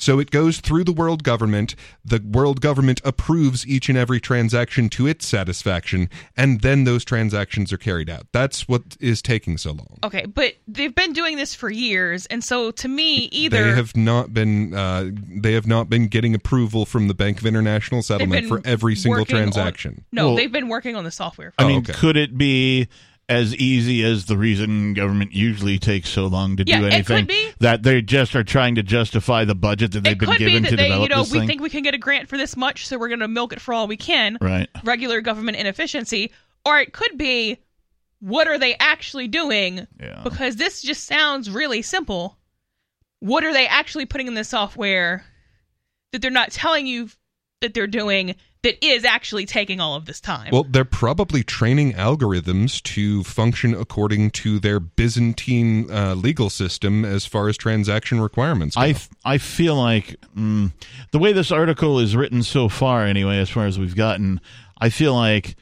[0.00, 1.74] So it goes through the world government.
[2.02, 6.08] The world government approves each and every transaction to its satisfaction,
[6.38, 8.26] and then those transactions are carried out.
[8.32, 9.98] That's what is taking so long.
[10.02, 13.94] Okay, but they've been doing this for years, and so to me, either They have
[13.94, 14.72] not been.
[14.72, 18.96] Uh, they have not been getting approval from the Bank of International Settlement for every
[18.96, 20.04] single working on- transaction.
[20.12, 21.50] no, Well- they've been working on the software.
[21.50, 21.92] For I Oh, mean, okay.
[21.92, 22.88] could it be
[23.30, 27.18] as easy as the reason government usually takes so long to Yeah, do it anything
[27.18, 27.50] could be.
[27.60, 30.70] that they just are trying to justify the budget that they've been be given that
[30.70, 31.48] to they, develop you know, this we thing?
[31.48, 33.60] think we can get a grant for this much, so we're going to milk it
[33.60, 34.36] for all we can.
[34.40, 34.68] right.
[34.84, 36.32] Regular government inefficiency,
[36.66, 37.58] or it could be,
[38.20, 39.86] what are they actually doing?
[39.98, 40.20] Yeah.
[40.24, 42.36] Because this just sounds really simple.
[43.20, 45.24] What are they actually putting in the software
[46.12, 47.08] that they're not telling you
[47.60, 50.50] that they're doing that is actually taking all of this time?
[50.52, 57.26] Well, they're probably training algorithms to function according to their Byzantine uh, legal system as
[57.26, 58.76] far as transaction requirements.
[58.76, 58.82] Go.
[58.82, 60.72] I, f- I feel like mm,
[61.10, 64.40] the way this article is written so far, anyway, as far as we've gotten,
[64.80, 65.56] I feel like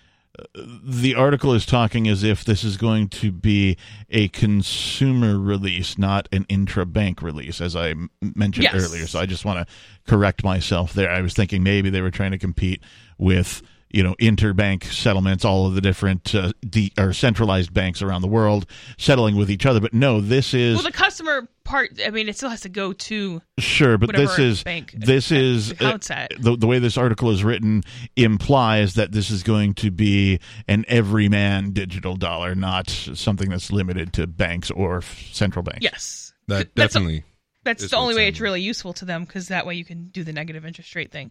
[0.55, 3.77] the article is talking as if this is going to be
[4.11, 7.95] a consumer release, not an intra bank release, as I
[8.35, 8.75] mentioned Yes.
[8.75, 9.07] earlier.
[9.07, 9.75] So I just want to
[10.07, 11.11] correct myself there.
[11.11, 12.83] I was thinking maybe they were trying to compete
[13.19, 13.63] with.
[13.91, 18.29] You know, interbank settlements, all of the different uh, de- or centralized banks around the
[18.29, 18.67] world
[18.99, 19.81] settling with each other.
[19.81, 22.93] But no, this is well, the customer part, I mean, it still has to go
[22.93, 26.33] to Sure, but this is bank this is accounts uh, at.
[26.39, 27.83] the the way this article is written
[28.17, 34.13] implies that this is going to be an everyman digital dollar, not something that's limited
[34.15, 35.81] to banks or f- central banks.
[35.83, 36.33] Yes.
[36.49, 37.25] that Th- that's definitely.
[37.65, 40.25] That's the only way it's really useful to them because that way you can do
[40.25, 41.31] the negative interest rate thing.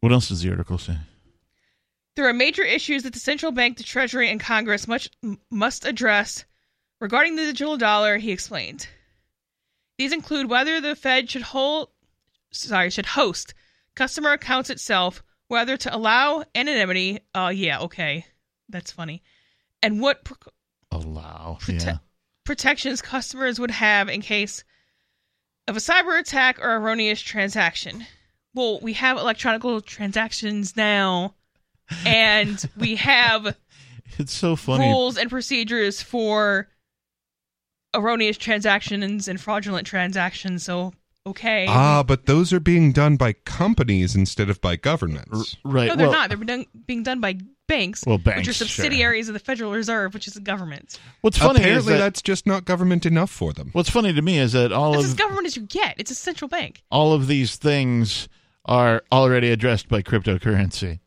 [0.00, 0.96] What else does the article say?
[2.14, 5.08] There are major issues that the central bank, the Treasury, and Congress much,
[5.50, 6.44] must address
[7.00, 8.18] regarding the digital dollar.
[8.18, 8.86] He explained.
[9.98, 11.88] These include whether the Fed should hold,
[12.50, 13.54] sorry, should host
[13.94, 17.20] customer accounts itself, whether to allow anonymity.
[17.34, 18.26] Oh yeah, okay,
[18.68, 19.22] that's funny,
[19.82, 20.34] and what pr-
[20.90, 21.58] Allow.
[21.60, 21.98] Prote- yeah.
[22.44, 24.64] protections customers would have in case
[25.68, 28.06] of a cyber attack or erroneous transaction.
[28.54, 31.34] Well, we have electronic transactions now,
[32.06, 33.56] and we have
[34.18, 34.86] It's so funny.
[34.86, 36.68] rules and procedures for
[37.94, 40.64] erroneous transactions and fraudulent transactions.
[40.64, 40.92] So,
[41.26, 41.66] okay.
[41.68, 45.56] Ah, but those are being done by companies instead of by governments.
[45.64, 45.88] Right.
[45.88, 46.28] no, they're well, not.
[46.30, 47.38] They're done, being done by
[47.68, 48.66] banks, Well, which banks, are sure.
[48.66, 50.98] subsidiaries of the Federal Reserve, which is the government.
[51.22, 53.70] What's funny is Apparently, that, that's just not government enough for them.
[53.72, 55.94] what's funny to me is that all It's of as government as you get.
[55.98, 56.82] It's a central bank.
[56.90, 58.28] all of these things
[58.64, 61.00] are already addressed by cryptocurrency,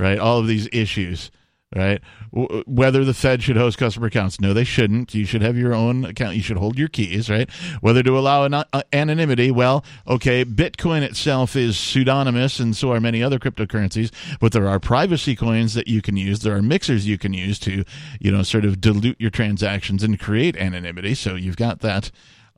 [0.00, 0.18] right?
[0.18, 1.30] All of these issues,
[1.76, 2.00] right?
[2.34, 5.14] W- whether the Fed should host customer accounts, no, they shouldn't.
[5.14, 6.34] You should have your own account.
[6.34, 7.48] You should hold your keys, right?
[7.80, 13.00] Whether to allow an- uh, anonymity, well, okay, Bitcoin itself is pseudonymous, and so are
[13.00, 14.10] many other cryptocurrencies.
[14.40, 16.40] But there are privacy coins that you can use.
[16.40, 17.84] There are mixers you can use to,
[18.18, 21.14] you know, sort of dilute your transactions and create anonymity.
[21.14, 22.10] So you've got that.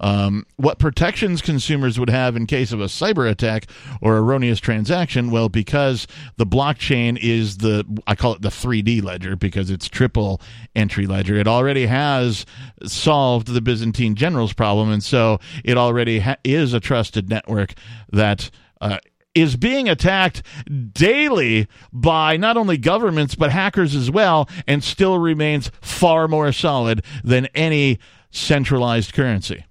[0.03, 3.67] Um, what protections consumers would have in case of a cyber attack
[4.01, 5.31] or erroneous transaction?
[5.31, 10.41] Well, because the blockchain is the, I call it the 3D ledger because it's triple
[10.75, 11.37] entry ledger.
[11.37, 12.45] It already has
[12.85, 14.91] solved the Byzantine generals problem.
[14.91, 17.75] And so it already ha- is a trusted network
[18.11, 18.51] that,
[18.81, 18.99] uh,
[19.35, 20.43] is being attacked
[20.93, 27.03] daily by not only governments but hackers as well and still remains far more solid
[27.25, 27.99] than any
[28.31, 29.65] centralized currency.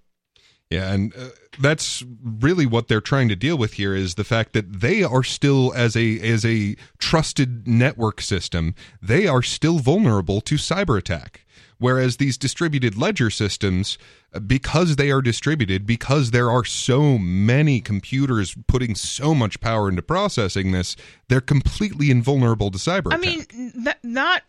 [0.71, 1.27] Yeah, and uh,
[1.59, 5.21] that's really what they're trying to deal with here is the fact that they are
[5.21, 11.45] still as a as a trusted network system, they are still vulnerable to cyber attack.
[11.77, 13.97] Whereas these distributed ledger systems,
[14.33, 19.89] uh, because they are distributed, because there are so many computers putting so much power
[19.89, 20.95] into processing this,
[21.27, 23.25] they're completely invulnerable to cyber attack.
[23.25, 23.53] I attack.
[23.55, 24.43] mean, n- not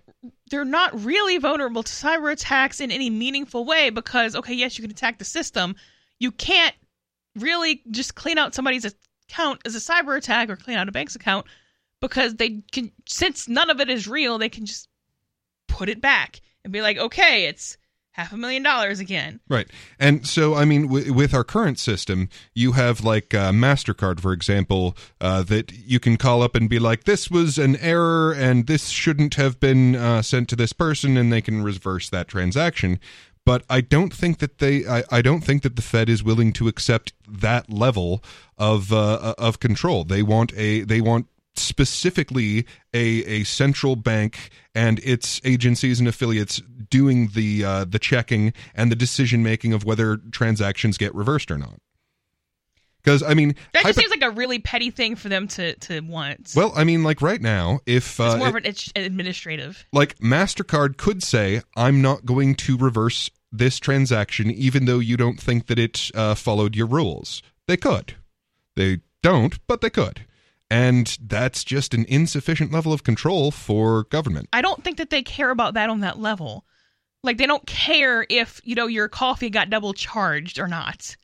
[0.50, 4.82] they're not really vulnerable to cyber attacks in any meaningful way because okay, yes, you
[4.82, 5.74] can attack the system.
[6.22, 6.74] You can't
[7.34, 11.16] really just clean out somebody's account as a cyber attack or clean out a bank's
[11.16, 11.46] account
[12.00, 14.88] because they can since none of it is real, they can just
[15.66, 17.76] put it back and be like, okay, it's
[18.12, 19.40] half a million dollars again.
[19.48, 19.66] Right.
[19.98, 24.32] And so, I mean, w- with our current system, you have like uh, MasterCard, for
[24.32, 28.66] example, uh, that you can call up and be like, this was an error and
[28.66, 33.00] this shouldn't have been uh, sent to this person, and they can reverse that transaction.
[33.44, 36.52] But I don't think that they, I, I don't think that the Fed is willing
[36.54, 38.22] to accept that level
[38.56, 40.04] of uh, of control.
[40.04, 46.62] They want a, they want specifically a a central bank and its agencies and affiliates
[46.88, 51.58] doing the uh, the checking and the decision making of whether transactions get reversed or
[51.58, 51.80] not.
[53.02, 55.74] Because I mean, That just hypo- seems like a really petty thing for them to
[55.74, 56.52] to want.
[56.54, 59.84] well, I mean, like right now, if uh, it's more of an administrative.
[59.92, 65.40] like Mastercard could say, "I'm not going to reverse this transaction, even though you don't
[65.40, 68.14] think that it uh, followed your rules." They could.
[68.76, 70.26] They don't, but they could.
[70.70, 74.48] And that's just an insufficient level of control for government.
[74.52, 76.64] I don't think that they care about that on that level.
[77.22, 81.16] Like they don't care if you know your coffee got double charged or not.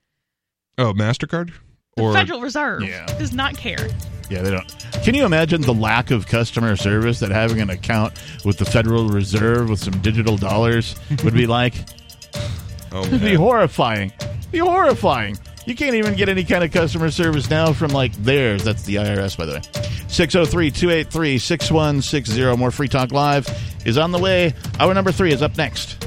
[0.76, 1.52] Oh, Mastercard
[1.98, 3.04] The or Federal Reserve Yeah.
[3.18, 3.88] does not care.
[4.30, 4.66] Yeah, they don't.
[5.04, 8.12] Can you imagine the lack of customer service that having an account
[8.44, 10.94] with the Federal Reserve with some digital dollars
[11.24, 11.74] would be like?
[12.92, 13.36] oh, It'd be man.
[13.36, 14.12] horrifying.
[14.50, 15.38] Be horrifying.
[15.66, 18.64] You can't even get any kind of customer service now from like theirs.
[18.64, 19.62] That's the IRS, by the way.
[20.08, 22.56] 603 283 6160.
[22.56, 23.46] More Free Talk Live
[23.84, 24.54] is on the way.
[24.80, 26.06] Hour number three is up next.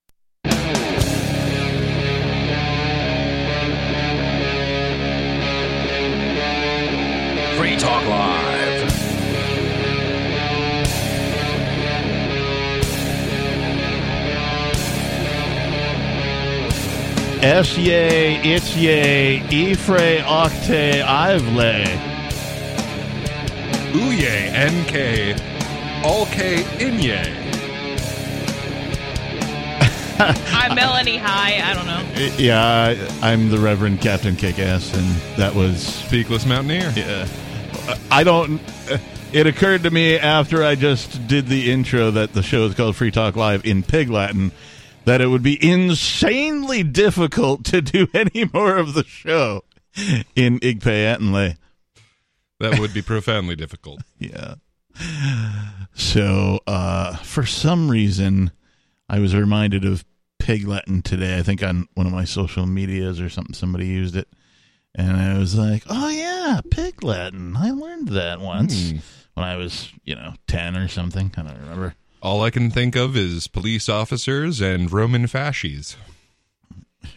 [7.61, 8.91] Free Talk Live.
[17.43, 21.85] S yay, it's yay, Ifre Octe Ivle.
[23.93, 27.40] Ooye, NK, all K, Inye.
[30.21, 31.61] I'm Melanie High.
[31.69, 32.35] I don't know.
[32.37, 36.93] Yeah, I'm the Reverend Captain Kickass, and that was Peakless Mountaineer.
[36.95, 37.27] Yeah.
[38.11, 38.61] I don't.
[39.33, 42.95] It occurred to me after I just did the intro that the show is called
[42.95, 44.51] Free Talk Live in Pig Latin
[45.05, 49.63] that it would be insanely difficult to do any more of the show
[50.35, 51.57] in Igpayatanle.
[52.59, 54.01] That would be profoundly difficult.
[54.19, 54.55] Yeah.
[55.93, 58.51] So, uh, for some reason,
[59.09, 60.03] I was reminded of
[60.41, 61.37] Pig Latin today.
[61.37, 64.27] I think on one of my social medias or something, somebody used it.
[64.95, 67.55] And I was like, oh, yeah, Pig Latin.
[67.55, 68.97] I learned that once Hmm.
[69.35, 71.31] when I was, you know, 10 or something.
[71.37, 71.95] I don't remember.
[72.21, 75.95] All I can think of is police officers and Roman fasces.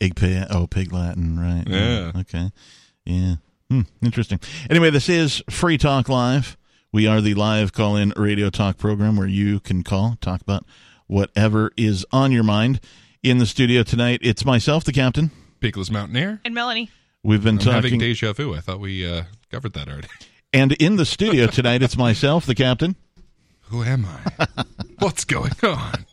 [0.00, 1.64] Igpa- oh, Pig Latin, right.
[1.66, 2.12] Yeah.
[2.20, 2.50] Okay.
[3.04, 3.34] Yeah.
[3.70, 4.40] Hmm, interesting.
[4.68, 6.56] Anyway, this is Free Talk Live.
[6.92, 10.66] We are the live call in radio talk program where you can call, talk about
[11.06, 12.80] whatever is on your mind.
[13.22, 15.30] In the studio tonight, it's myself, the captain.
[15.60, 16.40] Peakless Mountaineer.
[16.44, 16.90] And Melanie.
[17.22, 17.98] We've been I'm having talking.
[18.00, 18.54] deja vu.
[18.54, 20.08] I thought we uh, covered that already.
[20.54, 22.94] And in the studio tonight, it's myself, the captain.
[23.70, 24.46] Who am I?
[24.98, 26.04] What's going on?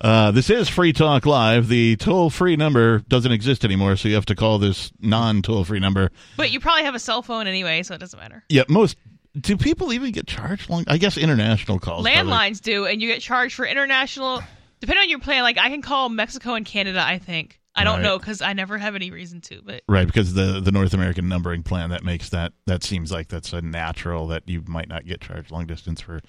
[0.00, 1.68] Uh, this is Free Talk Live.
[1.68, 5.62] The toll free number doesn't exist anymore, so you have to call this non toll
[5.62, 6.10] free number.
[6.36, 8.42] But you probably have a cell phone anyway, so it doesn't matter.
[8.48, 8.96] Yeah, most.
[9.40, 10.68] Do people even get charged?
[10.68, 12.06] Long, I guess international calls.
[12.06, 14.42] Landlines do, and you get charged for international.
[14.80, 17.02] Depending on your plan, like I can call Mexico and Canada.
[17.04, 18.02] I think I don't Right.
[18.02, 19.62] know because I never have any reason to.
[19.64, 23.28] But Right, because the the North American numbering plan that makes that that seems like
[23.28, 26.20] that's a natural that you might not get charged long distance for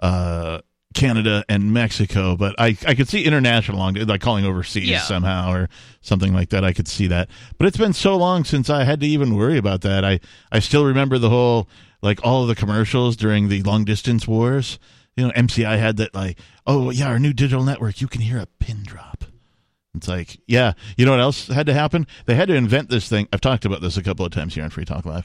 [0.00, 0.58] uh
[0.94, 5.00] Canada and Mexico, but I I could see international long like calling overseas Yeah.
[5.00, 5.68] somehow or
[6.02, 6.62] something like that.
[6.64, 7.28] I could see that.
[7.58, 10.04] But it's been so long since I had to even worry about that.
[10.04, 10.20] I
[10.52, 11.68] I still remember the whole
[12.04, 14.78] like all of the commercials during the long distance wars.
[15.16, 18.38] You know, MCI had that like, oh yeah, our new digital network, you can hear
[18.38, 19.24] a pin drop.
[19.96, 22.06] It's like, yeah, you know what else had to happen?
[22.26, 23.26] They had to invent this thing.
[23.32, 25.24] I've talked about this a couple of times here on Free Talk Live.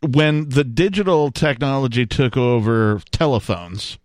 [0.00, 3.98] When the digital technology took over telephones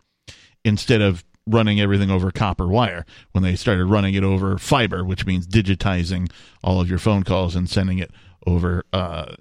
[0.65, 5.25] instead of running everything over copper wire when they started running it over fiber, which
[5.25, 6.31] means digitizing
[6.63, 8.11] all of your phone calls and sending it
[8.45, 9.35] over uh,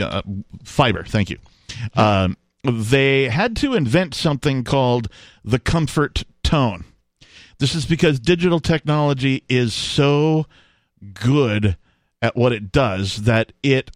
[0.00, 0.22] uh,
[0.64, 1.04] fiber.
[1.04, 1.38] Thank you.
[1.94, 5.08] Um, they had to invent something called
[5.44, 6.84] the comfort tone.
[7.58, 10.46] This is because digital technology is so
[11.14, 11.76] good
[12.20, 13.90] at what it does that it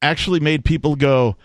[0.00, 1.36] actually made people go,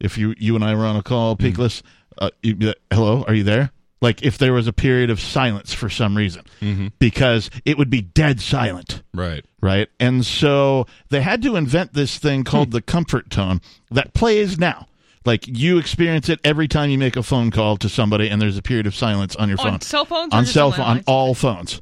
[0.00, 1.82] if you you and I were on a call, Peakless,
[2.18, 3.72] uh, you'd hello, are you there?
[4.02, 6.88] Like if there was a period of silence for some reason, Mm-hmm.
[6.98, 9.44] because it would be dead silent Right.
[9.62, 9.88] right?
[9.98, 13.60] And so they had to invent this thing called the comfort tone
[13.90, 14.86] that plays now.
[15.24, 18.56] Like you experience it every time you make a phone call to somebody, and there's
[18.58, 21.02] a period of silence on your On phone, cell phones on cell on phone, on
[21.06, 21.80] all phones.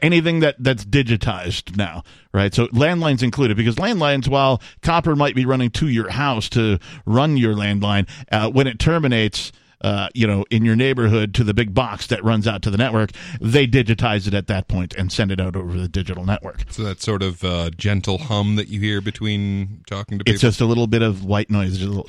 [0.00, 2.54] Anything that that's digitized now, right?
[2.54, 7.36] So landlines included, because landlines, while copper might be running to your house to run
[7.36, 9.50] your landline, uh, when it terminates,
[9.84, 12.78] uh, you know, in your neighborhood to the big box that runs out to the
[12.78, 16.64] network, they digitize it at that point and send it out over the digital network.
[16.70, 20.34] So that sort of uh, gentle hum that you hear between talking to people.
[20.34, 22.08] It's just a little bit of white noise, just a little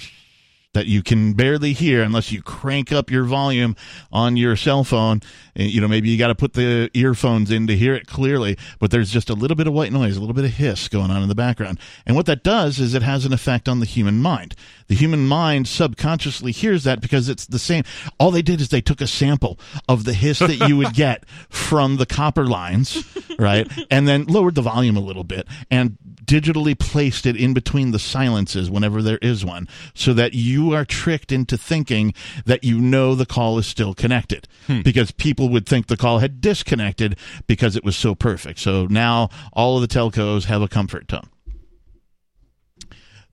[0.75, 3.75] that you can barely hear unless you crank up your volume
[4.11, 5.21] on your cell phone.
[5.55, 8.57] And, you know, maybe you got to put the earphones in to hear it clearly,
[8.77, 11.11] but there's just a little bit of white noise, a little bit of hiss going
[11.11, 11.79] on in the background.
[12.05, 14.53] And what that does is it has an effect on the human mind.
[14.87, 17.83] The human mind subconsciously hears that because it's the same.
[18.19, 19.59] All they did is they took a sample
[19.89, 23.03] of the hiss that you would get from the copper lines,
[23.39, 23.67] right?
[23.89, 27.99] And then lowered the volume a little bit and digitally placed it in between the
[27.99, 32.13] silences whenever there is one so that you are tricked into thinking
[32.45, 34.81] that you know the call is still connected hmm.
[34.81, 37.15] because people would think the call had disconnected
[37.47, 38.59] because it was so perfect.
[38.59, 41.29] So now all of the telcos have a comfort tone.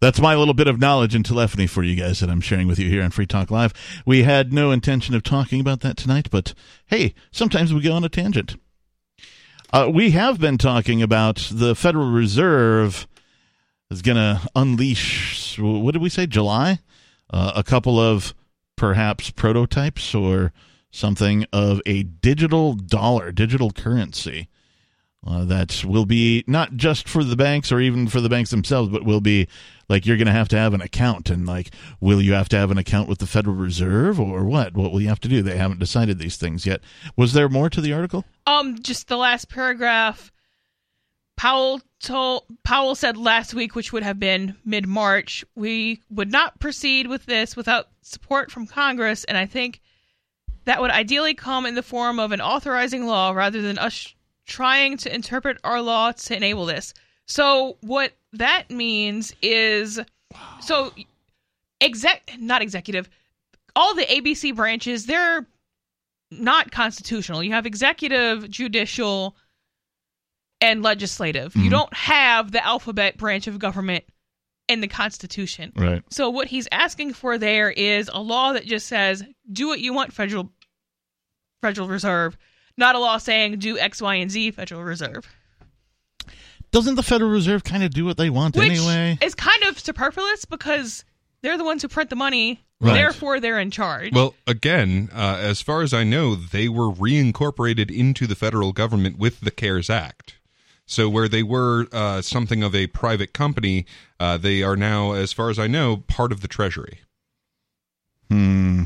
[0.02, 2.80] That's my little bit of knowledge and telephony for you guys that I'm sharing with
[2.80, 3.72] you here on Free Talk Live.
[4.04, 6.54] We had no intention of talking about that tonight, but
[6.86, 8.56] hey, sometimes we go on a tangent.
[9.72, 13.06] Uh, we have been talking about the Federal Reserve
[13.92, 16.80] is going to unleash, what did we say, July?
[17.30, 18.34] Uh, a couple of
[18.74, 20.52] perhaps prototypes or
[20.90, 24.48] something of a digital dollar, digital currency
[25.26, 28.90] uh, that will be not just for the banks or even for the banks themselves,
[28.90, 29.46] but will be
[29.88, 31.30] like you're going to have to have an account.
[31.30, 31.70] And like,
[32.00, 34.74] will you have to have an account with the Federal Reserve or what?
[34.74, 35.42] What will you have to do?
[35.42, 36.80] They haven't decided these things yet.
[37.16, 38.24] Was there more to the article?
[38.46, 40.32] Um, just the last paragraph.
[41.36, 46.58] Powell told Powell said last week, which would have been mid March, we would not
[46.60, 49.80] proceed with this without support from Congress, and I think
[50.64, 54.14] that would ideally come in the form of an authorizing law rather than us
[54.46, 56.94] trying to interpret our law to enable this.
[57.26, 60.00] So what that means is
[60.60, 60.92] so
[61.80, 63.08] exec not executive
[63.76, 65.46] all the ABC branches they're
[66.30, 67.42] not constitutional.
[67.42, 69.36] You have executive, judicial,
[70.60, 71.54] and legislative.
[71.56, 71.70] You Mhm.
[71.70, 74.04] don't have the alphabet branch of government
[74.68, 75.72] in the Constitution.
[75.76, 76.02] Right.
[76.10, 79.92] So what he's asking for there is a law that just says do what you
[79.92, 80.52] want, Federal
[81.60, 82.36] Federal Reserve,
[82.76, 85.26] not a law saying do X, Y, and Z, Federal Reserve.
[86.70, 89.18] Doesn't the Federal Reserve kind of do what they want Which anyway?
[89.20, 91.04] It's kind of superfluous because
[91.42, 92.60] they're the ones who print the money.
[92.80, 92.94] Right.
[92.94, 94.12] Therefore, they're in charge.
[94.12, 99.18] Well, again, uh, as far as I know, they were reincorporated into the federal government
[99.18, 100.38] with the CARES Act.
[100.84, 103.86] So where they were uh, something of a private company,
[104.18, 107.00] uh, they are now, as far as I know, part of the Treasury.
[108.28, 108.84] Hmm.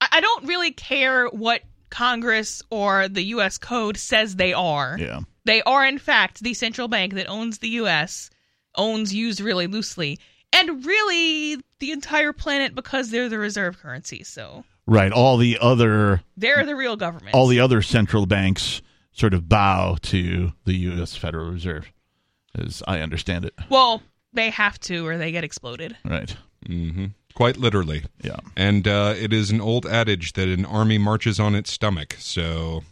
[0.00, 3.58] I I don't really care what Congress or the U.S.
[3.58, 4.96] Code says they are.
[4.98, 5.20] Yeah.
[5.44, 8.30] They are, in fact, the central bank that owns the U.S.,
[8.76, 10.18] owns used really loosely,
[10.52, 14.22] and really the entire planet because they're the reserve currency.
[14.24, 15.12] So Right.
[15.12, 17.34] All the other they're the real government.
[17.34, 21.16] all the other central banks sort of bow to the U.S.
[21.16, 21.92] Federal Reserve,
[22.56, 23.54] as I understand it.
[23.68, 24.02] well,
[24.32, 25.96] they have to or they get exploded.
[26.04, 26.34] Right.
[26.66, 27.06] hmm
[27.40, 28.02] Quite literally.
[28.22, 28.36] Yeah.
[28.54, 32.16] And uh, it is an old adage that an army marches on its stomach.
[32.18, 32.82] So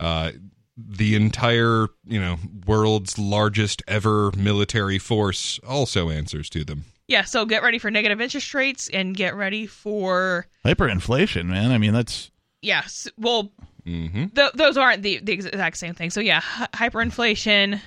[0.00, 0.32] uh,
[0.78, 6.86] the entire, you know, world's largest ever military force also answers to them.
[7.06, 11.70] Yeah, so get ready for negative interest rates and get ready for Hyperinflation, man.
[11.70, 12.30] I mean, that's
[12.62, 13.08] yes.
[13.18, 13.52] Well,
[13.84, 16.08] hmm th- those aren't the, the exact same thing.
[16.08, 17.78] So yeah, hy- hyperinflation.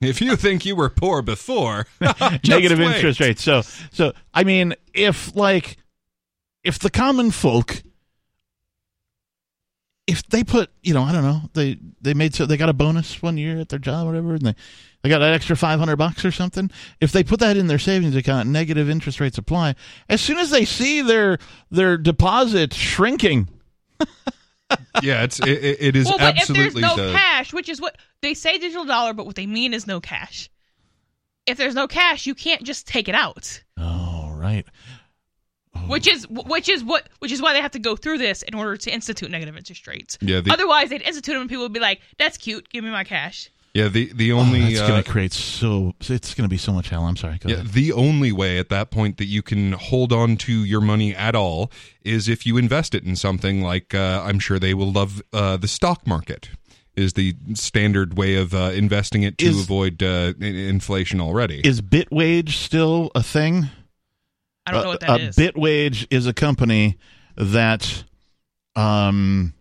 [0.00, 2.96] If you think you were poor before, negative wait.
[2.96, 3.42] interest rates.
[3.42, 5.76] So, so I mean, if like,
[6.64, 7.82] if the common folk,
[10.06, 12.74] if they put, you know, I don't know, they they made so they got a
[12.74, 14.54] bonus one year at their job, or whatever, and they
[15.02, 16.70] they got an extra five hundred bucks or something.
[17.00, 19.74] If they put that in their savings account, negative interest rates apply.
[20.08, 21.38] As soon as they see their
[21.70, 23.48] their deposit shrinking,
[25.02, 27.96] yeah, it's it, it is well, but if there's no the cash, which is what
[28.22, 30.50] they say digital dollar, but what they mean is no cash.
[31.46, 33.62] If there's no cash, you can't just take it out.
[33.76, 34.64] Oh, right.
[35.74, 35.78] Oh.
[35.88, 38.54] Which is which is what which is why they have to go through this in
[38.54, 40.18] order to institute negative interest rates.
[40.20, 42.68] Yeah, the- Otherwise, they'd institute them and people would be like, "That's cute.
[42.70, 45.94] Give me my cash." Yeah the the Oh, only that's uh, going to create so.
[46.00, 47.04] It's going to be so much hell.
[47.04, 47.38] I'm sorry.
[47.38, 47.68] Go Yeah, ahead.
[47.68, 51.34] the only way at that point that you can hold on to your money at
[51.34, 51.70] all
[52.02, 55.56] is if you invest it in something like uh, I'm sure they will love uh,
[55.56, 56.50] the stock market
[56.96, 61.60] is the standard way of uh, investing it to Is- avoid uh, in- inflation already.
[61.60, 63.68] Is Bitwage still a thing?
[64.66, 65.36] I don't know what a that is.
[65.36, 66.98] Bitwage is a company
[67.36, 68.04] that,
[68.76, 69.54] um,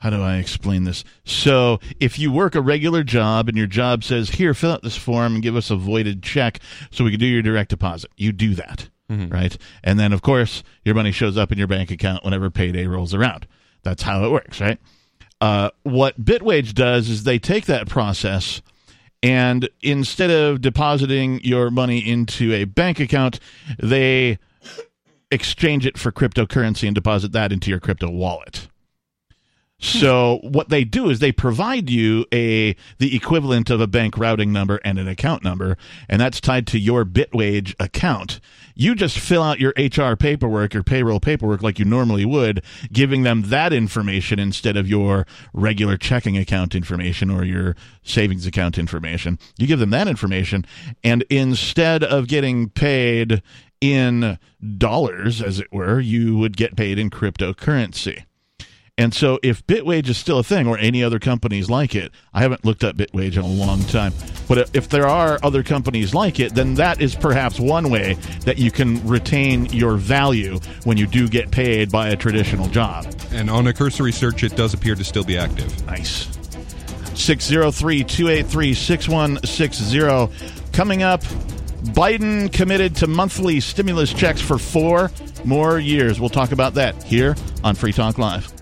[0.00, 1.04] how do I explain this?
[1.24, 4.96] So, if you work a regular job and your job says, "Here, fill out this
[4.96, 6.60] form and give us a voided check
[6.90, 8.88] so we can do your direct deposit," you do that,
[9.30, 9.56] right?
[9.82, 13.14] And then, of course, your money shows up in your bank account whenever payday rolls
[13.14, 13.46] around.
[13.82, 14.78] That's how it works, right?
[15.40, 18.60] Uh, what Bitwage does is they take that process
[19.22, 23.40] and instead of depositing your money into a bank account,
[23.78, 24.38] they
[25.30, 28.68] exchange it for cryptocurrency and deposit that into your crypto wallet.
[29.80, 34.52] So what they do is they provide you a the equivalent of a bank routing
[34.52, 35.76] number and an account number,
[36.08, 38.40] and that's tied to your Bitwage account.
[38.74, 43.22] You just fill out your HR paperwork, your payroll paperwork like you normally would, giving
[43.22, 49.38] them that information instead of your regular checking account information or your savings account information.
[49.58, 50.66] You give them that information,
[51.04, 53.42] and instead of getting paid
[53.80, 54.40] in
[54.76, 58.24] dollars, as it were, you would get paid in cryptocurrency.
[58.98, 62.40] And so, if Bitwage is still a thing, or any other companies like it, I
[62.40, 64.12] haven't looked up Bitwage in a long time.
[64.48, 68.14] But if there are other companies like it, then that is perhaps one way
[68.44, 73.06] that you can retain your value when you do get paid by a traditional job.
[73.30, 75.86] and on a cursory search, it does appear to still be active.
[75.86, 76.26] Nice.
[77.14, 80.72] 603 283 6160.
[80.72, 81.22] Coming up,
[81.94, 85.12] Biden committed to monthly stimulus checks for four
[85.44, 86.18] more years.
[86.18, 88.57] We'll talk about that here on Free Talk Live.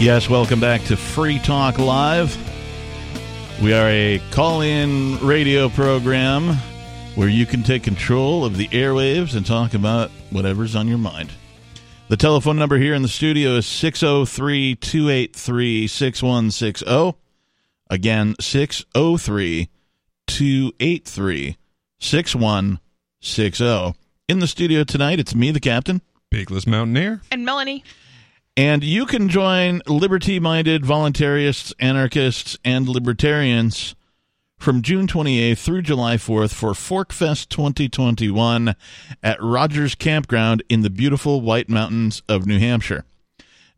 [0.00, 2.34] Yes, welcome back to Free Talk Live.
[3.62, 6.56] We are a call in radio program
[7.16, 11.30] where you can take control of the airwaves and talk about whatever's on your mind.
[12.08, 17.18] The telephone number here in the studio is 603 283 6160.
[17.90, 19.68] Again, 603
[20.26, 21.58] 283
[21.98, 23.94] 6160.
[24.28, 26.00] In the studio tonight, it's me, the captain.
[26.32, 27.20] Peakless Mountaineer.
[27.30, 27.84] And Melanie,
[28.56, 33.94] And you can join liberty minded voluntarists, anarchists, and libertarians
[34.58, 38.74] from June 28th through July 4th for Forkfest 2021
[39.22, 43.04] at Rogers Campground in the beautiful White Mountains of New Hampshire.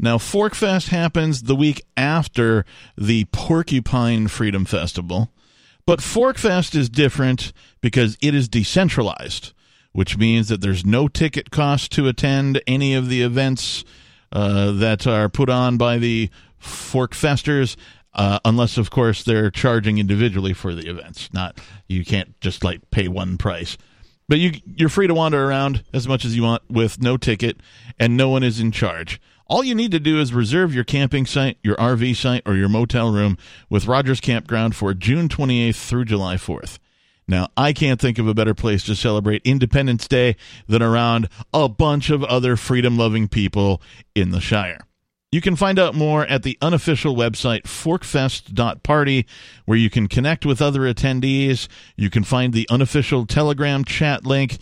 [0.01, 2.65] Now, Forkfest happens the week after
[2.99, 5.31] the Porcupine Freedom Festival,
[5.87, 9.53] but Forkfest is different because it is decentralized,
[9.93, 13.85] which means that there's no ticket cost to attend any of the events
[14.33, 16.31] uh, that are put on by the
[16.61, 17.77] Forkfesters,
[18.15, 21.33] uh, unless, of course, they're charging individually for the events.
[21.33, 23.77] Not you can't just like pay one price.
[24.29, 27.59] But you you're free to wander around as much as you want with no ticket,
[27.99, 29.21] and no one is in charge.
[29.47, 32.71] All you need to do is reserve your camping site, your RV site, or your
[32.71, 33.37] motel room
[33.69, 36.79] with Rogers Campground for June 28th through July 4th.
[37.33, 40.37] Now, I can't think of a better place to celebrate Independence Day
[40.69, 43.81] than around a bunch of other freedom loving people
[44.15, 44.87] in the Shire.
[45.31, 49.27] You can find out more at the unofficial website forkfest.party,
[49.65, 51.69] where you can connect with other attendees.
[51.97, 54.59] You can find the unofficial Telegram chat link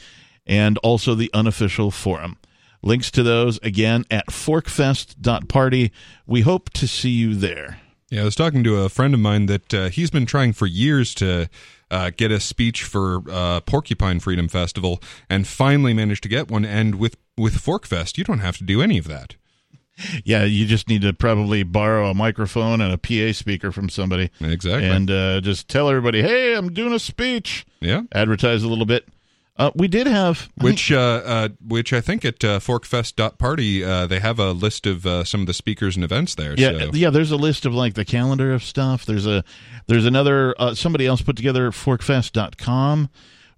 [0.47, 2.39] and also the unofficial forum.
[2.85, 5.91] Links to those again at forkfest.party.
[6.25, 7.81] We hope to see you there.
[8.11, 10.67] Yeah, I was talking to a friend of mine that uh, he's been trying for
[10.67, 11.49] years to
[11.91, 16.65] uh, get a speech for uh, Porcupine Freedom Festival, and finally managed to get one.
[16.65, 19.37] And with with Forkfest, you don't have to do any of that.
[20.25, 24.31] Yeah, you just need to probably borrow a microphone and a PA speaker from somebody.
[24.41, 24.89] Exactly.
[24.89, 27.67] And uh, just tell everybody, hey, I'm doing a speech.
[27.81, 29.07] yeah, Advertise a little bit.
[29.61, 34.07] Uh, we did have I Which, uh, uh, which I think at uh, forkfest.party, uh,
[34.07, 36.55] they have a list of uh, some of the speakers and events there.
[36.57, 36.91] Yeah, so.
[36.95, 37.11] yeah.
[37.11, 39.05] There's a list of like the calendar of stuff.
[39.05, 39.45] There's a
[39.87, 43.11] there's another uh, somebody else put together forkfest.com,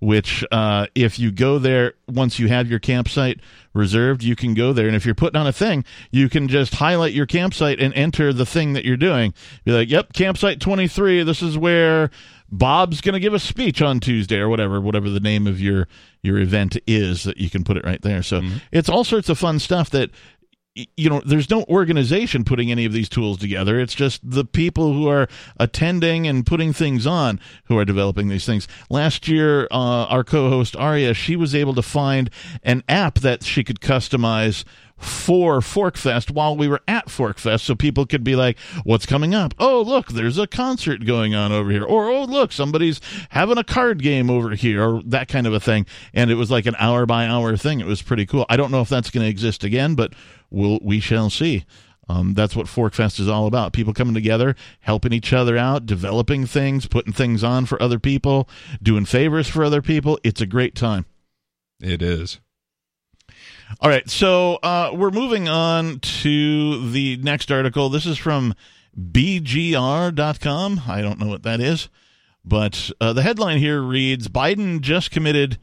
[0.03, 3.39] which uh, if you go there once you have your campsite
[3.73, 6.75] reserved, you can go there, and if you're putting on a thing, you can just
[6.75, 9.33] highlight your campsite and enter the thing that you're doing.
[9.65, 11.23] Be like, "Yep, campsite 23.
[11.23, 12.11] This is where."
[12.55, 15.89] Bob's going to give a speech on Tuesday or whatever, whatever the name of your
[16.23, 18.23] your event is that you can put it right there.
[18.23, 20.11] So it's all sorts of fun stuff that
[20.75, 24.95] you know there's no organization putting any of these tools together it's just the people
[24.95, 25.29] who are
[25.59, 30.75] attending and putting things on who are developing these things last year uh, our co-host
[30.77, 32.31] aria she was able to find
[32.63, 34.65] an app that she could customize
[34.97, 39.53] for Forkfest while we were at Forkfest, so people could be like, "What's coming up?
[39.59, 43.01] Oh, look, there's a concert going on over here," or "Oh, look, somebody's
[43.31, 45.87] having a card game over here," or that kind of a thing.
[46.15, 47.81] And it was like an hour by hour thing.
[47.81, 48.47] It was pretty cool.
[48.49, 50.13] I don't know if that's going to exist again, but
[50.53, 51.65] we'll we shall see.
[52.09, 53.73] Um, that's what Forkfest is all about.
[53.73, 58.49] People coming together, helping each other out, developing things, putting things on for other people,
[58.83, 60.19] doing favors for other people.
[60.23, 61.07] It's a great time.
[61.81, 62.41] It is.
[63.81, 67.89] All right, so uh, we're moving on to the next article.
[67.89, 68.55] This is from
[69.01, 70.83] BGR.com.
[70.87, 71.89] I don't know what that is,
[72.45, 75.59] but uh, the headline here reads Biden just committed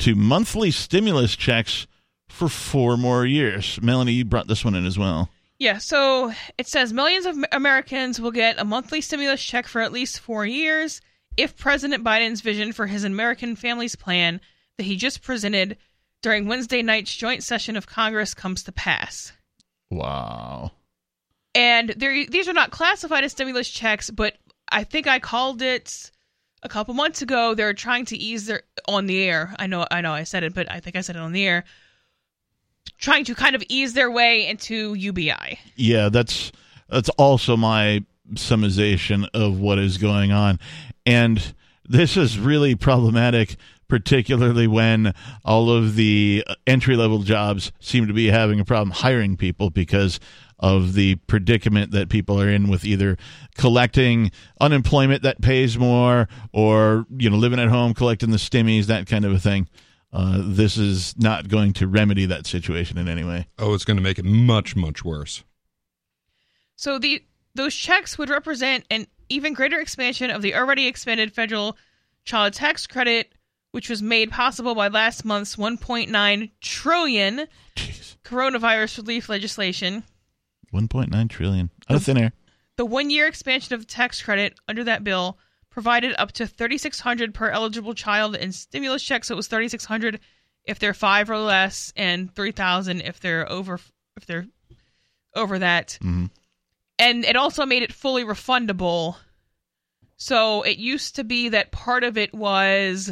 [0.00, 1.86] to monthly stimulus checks
[2.32, 3.80] for four more years.
[3.82, 5.30] Melanie, you brought this one in as well.
[5.58, 9.92] Yeah, so it says millions of Americans will get a monthly stimulus check for at
[9.92, 11.00] least four years
[11.36, 14.40] if President Biden's vision for his American Families Plan
[14.76, 15.76] that he just presented
[16.22, 19.32] during Wednesday night's joint session of Congress comes to pass.
[19.90, 20.72] Wow.
[21.54, 24.34] And there, these are not classified as stimulus checks, but
[24.70, 26.10] I think I called it
[26.62, 27.54] a couple months ago.
[27.54, 29.54] They're trying to ease their on the air.
[29.58, 31.46] I know, I know, I said it, but I think I said it on the
[31.46, 31.64] air.
[32.98, 35.58] Trying to kind of ease their way into UBI.
[35.76, 36.52] Yeah, that's
[36.88, 38.04] that's also my
[38.34, 40.58] summarization of what is going on.
[41.04, 41.54] And
[41.84, 43.56] this is really problematic
[43.92, 45.12] particularly when
[45.44, 50.18] all of the entry level jobs seem to be having a problem hiring people because
[50.58, 53.18] of the predicament that people are in with either
[53.58, 54.30] collecting
[54.62, 59.26] unemployment that pays more or you know living at home collecting the stimmies that kind
[59.26, 59.68] of a thing
[60.12, 63.96] uh, this is not going to remedy that situation in any way Oh, it's going
[63.96, 65.42] to make it much, much worse.
[66.76, 67.24] So the
[67.54, 71.76] those checks would represent an even greater expansion of the already expanded federal
[72.24, 73.32] child tax credit,
[73.72, 78.16] which was made possible by last month's 1.9 trillion Jeez.
[78.24, 80.04] coronavirus relief legislation.
[80.72, 82.32] 1.9 trillion out of thin air
[82.76, 85.38] The one-year expansion of the tax credit under that bill
[85.72, 89.28] provided up to 3600 per eligible child in stimulus checks.
[89.28, 90.20] So it was 3600
[90.64, 93.80] if they're 5 or less and 3000 if they're over
[94.16, 94.46] if they're
[95.34, 95.98] over that.
[96.00, 96.30] Mhm.
[96.98, 99.16] And it also made it fully refundable.
[100.16, 103.10] So it used to be that part of it was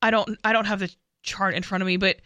[0.00, 2.16] I don't I don't have the chart in front of me, but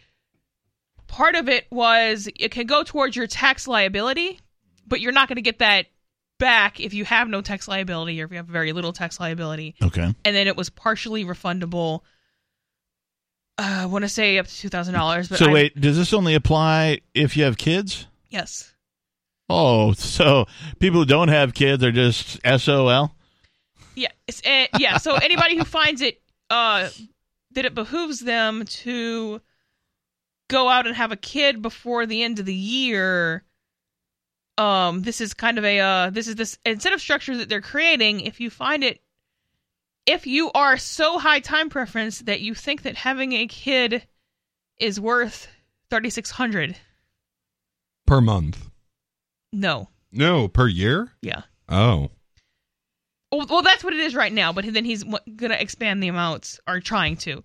[1.07, 4.39] part of it was it can go towards your tax liability,
[4.87, 5.87] but you're not going to get that
[6.39, 9.75] back if you have no tax liability or if you have very little tax liability.
[9.81, 12.01] okay And then it was partially refundable.
[13.57, 15.29] Uh, I want to say up to two thousand dollars.
[15.29, 18.73] But so I- wait does this only apply if you have kids yes,
[19.49, 20.45] oh so
[20.79, 23.11] people who don't have kids are just sol
[23.95, 24.97] yeah, it's, uh, yeah.
[24.97, 26.89] So anybody who finds it uh,
[27.51, 29.41] that it behooves them to
[30.49, 33.43] go out and have a kid before the end of the year.
[34.57, 37.61] Um, this is kind of a uh, this is this instead of structure that they're
[37.61, 38.21] creating.
[38.21, 39.01] If you find it,
[40.05, 44.05] if you are so high time preference that you think that having a kid
[44.77, 45.47] is worth
[45.89, 46.75] thirty six hundred,
[48.05, 48.69] Per month.
[49.51, 51.11] no, No, per year?
[51.21, 51.41] yeah.
[51.69, 52.11] Oh.
[53.31, 54.53] Well, well, that's what it is right now.
[54.53, 57.43] But then he's going to expand the amounts, or trying to.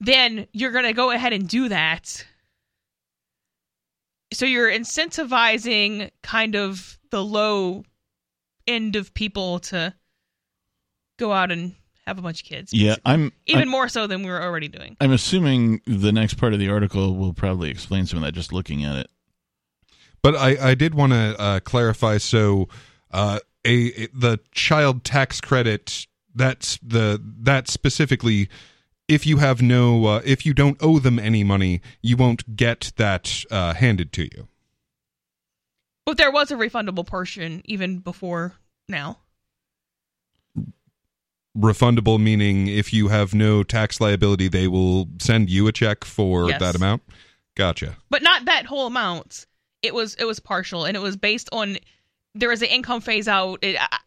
[0.00, 2.24] Then you're going to go ahead and do that.
[4.32, 7.84] So you're incentivizing kind of the low
[8.66, 9.94] end of people to
[11.18, 11.74] go out and
[12.06, 12.72] have a bunch of kids.
[12.72, 14.96] yeah i'm Even I'm, more so than we were already doing.
[15.00, 18.52] I'm assuming the next part of the article will probably explain some of that just
[18.52, 19.10] looking at it
[20.22, 22.18] But I, I did want to uh, clarify.
[22.18, 22.68] So,
[23.12, 28.48] uh, a, a- the child tax credit that's the that specifically,
[29.08, 32.92] if you have no, uh, if you don't owe them any money, you won't get
[32.96, 34.48] that uh, handed to you.
[36.04, 38.54] But there was a refundable portion even before
[38.88, 39.18] now.
[41.56, 46.48] refundable meaning if you have no tax liability, they will send you a check for
[46.50, 46.60] Yes.
[46.60, 47.02] that amount.
[47.56, 47.96] Gotcha.
[48.10, 49.46] but not that whole amount.
[49.82, 51.78] It was it was partial, and it was based on
[52.34, 53.60] there was an income phase out.
[53.62, 53.98] It, I,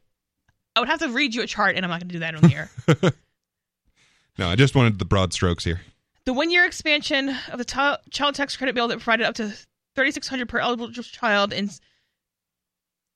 [0.76, 2.36] I would have to read you a chart, and I'm not going to do that
[2.36, 2.70] on the air.
[4.40, 5.82] No, I just wanted the broad strokes here.
[6.24, 9.54] the one year expansion of the child child tax credit bill that provided up to
[9.96, 11.78] 3600 per eligible child and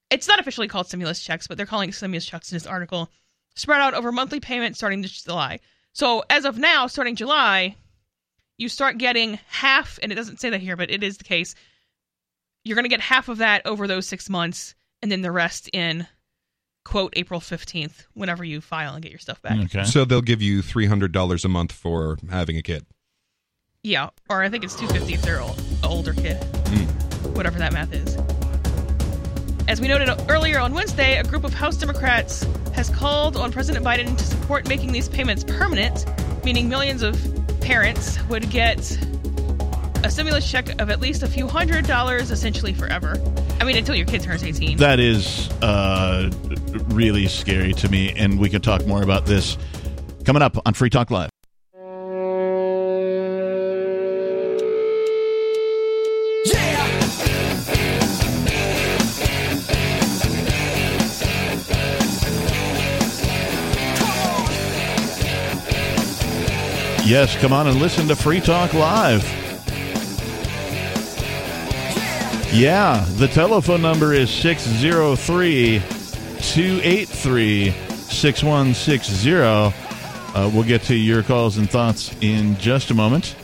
[0.10, 3.10] it's not officially called stimulus checks but they're calling it stimulus checks in this article
[3.56, 5.62] spread out over monthly payments starting this july
[5.94, 7.74] so as of now starting july
[8.58, 11.56] you start getting half and it doesn't say that here but it is the case
[12.66, 15.70] you're going to get half of that over those six months and then the rest
[15.72, 16.06] in
[16.86, 19.84] quote april 15th whenever you file and get your stuff back Okay.
[19.86, 22.86] So they'll give you three hundred dollars a month for having a kid.
[23.84, 26.38] Yeah, or I think it's 250 if they're ol- a older kid.
[26.68, 27.34] Hmm.
[27.34, 28.18] Whatever that math is.
[29.68, 33.86] As we noted earlier on Wednesday, a group of House Democrats has called on President
[33.86, 36.06] Biden to support making these payments permanent,
[36.44, 37.18] meaning millions of
[37.62, 38.80] parents would get
[40.04, 43.16] a stimulus check of at least a few hundred dollars essentially forever.
[43.60, 44.78] I mean, until your kid turns 18.
[44.78, 46.30] That is uh,
[46.88, 49.58] really scary to me, and we could talk more about this
[50.26, 51.30] coming up on Free Talk Live.
[67.06, 69.43] Yes, come on and listen to Free Talk Live.
[72.54, 79.32] Yeah, the telephone number is 603 283 6160.
[79.34, 79.72] Uh,
[80.54, 83.36] We'll get to your calls and thoughts in just a moment.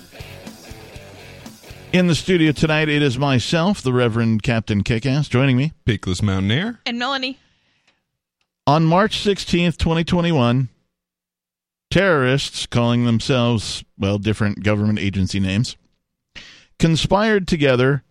[1.91, 5.73] In the studio tonight, it is myself, the Reverend Captain Kickass, joining me.
[5.87, 6.79] Peakless Mountaineer.
[6.85, 7.39] and Melanie,
[8.67, 10.69] On March 16th, 2021,
[11.89, 15.77] terrorists, calling themselves, well, different government agency names,
[16.77, 18.03] conspired together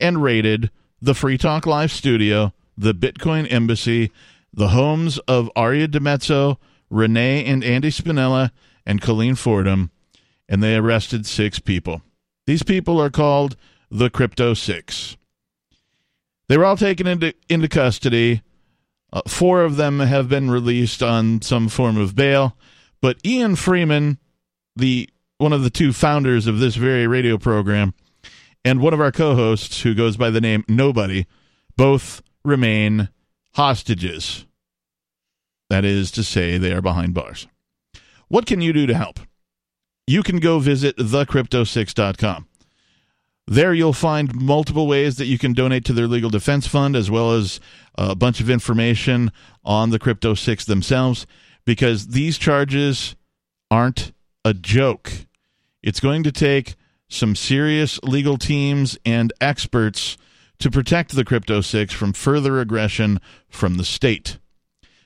[0.00, 0.70] and raided
[1.00, 4.10] the Free Talk Live studio, the Bitcoin Embassy,
[4.52, 6.56] the homes of Aria DiMezzo,
[6.90, 8.50] Renee and Andy Spinella,
[8.86, 9.90] and Colleen Fordham,
[10.48, 12.02] and they arrested six people.
[12.46, 13.56] These people are called
[13.90, 15.16] the Crypto Six.
[16.48, 18.42] They were all taken into, into custody.
[19.12, 22.56] Uh, four of them have been released on some form of bail,
[23.00, 24.18] but Ian Freeman,
[24.74, 25.08] the
[25.38, 27.94] one of the two founders of this very radio program,
[28.66, 31.26] and one of our co-hosts who goes by the name Nobody,
[31.76, 33.10] both remain
[33.54, 34.44] hostages.
[35.70, 37.46] That is to say, they are behind bars.
[38.26, 39.20] What can you do to help?
[40.08, 42.48] You can go visit thecrypto6.com.
[43.46, 47.08] There you'll find multiple ways that you can donate to their legal defense fund, as
[47.08, 47.60] well as
[47.94, 49.30] a bunch of information
[49.64, 51.24] on the Crypto Six themselves,
[51.64, 53.14] because these charges
[53.70, 54.10] aren't
[54.44, 55.12] a joke.
[55.84, 56.74] It's going to take
[57.08, 60.16] some serious legal teams and experts
[60.58, 64.38] to protect the Crypto Six from further aggression from the state.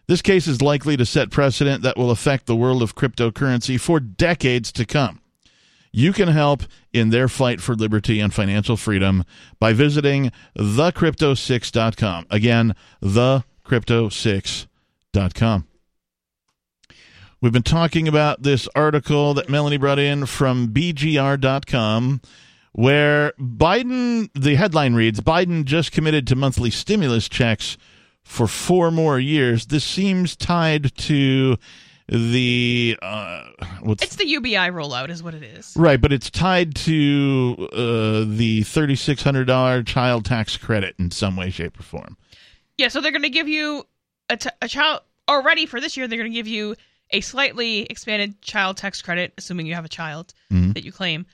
[0.06, 4.00] This case is likely to set precedent that will affect the world of cryptocurrency for
[4.00, 5.20] decades to come.
[5.92, 9.24] You can help in their fight for liberty and financial freedom
[9.58, 12.26] by visiting thecrypto6.com.
[12.30, 15.66] Again, thecrypto6.com.
[17.42, 22.20] We've been talking about this article that Melanie brought in from BGR.com
[22.72, 27.76] where Biden, the headline reads Biden just committed to monthly stimulus checks
[28.22, 29.66] for four more years.
[29.66, 31.56] This seems tied to
[32.08, 33.44] the uh,
[33.82, 35.74] what's it's the UBI rollout, is what it is.
[35.76, 41.10] right, but it's tied to uh, the thirty six hundred dollar child tax credit in
[41.10, 42.16] some way, shape, or form.
[42.76, 43.86] Yeah, so they're going to give you
[44.28, 46.08] a, t- a child already for this year.
[46.08, 46.74] They're going to give you
[47.12, 50.74] a slightly expanded child tax credit, assuming you have a child Mhm.
[50.74, 51.26] that you claim,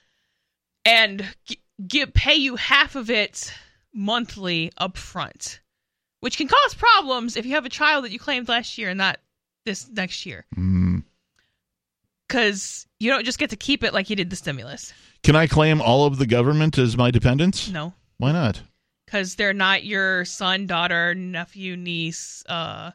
[0.84, 3.52] and g- give pay you half of it
[3.92, 5.60] monthly up front,
[6.20, 8.98] which can cause problems if you have a child that you claimed last year and
[8.98, 9.18] not
[9.64, 11.02] this next year, Mm.
[12.28, 14.92] because you don't just get to keep it like you did the stimulus.
[15.22, 17.68] Can I claim all of the government as my dependents?
[17.68, 18.62] No, Why not?
[19.06, 22.92] because they're not your son, daughter, nephew, niece, uh,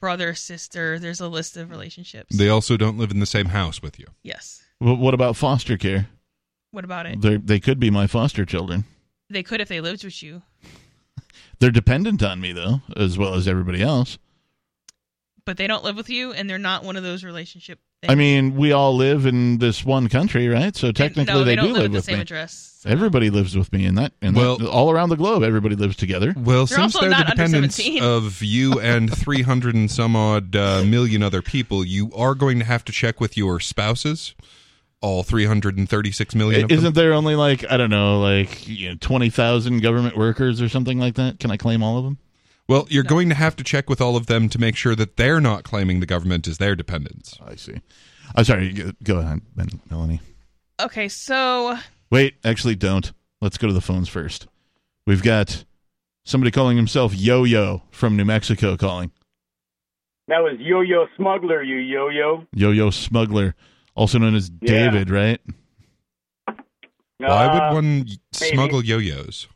[0.00, 0.98] brother, sister.
[0.98, 2.36] There's a list of relationships.
[2.36, 4.06] They also don't live in the same house with you.
[4.22, 4.62] yes.
[4.80, 6.08] Well, what about foster care?
[6.70, 7.20] What about it?
[7.20, 8.84] They they could be my foster children.
[9.28, 10.42] They could if they lived with you.
[11.58, 14.18] They're dependent on me though, as well as everybody else.
[15.44, 18.54] but they don't live with you and they're not one of those relationship I mean,
[18.54, 20.76] we all live in this one country, right?
[20.76, 22.20] So technically, no, they, do don't live live at the with same me.
[22.22, 22.84] address.
[22.86, 24.12] Everybody lives with me in that.
[24.22, 26.32] In Well- that, all around the globe, everybody lives together.
[26.36, 31.24] Well, They're since they're the dependents of you and 300 and some odd uh, million
[31.24, 34.36] other people, you are going to have to check with your spouses,
[35.00, 36.70] all 336 million of.
[36.70, 40.68] Isn't there only like I don't know, like you know, twenty thousand government workers or
[40.68, 41.40] something like that?
[41.40, 42.18] Can I claim all of them?
[42.68, 45.16] Well, you're going to have to check with all of them to make sure that
[45.16, 47.38] they're not claiming the government is their dependents.
[47.44, 47.76] I see.
[48.34, 48.72] I'm sorry.
[48.72, 50.20] Go- Go ahead, Ben- Melanie.
[50.80, 51.78] Okay, so
[52.10, 53.10] Wait, actually, don't.
[53.40, 54.46] Let's go to the phones first.
[55.06, 55.64] We've got
[56.24, 59.10] somebody calling himself Yo Yo from New Mexico calling.
[60.28, 62.44] That was Yo Yo Smuggler, you Yo Yo.
[62.52, 63.54] Yo Yo Smuggler,
[63.94, 64.90] also known as Yeah.
[64.90, 65.40] David, right?
[67.18, 68.18] Why Uh, would one maybe.
[68.32, 69.48] smuggle yo-yos?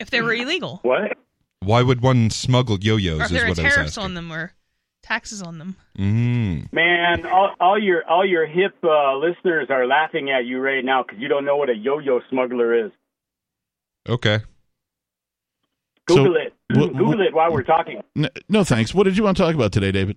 [0.00, 1.16] if they were illegal, What?
[1.64, 3.20] Why would one smuggle yo-yos?
[3.20, 4.52] or if is there I was tariffs on them or
[5.02, 5.76] taxes on them.
[5.98, 6.72] Mm.
[6.72, 11.02] Man, all, all your all your hip uh, listeners are laughing at you right now
[11.02, 12.92] because you don't know what a yo-yo smuggler is.
[14.08, 14.40] Okay.
[16.06, 16.54] Google So, it.
[16.72, 18.02] wh- Google wh- it while we're talking.
[18.16, 18.92] N- no, thanks.
[18.94, 20.16] What did you want to talk about today, David?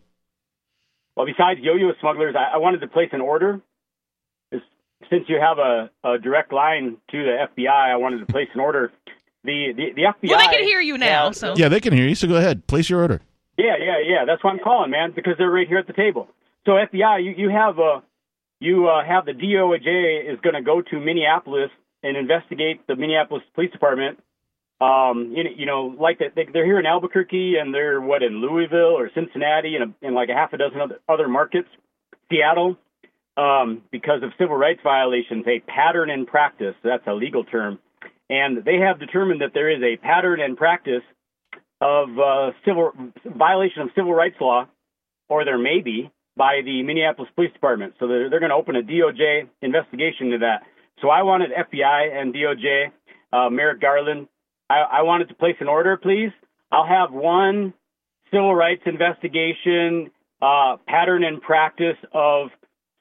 [1.16, 3.62] Well, besides yo-yo smugglers, I, I wanted to place an order.
[4.52, 4.68] It's-
[5.10, 8.60] Since you have a, a direct line to the FBI, I wanted to place an
[8.60, 8.92] order.
[9.46, 10.30] The the, the FBI.
[10.30, 12.16] Well, they can hear you now, has- so Yeah, they can hear you.
[12.16, 13.22] So go ahead, place your order.
[13.58, 14.26] Yeah, yeah, yeah.
[14.26, 16.28] That's why I'm calling, man, because they're right here at the table.
[16.66, 18.02] So FBI, you you have uh,
[18.60, 21.70] you uh, have the DOJ is going to go to Minneapolis
[22.04, 24.20] and investigate the Minneapolis Police Department.
[24.82, 28.24] Um, you know, you know, like that they, they're here in Albuquerque and they're what
[28.24, 31.70] in Louisville or Cincinnati and, a, and like a half a dozen other, other markets,
[32.30, 32.76] Seattle,
[33.38, 36.76] um, because of civil rights violations, a pattern and practice.
[36.84, 37.80] That's a legal term,
[38.30, 41.04] and they have determined that there is a pattern and practice
[41.82, 42.92] of uh, civil
[43.26, 44.68] violation of civil rights law,
[45.30, 47.94] or there may be by the Minneapolis Police Department.
[48.00, 50.64] So they're, they're going to open a DOJ investigation into that.
[51.02, 52.92] So I wanted FBI and DOJ,
[53.32, 54.28] uh, Merrick Garland.
[54.70, 56.32] I, I wanted to place an order, please.
[56.72, 57.74] I'll have one
[58.32, 60.12] civil rights investigation,
[60.42, 62.50] uh, pattern and practice of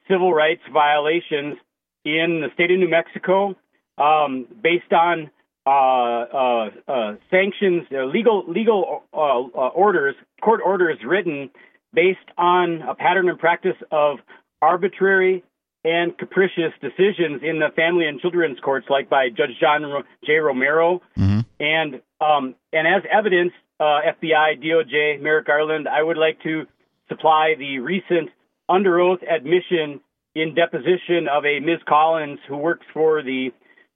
[0.09, 1.57] civil rights violations
[2.03, 3.55] in the state of New Mexico,
[3.97, 5.29] um, based on
[5.65, 11.49] uh, uh, uh, sanctions, uh, legal legal uh, uh, orders, court orders written
[11.93, 14.19] based on a pattern and practice of
[14.61, 15.43] arbitrary
[15.83, 20.33] and capricious decisions in the family and children's courts, like by Judge John Ro- J.
[20.37, 26.41] Romero, hmm and um, and as evidence, uh, FBI, DOJ, Merrick Garland, I would like
[26.43, 26.65] to
[27.07, 28.29] supply the recent
[28.67, 30.01] under oath admission
[30.33, 31.79] in deposition of a Ms.
[31.87, 33.51] Collins who works for the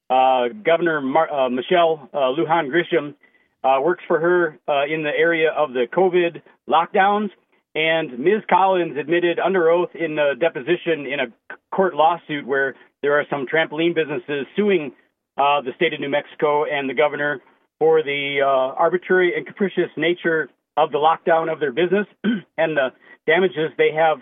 [0.09, 3.15] Governor Mar- uh, Michelle uh, Lujan Grisham,
[3.63, 7.29] uh, works for her uh, in the area of the COVID lockdowns.
[7.75, 8.41] And Ms.
[8.49, 13.45] Collins admitted under oath in a deposition in a court lawsuit where there are some
[13.45, 14.91] trampoline businesses suing
[15.37, 17.41] uh, the state of New Mexico and the governor
[17.77, 22.07] for the uh, arbitrary and capricious nature of the lockdown of their business
[22.57, 22.89] and the
[23.27, 24.17] damages they have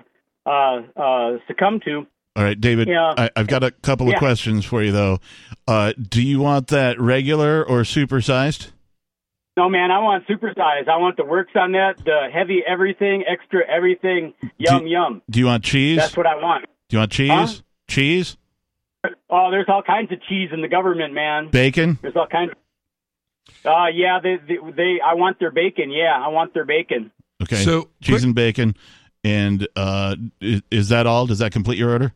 [0.45, 2.05] uh, uh, succumbed to.
[2.38, 2.88] All right, David.
[2.88, 3.15] Yeah.
[3.18, 4.19] I, I've got a couple of Yeah.
[4.19, 5.19] questions for you, though.
[5.68, 8.72] Uh, do you want that regular or supersized?
[9.57, 10.88] No, man, I want supersized.
[10.88, 15.22] I want the works on that, the heavy everything, extra everything, yum Do- yum.
[15.31, 15.97] Do you want cheese?
[15.97, 16.65] That's what I want.
[16.89, 17.30] do you want cheese?
[17.31, 17.47] Huh?
[17.88, 18.38] Cheese?
[19.31, 21.49] Oh, there's all kinds of cheese in the government, man.
[21.49, 21.97] Bacon?
[22.03, 22.51] There's all kinds.
[23.65, 25.89] Uh, yeah, they, they, they, I want their bacon.
[25.89, 27.11] Yeah, I want their bacon.
[27.41, 27.55] Okay.
[27.55, 28.76] So, cheese quick- and bacon.
[29.23, 31.26] And uh, is, is that all?
[31.26, 32.14] Does that complete your order?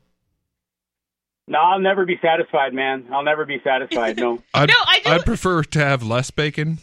[1.51, 3.07] No, I'll never be satisfied, man.
[3.11, 4.17] I'll never be satisfied.
[4.17, 4.41] No.
[4.53, 6.77] I'd, No, I do- I'd prefer to have less bacon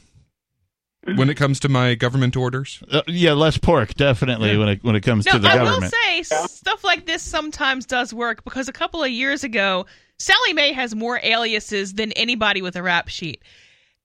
[1.17, 2.83] when it comes to my government orders.
[2.91, 5.85] Uh, yeah, less pork, definitely, when it when it comes No, to the I government.
[5.85, 9.87] will say stuff like this sometimes does work because a couple of years ago,
[10.19, 13.43] Sallie Mae has more aliases than anybody with a rap sheet,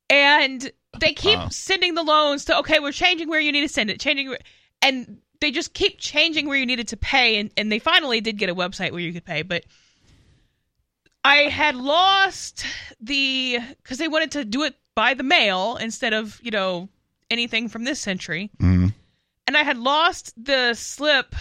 [0.10, 1.50] and they keep Wow.
[1.50, 4.34] sending the loans to okay, we're changing where you need to send it, changing,
[4.82, 8.38] and they just keep changing where you needed to pay, and and they finally did
[8.38, 9.66] get a website where you could pay, but.
[11.24, 12.66] I had lost
[13.00, 16.90] the because they wanted to do it by the mail instead of you know
[17.30, 18.94] anything from this century Mhm.
[19.48, 21.36] and I had lost the slip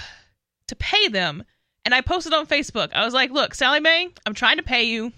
[0.68, 1.44] to pay them.
[1.84, 2.92] And I posted on Facebook.
[2.94, 5.12] I was like, "Look, Sallie Mae, I'm trying to pay you.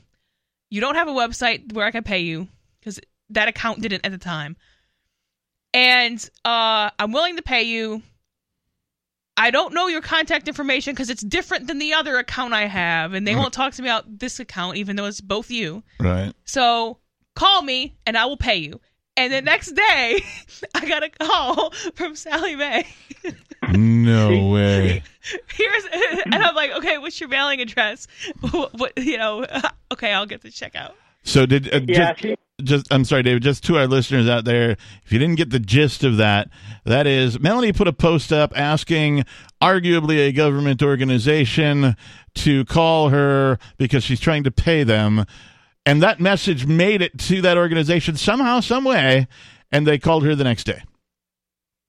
[0.71, 2.49] You don't have a website where I can pay you
[2.81, 4.57] because that account didn't at the time.
[5.75, 8.03] And uh, I'm willing to pay you.
[9.37, 13.15] I don't know your contact information because it's different than the other account I have,
[13.15, 15.83] and they won't talk to me about this account, even though it's both you.
[15.99, 16.33] Right.
[16.45, 16.99] So
[17.35, 18.81] call me and I will pay you.
[19.17, 20.25] And the next day,
[20.75, 22.87] I got a call from Sallie Mae.
[23.73, 25.03] No way.
[25.49, 25.85] Here's
[26.27, 28.07] and I'm like, okay, what's your mailing address?
[28.41, 29.47] What, what you know?
[29.93, 30.95] Okay, I'll get the check out.
[31.23, 33.43] So did uh, Yeah, just, she- just I'm sorry, David.
[33.43, 36.49] Just to our listeners out there, if you didn't get the gist of that,
[36.85, 39.25] that is Melanie put a post up asking,
[39.61, 41.97] arguably a government organization,
[42.37, 45.25] to call her because she's trying to pay them,
[45.85, 49.27] and that message made it to that organization somehow, some way,
[49.73, 50.83] and they called her the next day.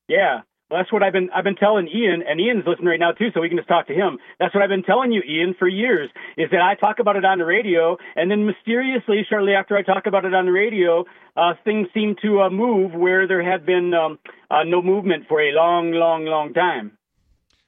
[0.07, 0.41] Yeah.
[0.69, 3.29] Well, that's what I've been I've been telling Ian, and Ian's listening right now too,
[3.33, 4.17] so we can just talk to him.
[4.39, 6.09] That's what I've been telling you, Ian, for years.
[6.37, 9.83] Is that I talk about it on the radio, and then mysteriously, shortly after I
[9.83, 11.05] talk about it on the radio,
[11.37, 14.17] uh, things seem to uh, move where there had been um,
[14.49, 16.97] uh, no movement for a long, long, long time.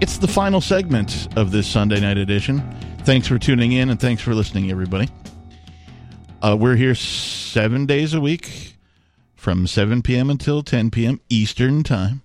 [0.00, 2.62] It's the final segment of this Sunday night edition.
[3.04, 5.08] Thanks for tuning in and thanks for listening, everybody.
[6.42, 8.76] Uh, we're here seven days a week
[9.34, 10.30] from 7 p.m.
[10.30, 11.20] until 10 p.m.
[11.28, 12.22] Eastern Time,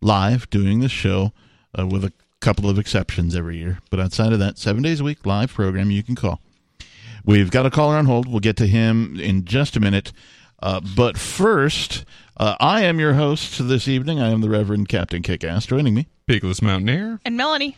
[0.00, 1.32] live doing the show
[1.78, 3.80] uh, with a couple of exceptions every year.
[3.90, 6.40] But outside of that, seven days a week, live program you can call.
[7.24, 8.28] We've got a caller on hold.
[8.28, 10.12] We'll get to him in just a minute.
[10.62, 12.04] Uh, but first,
[12.36, 14.20] uh, I am your host this evening.
[14.20, 15.66] I am the Reverend Captain Kickass.
[15.66, 17.20] Joining me, Peakless Mountaineer.
[17.24, 17.76] And Melanie.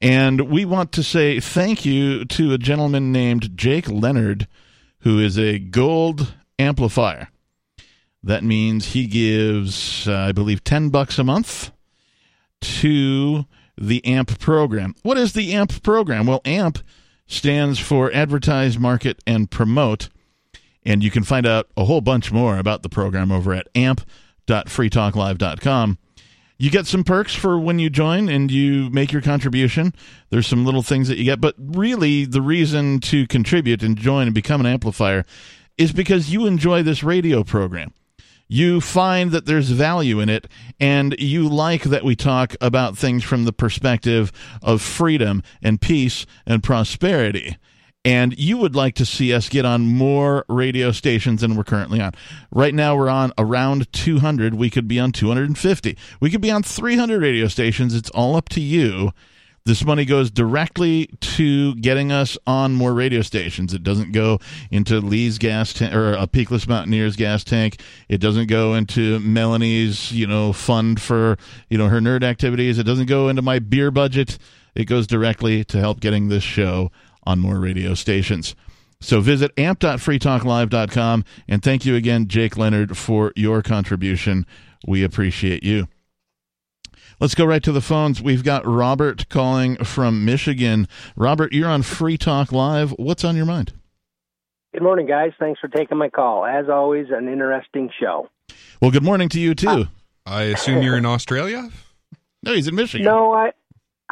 [0.00, 4.46] and we want to say thank you to a gentleman named Jake Leonard,
[5.00, 7.28] who is a gold amplifier.
[8.22, 11.70] That means he gives, uh, I believe, 10 bucks a month
[12.60, 13.46] to
[13.76, 14.94] the AMP program.
[15.02, 16.26] What is the AMP program?
[16.26, 16.78] Well, AMP
[17.32, 20.10] stands for Advertise, Market, and Promote.
[20.84, 25.98] And you can find out a whole bunch more about the program over at amp.freetalklive.com.
[26.58, 29.92] You get some perks for when you join and you make your contribution.
[30.30, 34.28] There's some little things that you get, but really the reason to contribute and join
[34.28, 35.26] and become an amplifier
[35.76, 37.92] is because you enjoy this radio program.
[38.48, 40.46] You find that there's value in it,
[40.78, 44.32] and you like that we talk about things from the perspective
[44.62, 47.56] of freedom and peace and prosperity
[48.04, 52.00] and you would like to see us get on more radio stations than we're currently
[52.00, 52.12] on.
[52.50, 54.54] Right now, we're on around 200.
[54.54, 55.96] We could be on 250.
[56.20, 57.94] We could be on 300 radio stations.
[57.94, 59.12] It's all up to you.
[59.64, 63.72] This money goes directly to getting us on more radio stations.
[63.72, 64.40] It doesn't go
[64.72, 67.80] into Lee's gas tank or a Peakless Mountaineers gas tank.
[68.08, 71.36] It doesn't go into Melanie's, you know, fund for,
[71.70, 72.78] you know, her nerd activities.
[72.78, 74.36] It doesn't go into my beer budget.
[74.74, 76.90] It goes directly to help getting this show
[77.24, 78.56] on more radio stations.
[79.00, 84.46] So visit amp.freetalklive.com and thank you again, Jake Leonard, for your contribution.
[84.86, 85.88] We appreciate you.
[87.22, 88.20] Let's go right to the phones.
[88.20, 90.88] We've got Robert calling from Michigan.
[91.14, 92.90] Robert, you're on Free Talk Live.
[92.98, 93.72] What's on your mind?
[94.72, 95.30] Good morning, guys.
[95.38, 96.44] Thanks for taking my call.
[96.44, 98.28] As always, an interesting show.
[98.80, 99.86] Well, good morning to you, too.
[100.26, 101.70] I assume you're in Australia?
[102.42, 103.06] No, he's in Michigan.
[103.06, 103.52] No, I,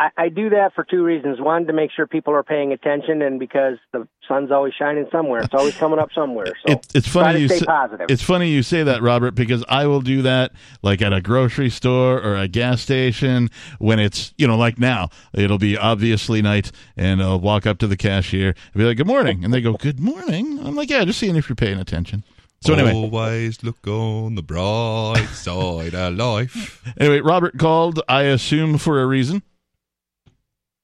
[0.00, 1.40] I I do that for two reasons.
[1.40, 5.42] One, to make sure people are paying attention, and because the sun's always shining somewhere.
[5.42, 6.46] It's always coming up somewhere.
[6.66, 8.06] So It, it's try funny to you stay say, positive.
[8.08, 10.52] It's funny you say that, Robert, because I will do that
[10.82, 15.10] like at a grocery store or a gas station when it's you know like now.
[15.34, 19.06] It'll be obviously night, and I'll walk up to the cashier and be like, "Good
[19.06, 22.24] morning," and they go, "Good morning." I'm like, "Yeah, just seeing if you're paying attention."
[22.62, 26.82] So anyway, Always look on the bright side of life.
[26.98, 28.02] anyway, Robert called.
[28.08, 29.42] I assume for a reason.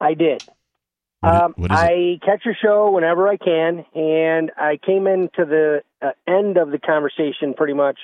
[0.01, 0.43] I did.
[1.23, 1.82] I- Um, what is it?
[1.82, 6.70] I catch your show whenever I can, and I came into the uh, end of
[6.70, 7.98] the conversation pretty much.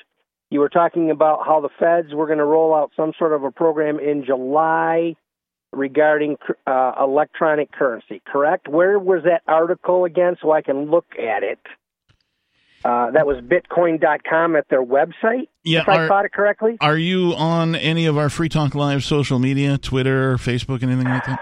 [0.50, 3.42] You were talking about how the feds were going to roll out some sort of
[3.44, 5.16] a program in July
[5.72, 6.36] regarding
[6.66, 8.68] uh, electronic currency, correct?
[8.68, 11.58] Where was that article again so I can look at it?
[12.84, 16.76] Uh, that was bitcoin.com at their website, Yeah, if I are- caught it correctly.
[16.80, 21.24] Are you on any of our Free Talk Live social media, Twitter, Facebook, anything like
[21.26, 21.40] that?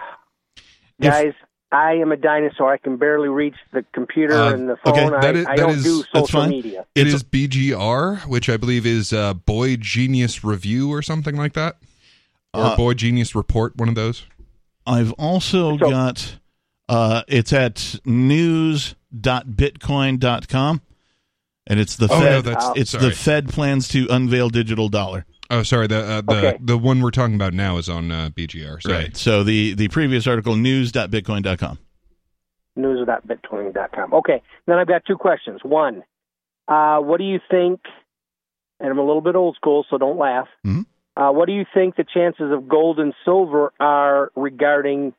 [1.01, 1.33] If- Guys,
[1.73, 2.73] I am a dinosaur.
[2.73, 4.93] I can barely reach the computer Uh, and the phone.
[4.93, 6.51] okay, I, that is- I that don't is- do that's social fine.
[6.51, 6.85] media.
[6.95, 11.53] It It's- is BGR, which I believe is uh, Boy Genius Review or something like
[11.55, 11.77] that,
[12.53, 14.25] or Uh, Boy Genius Report, one of those.
[14.87, 16.37] I've also So- got
[16.89, 20.81] uh, it's at news.bitcoin.com
[21.67, 23.05] and it's the Oh, no, Fed that's- it's sorry.
[23.05, 25.25] the Fed plans to unveil digital dollar.
[25.51, 25.87] Oh, sorry.
[25.89, 26.59] The uh, the Okay.
[26.61, 28.81] the one we're talking about now is on uh, BGR.
[28.83, 28.95] Sorry.
[28.95, 29.17] Right.
[29.17, 31.79] So the the previous article news.bitcoin.com.
[32.77, 34.15] news.bitcoin.com.
[34.15, 35.61] Okay, then I've got two questions.
[35.63, 36.03] One,
[36.69, 37.81] uh, what do you think?
[38.79, 40.49] And I'm a little bit old school, so don't laugh.
[40.65, 40.87] Mhm.
[41.17, 45.13] Uh, what do you think the chances of gold and silver are regarding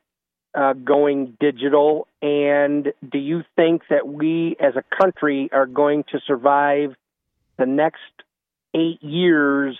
[0.54, 2.08] uh, going digital?
[2.20, 6.94] And do you think that we as a country are going to survive
[7.58, 8.00] the next
[8.74, 9.78] eight years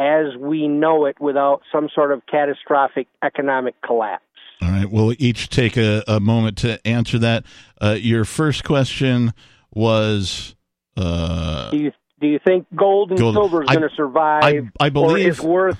[0.00, 4.24] as we know it without some sort of catastrophic economic collapse?
[4.62, 4.90] All right.
[4.90, 7.44] We'll each take a, a moment to answer that.
[7.80, 9.32] Uh, your first question
[9.72, 10.54] was
[10.96, 13.34] uh, Do you do you think gold and Gold.
[13.34, 14.42] silver is going to survive?
[14.44, 15.78] I, I or believe is worth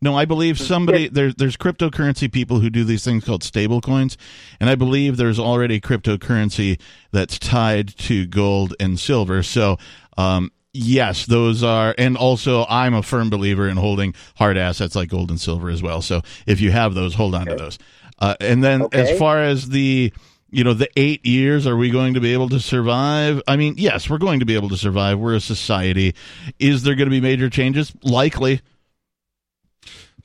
[0.00, 4.16] No, I believe somebody there's there's cryptocurrency people who do these things called stable coins,
[4.60, 6.80] and I believe there's already cryptocurrency
[7.12, 9.42] that's tied to gold and silver.
[9.42, 9.78] So,
[10.16, 15.08] um, yes, those are, and also I'm a firm believer in holding hard assets like
[15.08, 16.02] gold and silver as well.
[16.02, 17.78] So, if you have those, hold on to those.
[18.18, 19.00] Uh, and then Okay.
[19.12, 20.12] as far as the
[20.50, 23.40] you know the eight years are we going to be able to survive?
[23.48, 25.18] I mean yes we're going to be able to survive.
[25.18, 26.14] We're a society.
[26.58, 27.92] Is there going to be major changes?
[28.02, 28.60] Likely.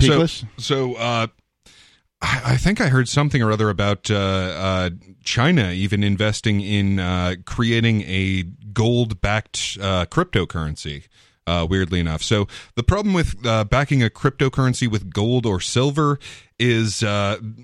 [0.01, 0.25] So,
[0.57, 1.27] so uh,
[2.21, 4.89] I, think I heard something or other about uh, uh,
[5.23, 8.43] China even investing in uh, creating a
[8.73, 11.03] gold-backed uh, cryptocurrency.
[11.47, 16.17] Uh, weirdly enough, so the problem with uh, backing a cryptocurrency with gold or silver
[16.57, 17.03] is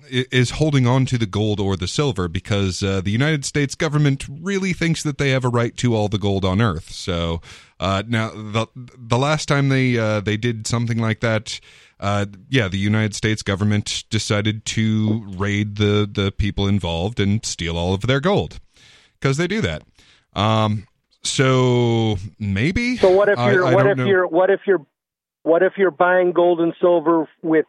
[0.07, 4.71] is holding on to the gold or the silver because the United States government really
[4.71, 6.91] thinks that they have a right to all the gold on Earth.
[6.91, 7.41] So
[7.79, 11.59] now the the last time they they did something like that,
[12.01, 17.77] uh, yeah, the United States government decided to raid the the people involved and steal
[17.77, 18.59] all of their gold
[19.19, 19.83] because they do that.
[20.33, 20.87] Um,
[21.23, 22.97] so maybe.
[22.97, 24.05] So what if you're I what if know.
[24.05, 24.85] you're what if you're
[25.43, 27.65] what if you're buying gold and silver with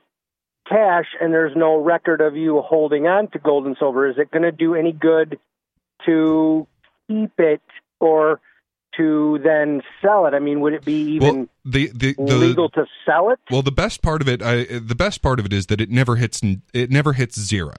[0.67, 4.09] cash and there's no record of you holding on to gold and silver?
[4.09, 5.39] Is it going to do any good
[6.07, 6.67] to
[7.07, 7.63] keep it
[8.01, 8.41] or
[8.97, 10.35] to then sell it?
[10.35, 13.39] I mean, would it be even well, the the, the legal to sell it?
[13.51, 15.91] Well, the best part of it, I, the best part of it is that it
[15.91, 16.41] never hits
[16.73, 17.75] it never hits zero.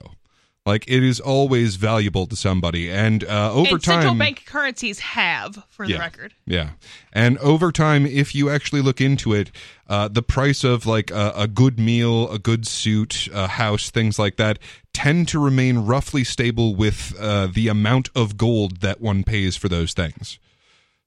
[0.66, 4.98] Like it is always valuable to somebody, and uh, over and time, central bank currencies
[5.00, 6.32] have, for the record.
[6.46, 6.70] yeah,
[7.12, 9.50] and over time, if you actually look into it,
[9.90, 14.18] uh, the price of like a, a good meal, a good suit, a house, things
[14.18, 14.58] like that,
[14.94, 19.68] tend to remain roughly stable with uh, the amount of gold that one pays for
[19.68, 20.38] those things.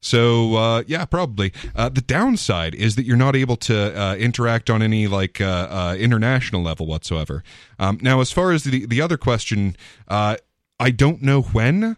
[0.01, 1.51] So uh, yeah, probably.
[1.75, 5.67] Uh, the downside is that you're not able to uh, interact on any like uh,
[5.69, 7.43] uh, international level whatsoever.
[7.79, 9.75] Um, now, as far as the the other question,
[10.07, 10.37] uh,
[10.79, 11.97] I don't know when.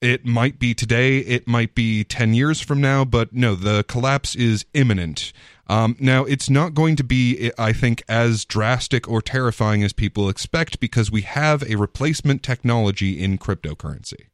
[0.00, 1.18] It might be today.
[1.18, 3.04] It might be ten years from now.
[3.04, 5.32] But no, the collapse is imminent.
[5.68, 10.28] Um, now, it's not going to be, I think, as drastic or terrifying as people
[10.28, 14.26] expect because we have a replacement technology in cryptocurrency.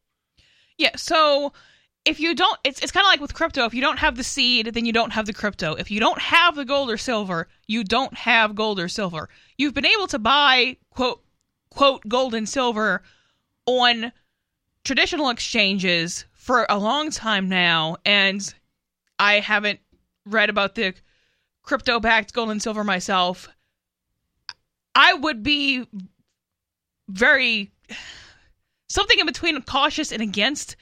[0.78, 1.52] Yeah, so
[2.04, 4.24] if you don't it's it's kind of like with crypto, if you don't have the
[4.24, 5.74] seed, then you don't have the crypto.
[5.74, 9.28] If you don't have the gold or silver, you don't have gold or silver.
[9.56, 11.22] You've been able to buy quote
[11.70, 13.02] quote gold and silver
[13.66, 14.12] on
[14.84, 18.54] traditional exchanges for a long time now and
[19.18, 19.80] I haven't
[20.24, 20.94] read about the
[21.62, 23.48] crypto backed gold and silver myself.
[24.94, 25.86] I would be
[27.08, 27.70] very
[28.88, 30.76] something in between cautious and against.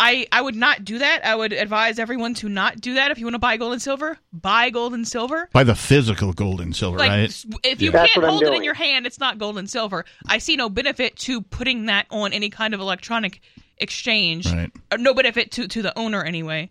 [0.00, 1.24] I I would not do that.
[1.24, 3.10] I would advise everyone to not do that.
[3.10, 5.48] If you want to buy gold and silver, buy gold and silver.
[5.52, 7.44] Buy the physical gold and silver, Like right?
[7.64, 8.06] if you Yeah.
[8.06, 10.04] Can't what I'm hold it in your hand, it's not gold and silver.
[10.26, 13.40] I see no benefit to putting that on any kind of electronic
[13.78, 14.46] exchange.
[14.52, 14.70] Right.
[14.92, 16.70] Uh, no benefit to to the owner anyway.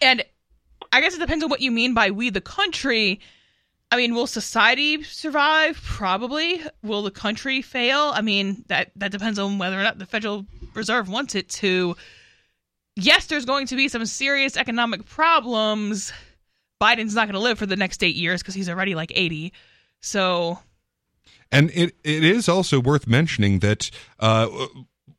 [0.00, 0.24] And
[0.92, 3.20] I guess it depends on what you mean by we the country.
[3.90, 5.76] I mean, will society survive?
[5.82, 6.62] Probably.
[6.82, 8.12] Will the country fail?
[8.14, 11.96] I mean, that that depends on whether or not the Federal Reserve wants it to.
[12.96, 16.12] Yes, there's going to be some serious economic problems.
[16.80, 19.52] Biden's not going to live for the next eight years because he's already like 80.
[20.00, 20.58] So,
[21.50, 24.48] And it it is also worth mentioning that uh,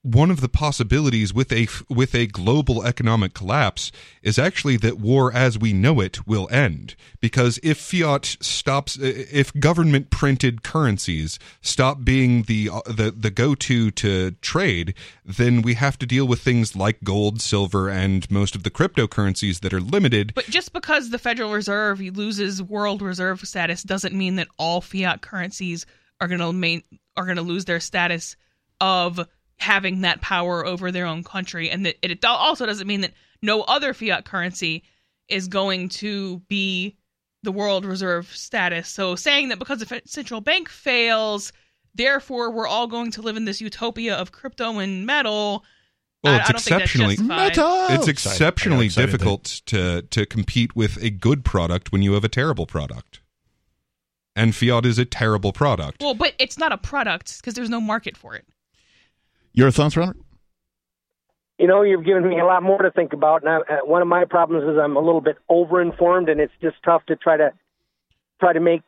[0.03, 5.33] one of the possibilities with a with a global economic collapse is actually that war
[5.33, 6.95] as we know it will end.
[7.21, 14.31] Because if fiat stops if government printed currencies stop being the the the go-to to
[14.41, 14.93] trade
[15.25, 19.61] then we have to deal with things like gold silver and most of the cryptocurrencies
[19.61, 20.33] that are limited.
[20.35, 25.21] But just because the Federal Reserve loses world reserve status doesn't mean that all fiat
[25.21, 25.85] currencies
[26.19, 26.83] are going to
[27.15, 28.35] are going to lose their status
[28.81, 29.25] of
[29.63, 33.61] having that power over their own country, and that it also doesn't mean that no
[33.61, 34.83] other fiat currency
[35.27, 36.95] is going to be
[37.41, 38.87] the world reserve status.
[38.89, 41.51] So saying that because the central bank fails,
[41.95, 45.63] therefore we're all going to live in this utopia of crypto and metal.
[46.23, 47.95] Well, I- it's I don't think that's exceptionally justified.
[47.99, 52.65] it's exceptionally difficult to to compete with a good product when you have a terrible
[52.65, 53.19] product.
[54.35, 56.01] And fiat is a terrible product.
[56.01, 58.45] Well, but it's not a product because there's no market for it.
[59.53, 60.17] Your thoughts, Robert?
[61.59, 63.43] You know, you've given me a lot more to think about.
[63.43, 66.75] Now, uh, one of my problems is I'm a little bit overinformed, and it's just
[66.83, 67.53] tough to try to
[68.39, 68.81] try to make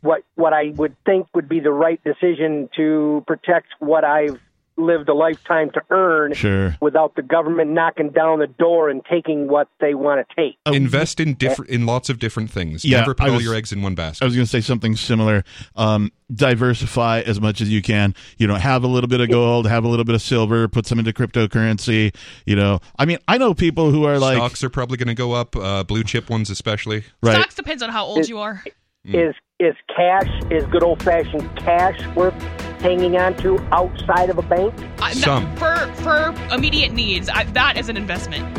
[0.00, 4.40] what what I would think would be the right decision to protect what I've
[4.78, 6.76] lived a lifetime to earn Sure.
[6.80, 10.56] without the government knocking down the door and taking what they want to take.
[10.72, 12.84] Invest in different in lots of different things.
[12.84, 14.22] Yeah, Never put I all your eggs in one basket.
[14.22, 15.44] I was going to say something similar.
[15.76, 18.14] Um, diversify as much as you can.
[18.38, 20.86] You know, have a little bit of gold, have a little bit of silver, put
[20.86, 22.14] some into cryptocurrency.
[22.46, 25.14] You know, I mean, I know people who are like, Stocks are probably going to
[25.14, 27.04] go up, uh, blue chip ones especially.
[27.22, 27.34] right?
[27.34, 28.62] Stocks depends on how old you are.
[29.04, 32.34] Is is cash is good old fashioned cash worth
[32.80, 34.74] hanging on to outside of a bank?
[35.00, 38.56] I- no, for for immediate needs, I, that is an investment.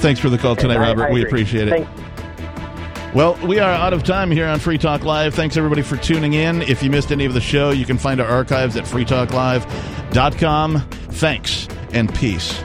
[0.00, 1.10] Thanks for the call tonight, I- Robert.
[1.10, 1.86] I we appreciate it.
[3.14, 5.34] Well, we are out of time here on Free Talk Live.
[5.34, 6.62] Thanks everybody for tuning in.
[6.62, 10.80] If you missed any of the show, you can find our archives at freetalklive.com.
[10.80, 12.64] Thanks and peace.